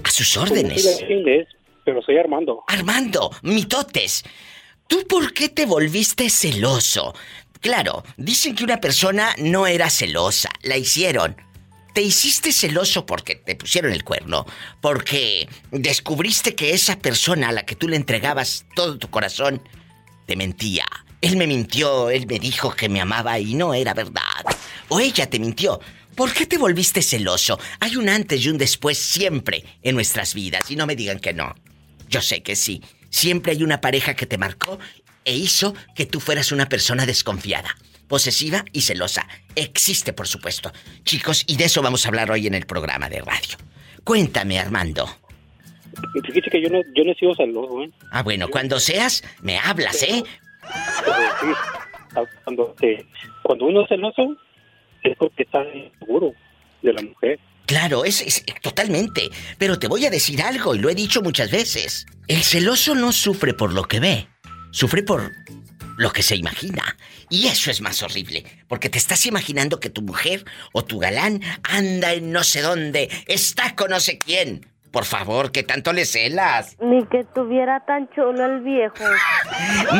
[0.03, 1.03] A sus Pues órdenes.
[1.07, 1.47] quién es,
[1.85, 2.63] pero soy Armando.
[2.67, 4.23] Armando, mitotes.
[4.87, 7.13] ¿Tú por qué te volviste celoso?
[7.61, 11.37] Claro, dicen que una persona no era celosa, la hicieron.
[11.93, 14.45] Te hiciste celoso porque te pusieron el cuerno,
[14.81, 19.61] porque descubriste que esa persona a la que tú le entregabas todo tu corazón
[20.25, 20.85] te mentía.
[21.21, 24.21] Él me mintió, él me dijo que me amaba y no era verdad.
[24.89, 25.79] O ella te mintió.
[26.15, 27.59] ¿Por qué te volviste celoso?
[27.79, 31.33] Hay un antes y un después siempre en nuestras vidas y no me digan que
[31.33, 31.55] no.
[32.07, 32.81] Yo sé que sí.
[33.09, 34.79] Siempre hay una pareja que te marcó
[35.25, 37.75] e hizo que tú fueras una persona desconfiada,
[38.07, 39.27] posesiva y celosa.
[39.55, 40.71] Existe, por supuesto.
[41.03, 43.57] Chicos, y de eso vamos a hablar hoy en el programa de radio.
[44.03, 45.09] Cuéntame, Armando.
[46.13, 47.91] Fíjate que yo no, yo no he sido celoso, ¿eh?
[48.11, 50.23] Ah, bueno, cuando seas, me hablas, ¿eh?
[53.43, 54.37] Cuando uno es celoso,
[55.03, 55.63] es porque está
[55.99, 56.33] seguro
[56.81, 57.39] de la mujer.
[57.65, 59.29] Claro, es, es- totalmente.
[59.57, 62.05] Pero te voy a decir algo, y lo he dicho muchas veces.
[62.27, 64.27] El celoso no sufre por lo que ve,
[64.71, 65.31] sufre por
[65.97, 66.97] lo que se imagina.
[67.29, 70.43] Y eso es más horrible, porque te estás imaginando que tu mujer
[70.73, 74.67] o tu galán anda en no sé dónde, está con no sé quién.
[74.91, 76.77] Por favor, que tanto le celas.
[76.79, 78.93] Ni que tuviera tan chulo el viejo.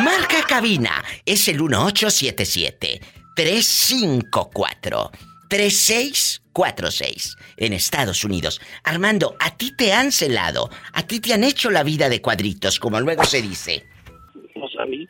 [0.04, 3.00] Marca cabina es el 1877
[3.34, 5.10] 354
[5.48, 8.60] 3646 en Estados Unidos.
[8.82, 12.80] Armando, a ti te han celado, a ti te han hecho la vida de cuadritos,
[12.80, 13.86] como luego se dice.
[14.56, 15.08] No sé, a mí.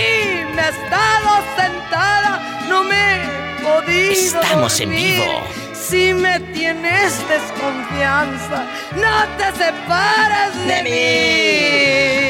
[0.55, 3.19] me he estado sentada, no me he
[3.63, 4.13] podido.
[4.13, 5.43] Estamos en vivo.
[5.73, 8.67] Si me tienes desconfianza,
[8.97, 12.22] no te separes de, mí.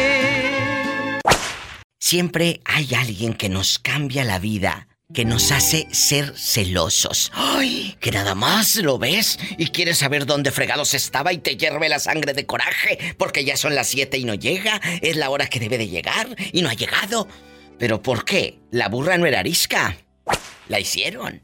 [2.12, 7.32] Siempre hay alguien que nos cambia la vida, que nos hace ser celosos.
[7.32, 7.96] ¡Ay!
[8.00, 11.98] Que nada más lo ves y quieres saber dónde fregados estaba y te hierve la
[11.98, 15.58] sangre de coraje porque ya son las 7 y no llega, es la hora que
[15.58, 17.28] debe de llegar y no ha llegado.
[17.78, 18.58] ¿Pero por qué?
[18.70, 19.96] La burra no era arisca.
[20.68, 21.42] La hicieron.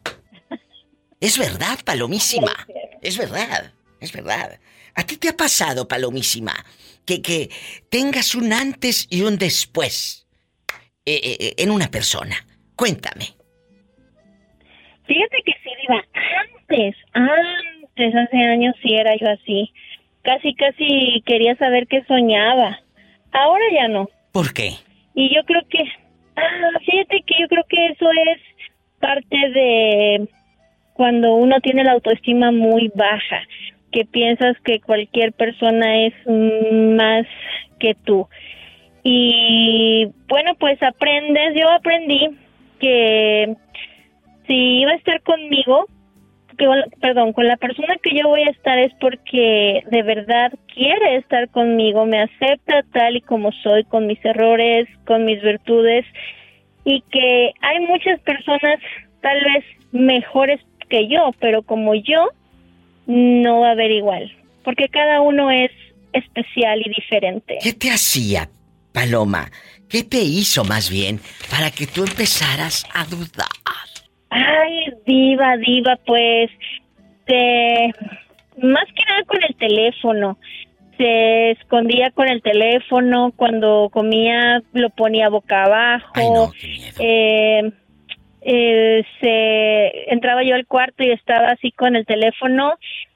[1.18, 2.66] Es verdad, Palomísima.
[3.00, 4.60] Es verdad, es verdad.
[4.94, 6.62] ¿A ti te ha pasado, Palomísima,
[7.06, 7.48] que, que
[7.88, 10.26] tengas un antes y un después
[11.56, 12.36] en una persona?
[12.76, 13.26] Cuéntame.
[15.06, 16.04] Fíjate que sí, Diva,
[16.60, 19.72] antes, antes, hace años sí era yo así.
[20.22, 22.78] Casi, casi quería saber qué soñaba.
[23.32, 24.08] Ahora ya no.
[24.32, 24.72] ¿Por qué?
[25.14, 25.82] Y yo creo que,
[26.36, 28.40] ah, fíjate que yo creo que eso es
[29.00, 30.28] parte de
[30.92, 33.40] cuando uno tiene la autoestima muy baja,
[33.92, 37.26] que piensas que cualquier persona es más
[37.78, 38.28] que tú.
[39.02, 42.30] Y bueno, pues aprendes, yo aprendí
[42.80, 43.54] que
[44.46, 45.86] si iba a estar conmigo,
[46.56, 46.66] que,
[47.00, 51.48] perdón, con la persona que yo voy a estar es porque de verdad quiere estar
[51.50, 56.04] conmigo, me acepta tal y como soy, con mis errores, con mis virtudes,
[56.84, 58.80] y que hay muchas personas
[59.20, 62.28] tal vez mejores que yo, pero como yo,
[63.06, 64.30] no va a haber igual,
[64.64, 65.70] porque cada uno es
[66.12, 67.58] especial y diferente.
[67.62, 68.48] ¿Qué te hacía,
[68.92, 69.50] Paloma?
[69.88, 71.20] ¿Qué te hizo más bien
[71.50, 73.48] para que tú empezaras a dudar?
[74.30, 76.50] Ay, diva, diva, pues,
[77.26, 77.92] se-
[78.62, 80.38] más que nada con el teléfono.
[80.98, 86.52] Se escondía con el teléfono, cuando comía lo ponía boca abajo.
[86.98, 87.70] Eh,
[88.42, 92.74] eh, se entraba yo al cuarto y estaba así con el teléfono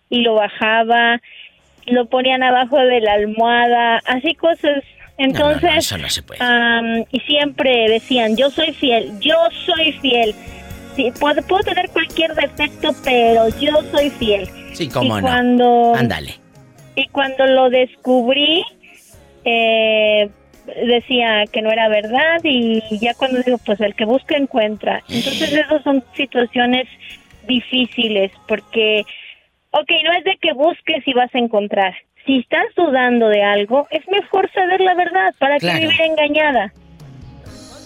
[0.08, 1.20] y lo bajaba,
[1.86, 4.84] lo ponían abajo de la almohada, así cosas.
[5.18, 6.42] Entonces, no, eso no se puede.
[6.42, 9.36] am, y siempre decían, yo soy fiel, yo
[9.66, 10.34] soy fiel.
[10.96, 14.48] Sí, puedo, puedo tener cualquier defecto, pero yo soy fiel.
[14.72, 15.26] Sí, cómo y no.
[15.26, 16.34] Cuando, Ándale.
[16.96, 18.64] Y cuando lo descubrí,
[19.44, 20.28] eh,
[20.86, 25.02] decía que no era verdad y ya cuando digo, pues el que busca encuentra.
[25.08, 26.86] Entonces esas son situaciones
[27.46, 29.04] difíciles porque,
[29.70, 31.94] ok, no es de que busques y vas a encontrar.
[32.26, 35.34] Si estás dudando de algo, es mejor saber la verdad.
[35.38, 35.80] ¿Para qué Claro.
[35.80, 36.72] vivir engañada?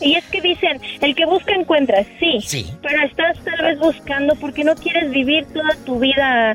[0.01, 2.39] Y es que dicen, el que busca encuentra, sí,
[2.83, 6.55] pero estás tal vez buscando porque no quieres vivir toda tu vida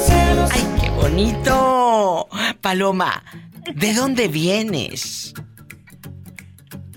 [0.05, 0.51] Celos.
[0.51, 2.27] ¡Ay, qué bonito!
[2.61, 3.23] Paloma,
[3.73, 5.33] ¿de dónde vienes?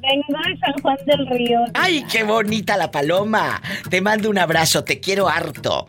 [0.01, 1.61] Vengo de San Juan del Río.
[1.75, 3.63] ¡Ay, qué bonita la paloma!
[3.89, 5.89] Te mando un abrazo, te quiero harto.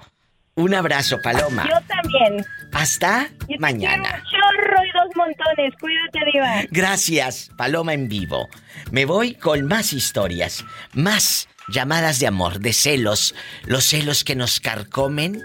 [0.56, 1.68] Un abrazo, Paloma.
[1.68, 2.46] Yo también.
[2.74, 4.04] Hasta Yo te mañana.
[4.04, 5.74] quiero un chorro y dos montones.
[5.80, 6.62] Cuídate, Diva.
[6.70, 8.48] Gracias, Paloma en vivo.
[8.92, 10.64] Me voy con más historias,
[10.94, 13.34] más llamadas de amor, de celos,
[13.66, 15.42] los celos que nos carcomen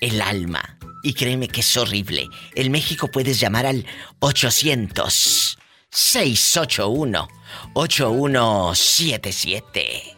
[0.00, 0.76] el alma.
[1.02, 2.28] Y créeme que es horrible.
[2.54, 3.84] En México puedes llamar al
[4.20, 5.58] 800
[5.90, 7.28] 681
[7.74, 10.16] 8177.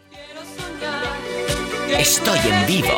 [1.98, 2.92] Estoy en vivo.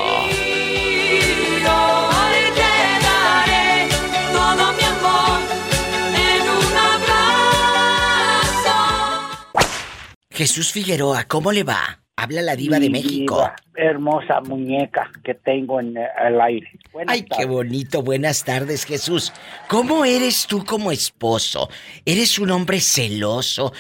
[10.31, 12.04] Jesús Figueroa, ¿cómo le va?
[12.17, 13.35] Habla la diva de México.
[13.37, 16.71] diva, hermosa muñeca que tengo en eh, el aire.
[16.93, 17.49] Buenas Ay, qué tardes.
[17.49, 18.03] bonito.
[18.03, 19.33] Buenas tardes, Jesús.
[19.69, 21.69] ¿Cómo eres tú como esposo?
[22.05, 23.73] ¿Eres un hombre celoso?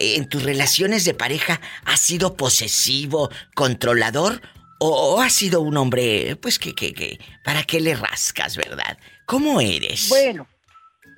[0.00, 4.40] Eh, ¿En tus relaciones de pareja has sido posesivo, controlador?
[4.78, 8.98] ¿O, o has sido un hombre, pues que, que, que, para qué le rascas, verdad?
[9.26, 10.08] ¿Cómo eres?
[10.08, 10.46] Bueno,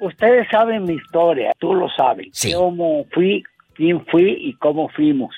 [0.01, 2.29] ustedes saben mi historia, tú lo sabes.
[2.53, 3.43] Cómo fui,
[3.75, 5.35] quién fui y cómo fuimos.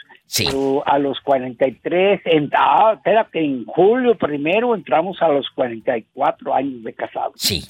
[0.47, 6.83] Pero a los 43, en, ah, espérate, en julio primero entramos a los 44 años
[6.83, 7.35] de casados.
[7.37, 7.65] Sí.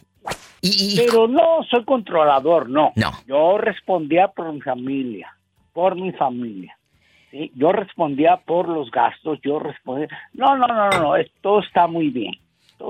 [0.97, 2.93] Pero no soy controlador, no.
[2.97, 3.11] No.
[3.27, 5.37] Yo respondía por mi familia,
[5.73, 6.77] por mi familia.
[7.31, 7.53] ¿sí?
[7.55, 10.09] Yo respondía por los gastos, yo respondía...
[10.33, 12.33] No, no, no, no, no, es- todo está muy bien.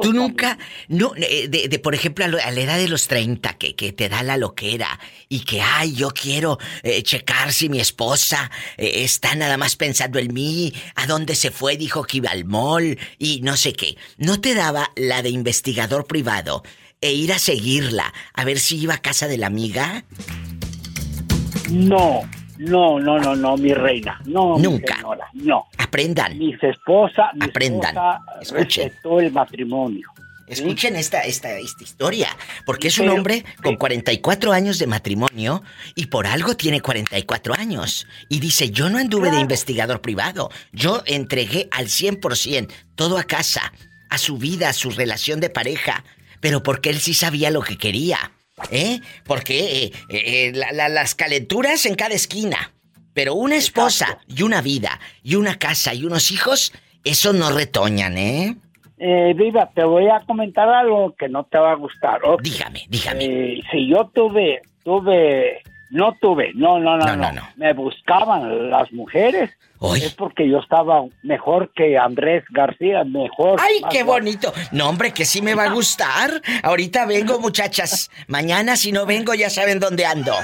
[0.02, 0.58] Tú nunca,
[0.88, 3.74] no, eh, de, de, por ejemplo, a, lo- a la edad de los 30, que,
[3.74, 4.98] que te da la loquera
[5.28, 10.18] y que, ay, yo quiero eh, checar si mi esposa eh, está nada más pensando
[10.18, 13.96] en mí, a dónde se fue, dijo que iba al mall y no sé qué.
[14.18, 16.62] ¿No te daba la de investigador privado
[17.00, 20.04] e ir a seguirla, a ver si iba a casa de la amiga?
[21.70, 22.22] No,
[22.58, 24.20] no, no, no, no, mi reina.
[24.24, 24.96] No, mi Nunca.
[24.96, 25.66] señora, no.
[25.78, 26.38] Aprendan.
[26.38, 27.94] Mi esposa, mi Aprendan.
[27.96, 28.84] esposa Escuchen.
[28.88, 30.08] respetó el matrimonio.
[30.48, 32.28] Escuchen esta, esta, esta historia,
[32.64, 35.64] porque es un Pero- hombre con 44 años de matrimonio
[35.96, 38.06] y por algo tiene 44 años.
[38.28, 43.72] Y dice, yo no anduve de investigador privado, yo entregué al 100% todo a casa,
[44.08, 46.04] a su vida, a su relación de pareja,
[46.40, 48.30] pero porque él sí sabía lo que quería.
[48.70, 49.00] ¿Eh?
[49.26, 52.72] Porque eh, eh, la- la- las calenturas en cada esquina,
[53.12, 56.72] pero una esposa y una vida y una casa y unos hijos,
[57.04, 58.56] eso no retoñan, ¿eh?
[58.98, 62.20] Eh, Viva, te voy a comentar algo que no te va a gustar.
[62.24, 62.40] Ok.
[62.42, 63.24] Dígame, dígame.
[63.24, 65.62] Eh, si yo tuve, tuve,
[65.96, 69.50] no tuve, no, no, no, no, Me buscaban las mujeres.
[69.96, 73.60] Es porque yo estaba mejor que Andrés García, mejor.
[73.60, 74.52] ¡Ay, qué bonito!
[74.72, 76.42] No, hombre, que sí me va a gustar.
[76.62, 78.10] Ahorita vengo, muchachas.
[78.26, 80.34] Mañana, si no vengo, ya saben dónde ando.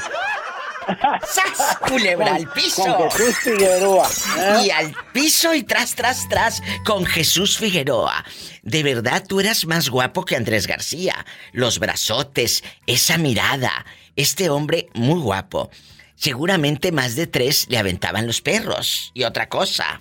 [1.23, 1.79] ¡Sas!
[1.89, 2.83] Culebra al piso.
[2.97, 4.09] Con Jesús Figueroa.
[4.39, 4.67] ¿eh?
[4.67, 8.25] Y al piso y tras, tras, tras con Jesús Figueroa.
[8.63, 11.27] De verdad, tú eras más guapo que Andrés García.
[11.53, 13.85] Los brazotes, esa mirada.
[14.17, 15.71] Este hombre muy guapo.
[16.15, 19.11] Seguramente más de tres le aventaban los perros.
[19.15, 20.01] Y otra cosa.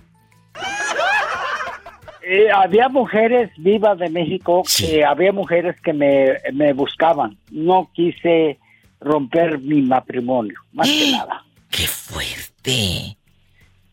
[2.23, 7.37] Eh, había mujeres vivas de México, que había mujeres que me, me buscaban.
[7.49, 8.59] No quise
[8.99, 11.43] romper mi matrimonio, más que nada.
[11.69, 13.17] ¡Qué fuerte!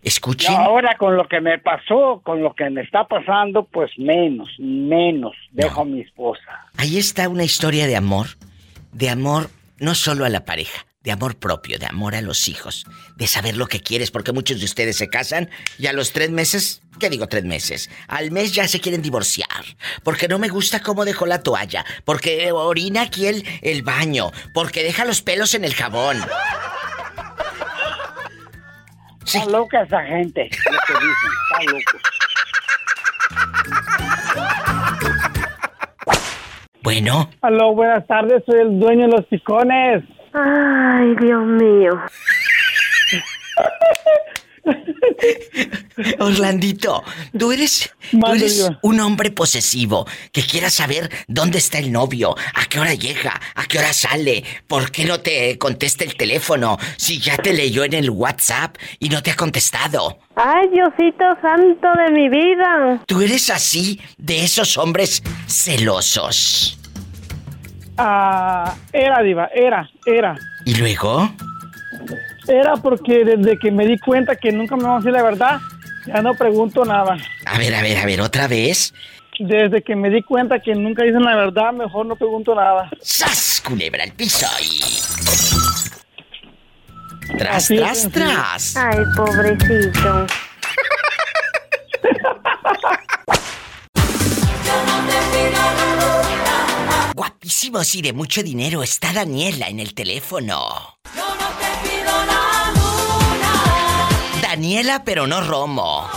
[0.03, 0.53] Escuchen.
[0.53, 4.49] Y ahora con lo que me pasó, con lo que me está pasando, pues menos,
[4.59, 6.67] menos dejo a mi esposa.
[6.77, 8.27] Ahí está una historia de amor,
[8.93, 12.85] de amor no solo a la pareja, de amor propio, de amor a los hijos,
[13.17, 15.49] de saber lo que quieres, porque muchos de ustedes se casan
[15.79, 17.89] y a los tres meses, ¿qué digo tres meses?
[18.09, 19.65] Al mes ya se quieren divorciar,
[20.03, 24.83] porque no me gusta cómo dejó la toalla, porque orina aquí el, el baño, porque
[24.83, 26.21] deja los pelos en el jabón.
[29.25, 31.99] Está loca esa gente, lo que dicen, está loco.
[36.89, 37.29] Bueno.
[37.43, 40.03] Aló, buenas tardes, soy el dueño de los picones.
[40.33, 42.01] Ay, Dios mío.
[46.19, 47.03] Orlandito,
[47.39, 52.65] tú eres, tú eres un hombre posesivo que quiera saber dónde está el novio, a
[52.67, 57.19] qué hora llega, a qué hora sale, por qué no te contesta el teléfono, si
[57.19, 60.19] ya te leyó en el WhatsApp y no te ha contestado.
[60.37, 63.03] Ay, Diosito santo de mi vida.
[63.07, 66.78] Tú eres así de esos hombres celosos.
[67.99, 70.37] Ah, era, Diva, era, era.
[70.65, 71.29] ¿Y luego?
[72.47, 75.59] Era porque desde que me di cuenta que nunca me van a decir la verdad,
[76.07, 77.17] ya no pregunto nada.
[77.45, 78.95] A ver, a ver, a ver, otra vez.
[79.41, 82.89] Desde que me di cuenta que nunca dicen la verdad, mejor no pregunto nada.
[83.01, 83.61] ¡Sas!
[83.65, 84.81] Culebra al piso y...
[87.37, 88.77] Tras, Así tras, tras.
[88.77, 90.27] Ay, pobrecito.
[97.19, 101.01] Guapísimos y de mucho dinero está Daniela en el teléfono.
[104.41, 106.09] Daniela, pero no Romo.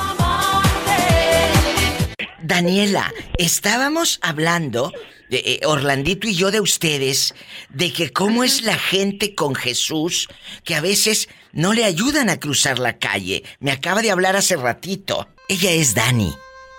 [2.43, 4.93] Daniela, estábamos hablando,
[5.31, 7.33] de, eh, Orlandito y yo, de ustedes,
[7.69, 10.27] de que cómo es la gente con Jesús,
[10.63, 13.41] que a veces no le ayudan a cruzar la calle.
[13.59, 15.27] Me acaba de hablar hace ratito.
[15.49, 16.31] Ella es Dani,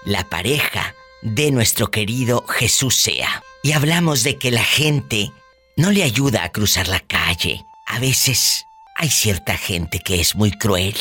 [0.04, 3.42] la pareja de nuestro querido Jesús sea.
[3.62, 5.30] Y hablamos de que la gente
[5.76, 7.64] no le ayuda a cruzar la calle.
[7.86, 8.66] A veces
[8.96, 10.94] hay cierta gente que es muy cruel.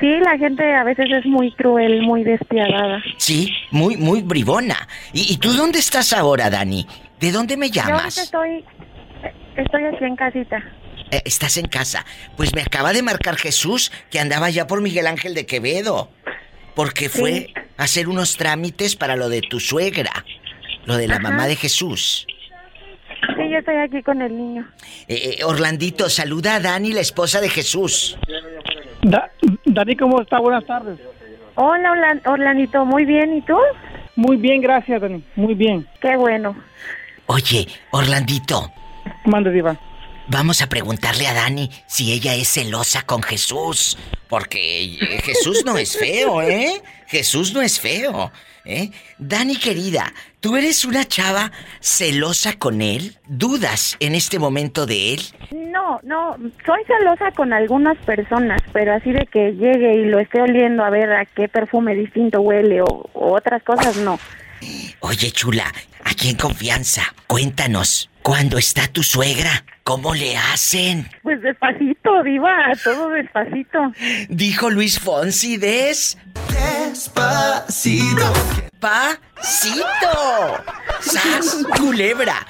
[0.00, 3.00] Sí, la gente a veces es muy cruel, muy despiadada.
[3.16, 4.88] Sí, muy, muy bribona.
[5.12, 6.86] ¿Y, y tú dónde estás ahora, Dani?
[7.20, 8.18] ¿De dónde me Yo llamas?
[8.18, 8.64] estoy,
[9.56, 10.58] estoy aquí en casita.
[11.12, 12.04] Eh, estás en casa.
[12.36, 16.10] Pues me acaba de marcar Jesús que andaba ya por Miguel Ángel de Quevedo.
[16.74, 20.24] Porque fue a hacer unos trámites para lo de tu suegra.
[20.86, 21.22] Lo de la Ajá.
[21.22, 22.26] mamá de Jesús.
[23.36, 24.68] Sí, yo estoy aquí con el niño.
[25.08, 28.16] Eh, eh, Orlandito, saluda a Dani, la esposa de Jesús.
[29.02, 29.30] Da-
[29.64, 30.38] Dani, ¿cómo está?
[30.40, 30.98] Buenas tardes.
[31.54, 33.56] Hola, Orlan- Orlandito, muy bien, ¿y tú?
[34.16, 35.24] Muy bien, gracias, Dani.
[35.36, 35.86] Muy bien.
[36.00, 36.54] Qué bueno.
[37.26, 38.70] Oye, Orlandito,
[39.24, 39.78] Mande, Diva.
[40.28, 43.96] vamos a preguntarle a Dani si ella es celosa con Jesús.
[44.28, 46.82] Porque eh, Jesús no es feo, ¿eh?
[47.06, 48.32] Jesús no es feo,
[48.64, 48.90] ¿eh?
[49.18, 50.12] Dani querida,
[50.44, 53.16] ¿tú eres una chava celosa con él?
[53.26, 55.20] ¿Dudas en este momento de él?
[55.50, 60.42] No, no, soy celosa con algunas personas, pero así de que llegue y lo esté
[60.42, 64.18] oliendo a ver a qué perfume distinto huele o, o otras cosas, no.
[65.00, 65.72] Oye, chula,
[66.04, 69.64] aquí en confianza, cuéntanos, ¿cuándo está tu suegra?
[69.84, 71.06] ¿Cómo le hacen?
[71.22, 73.78] Pues despacito, diva, todo despacito.
[74.30, 76.16] Dijo Luis Fonsi, ¿des?
[76.48, 78.32] Despacito.
[78.80, 80.64] Pasito.
[81.00, 82.46] ¡Sas, culebra!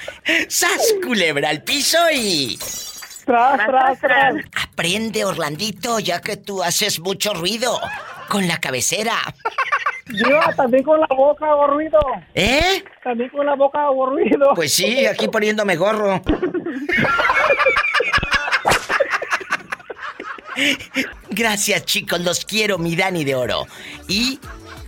[0.49, 2.57] ¡Sas, culebra al piso y...
[3.27, 4.35] Tras, tras, tras.
[4.63, 7.81] Aprende, Orlandito, ya que tú haces mucho ruido
[8.29, 9.17] con la cabecera.
[10.07, 11.99] Diva, también con la boca hago ruido.
[12.35, 12.85] ¿Eh?
[13.03, 14.53] También con la boca hago ruido.
[14.55, 16.21] Pues sí, aquí poniéndome gorro.
[21.31, 23.67] Gracias, chicos, los quiero, mi Dani de Oro.
[24.09, 24.39] Y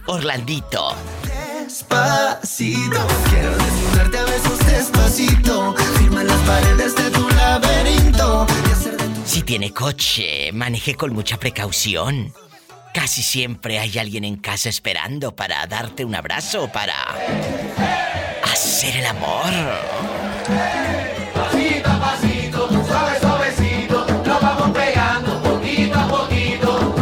[0.07, 0.95] Orlandito.
[1.25, 5.75] Despacito, quiero desnudarte a besos despacito.
[5.99, 8.47] Firma las paredes de tu laberinto.
[8.69, 12.33] y hacer de Si tiene coche, maneje con mucha precaución.
[12.97, 16.95] Casi siempre hay alguien en casa esperando para darte un abrazo, o para
[18.43, 19.53] hacer el amor.
[21.35, 26.95] Pasito a pasito, suave suavecito, nos vamos pegando poquito a poquito.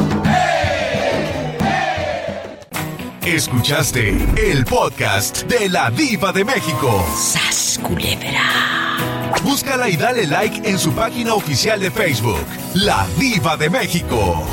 [3.22, 7.06] Escuchaste el podcast de la Diva de México.
[7.16, 8.98] ¡Sas, culebra!
[9.44, 12.44] Búscala y dale like en su página oficial de Facebook,
[12.74, 14.44] La Diva de México.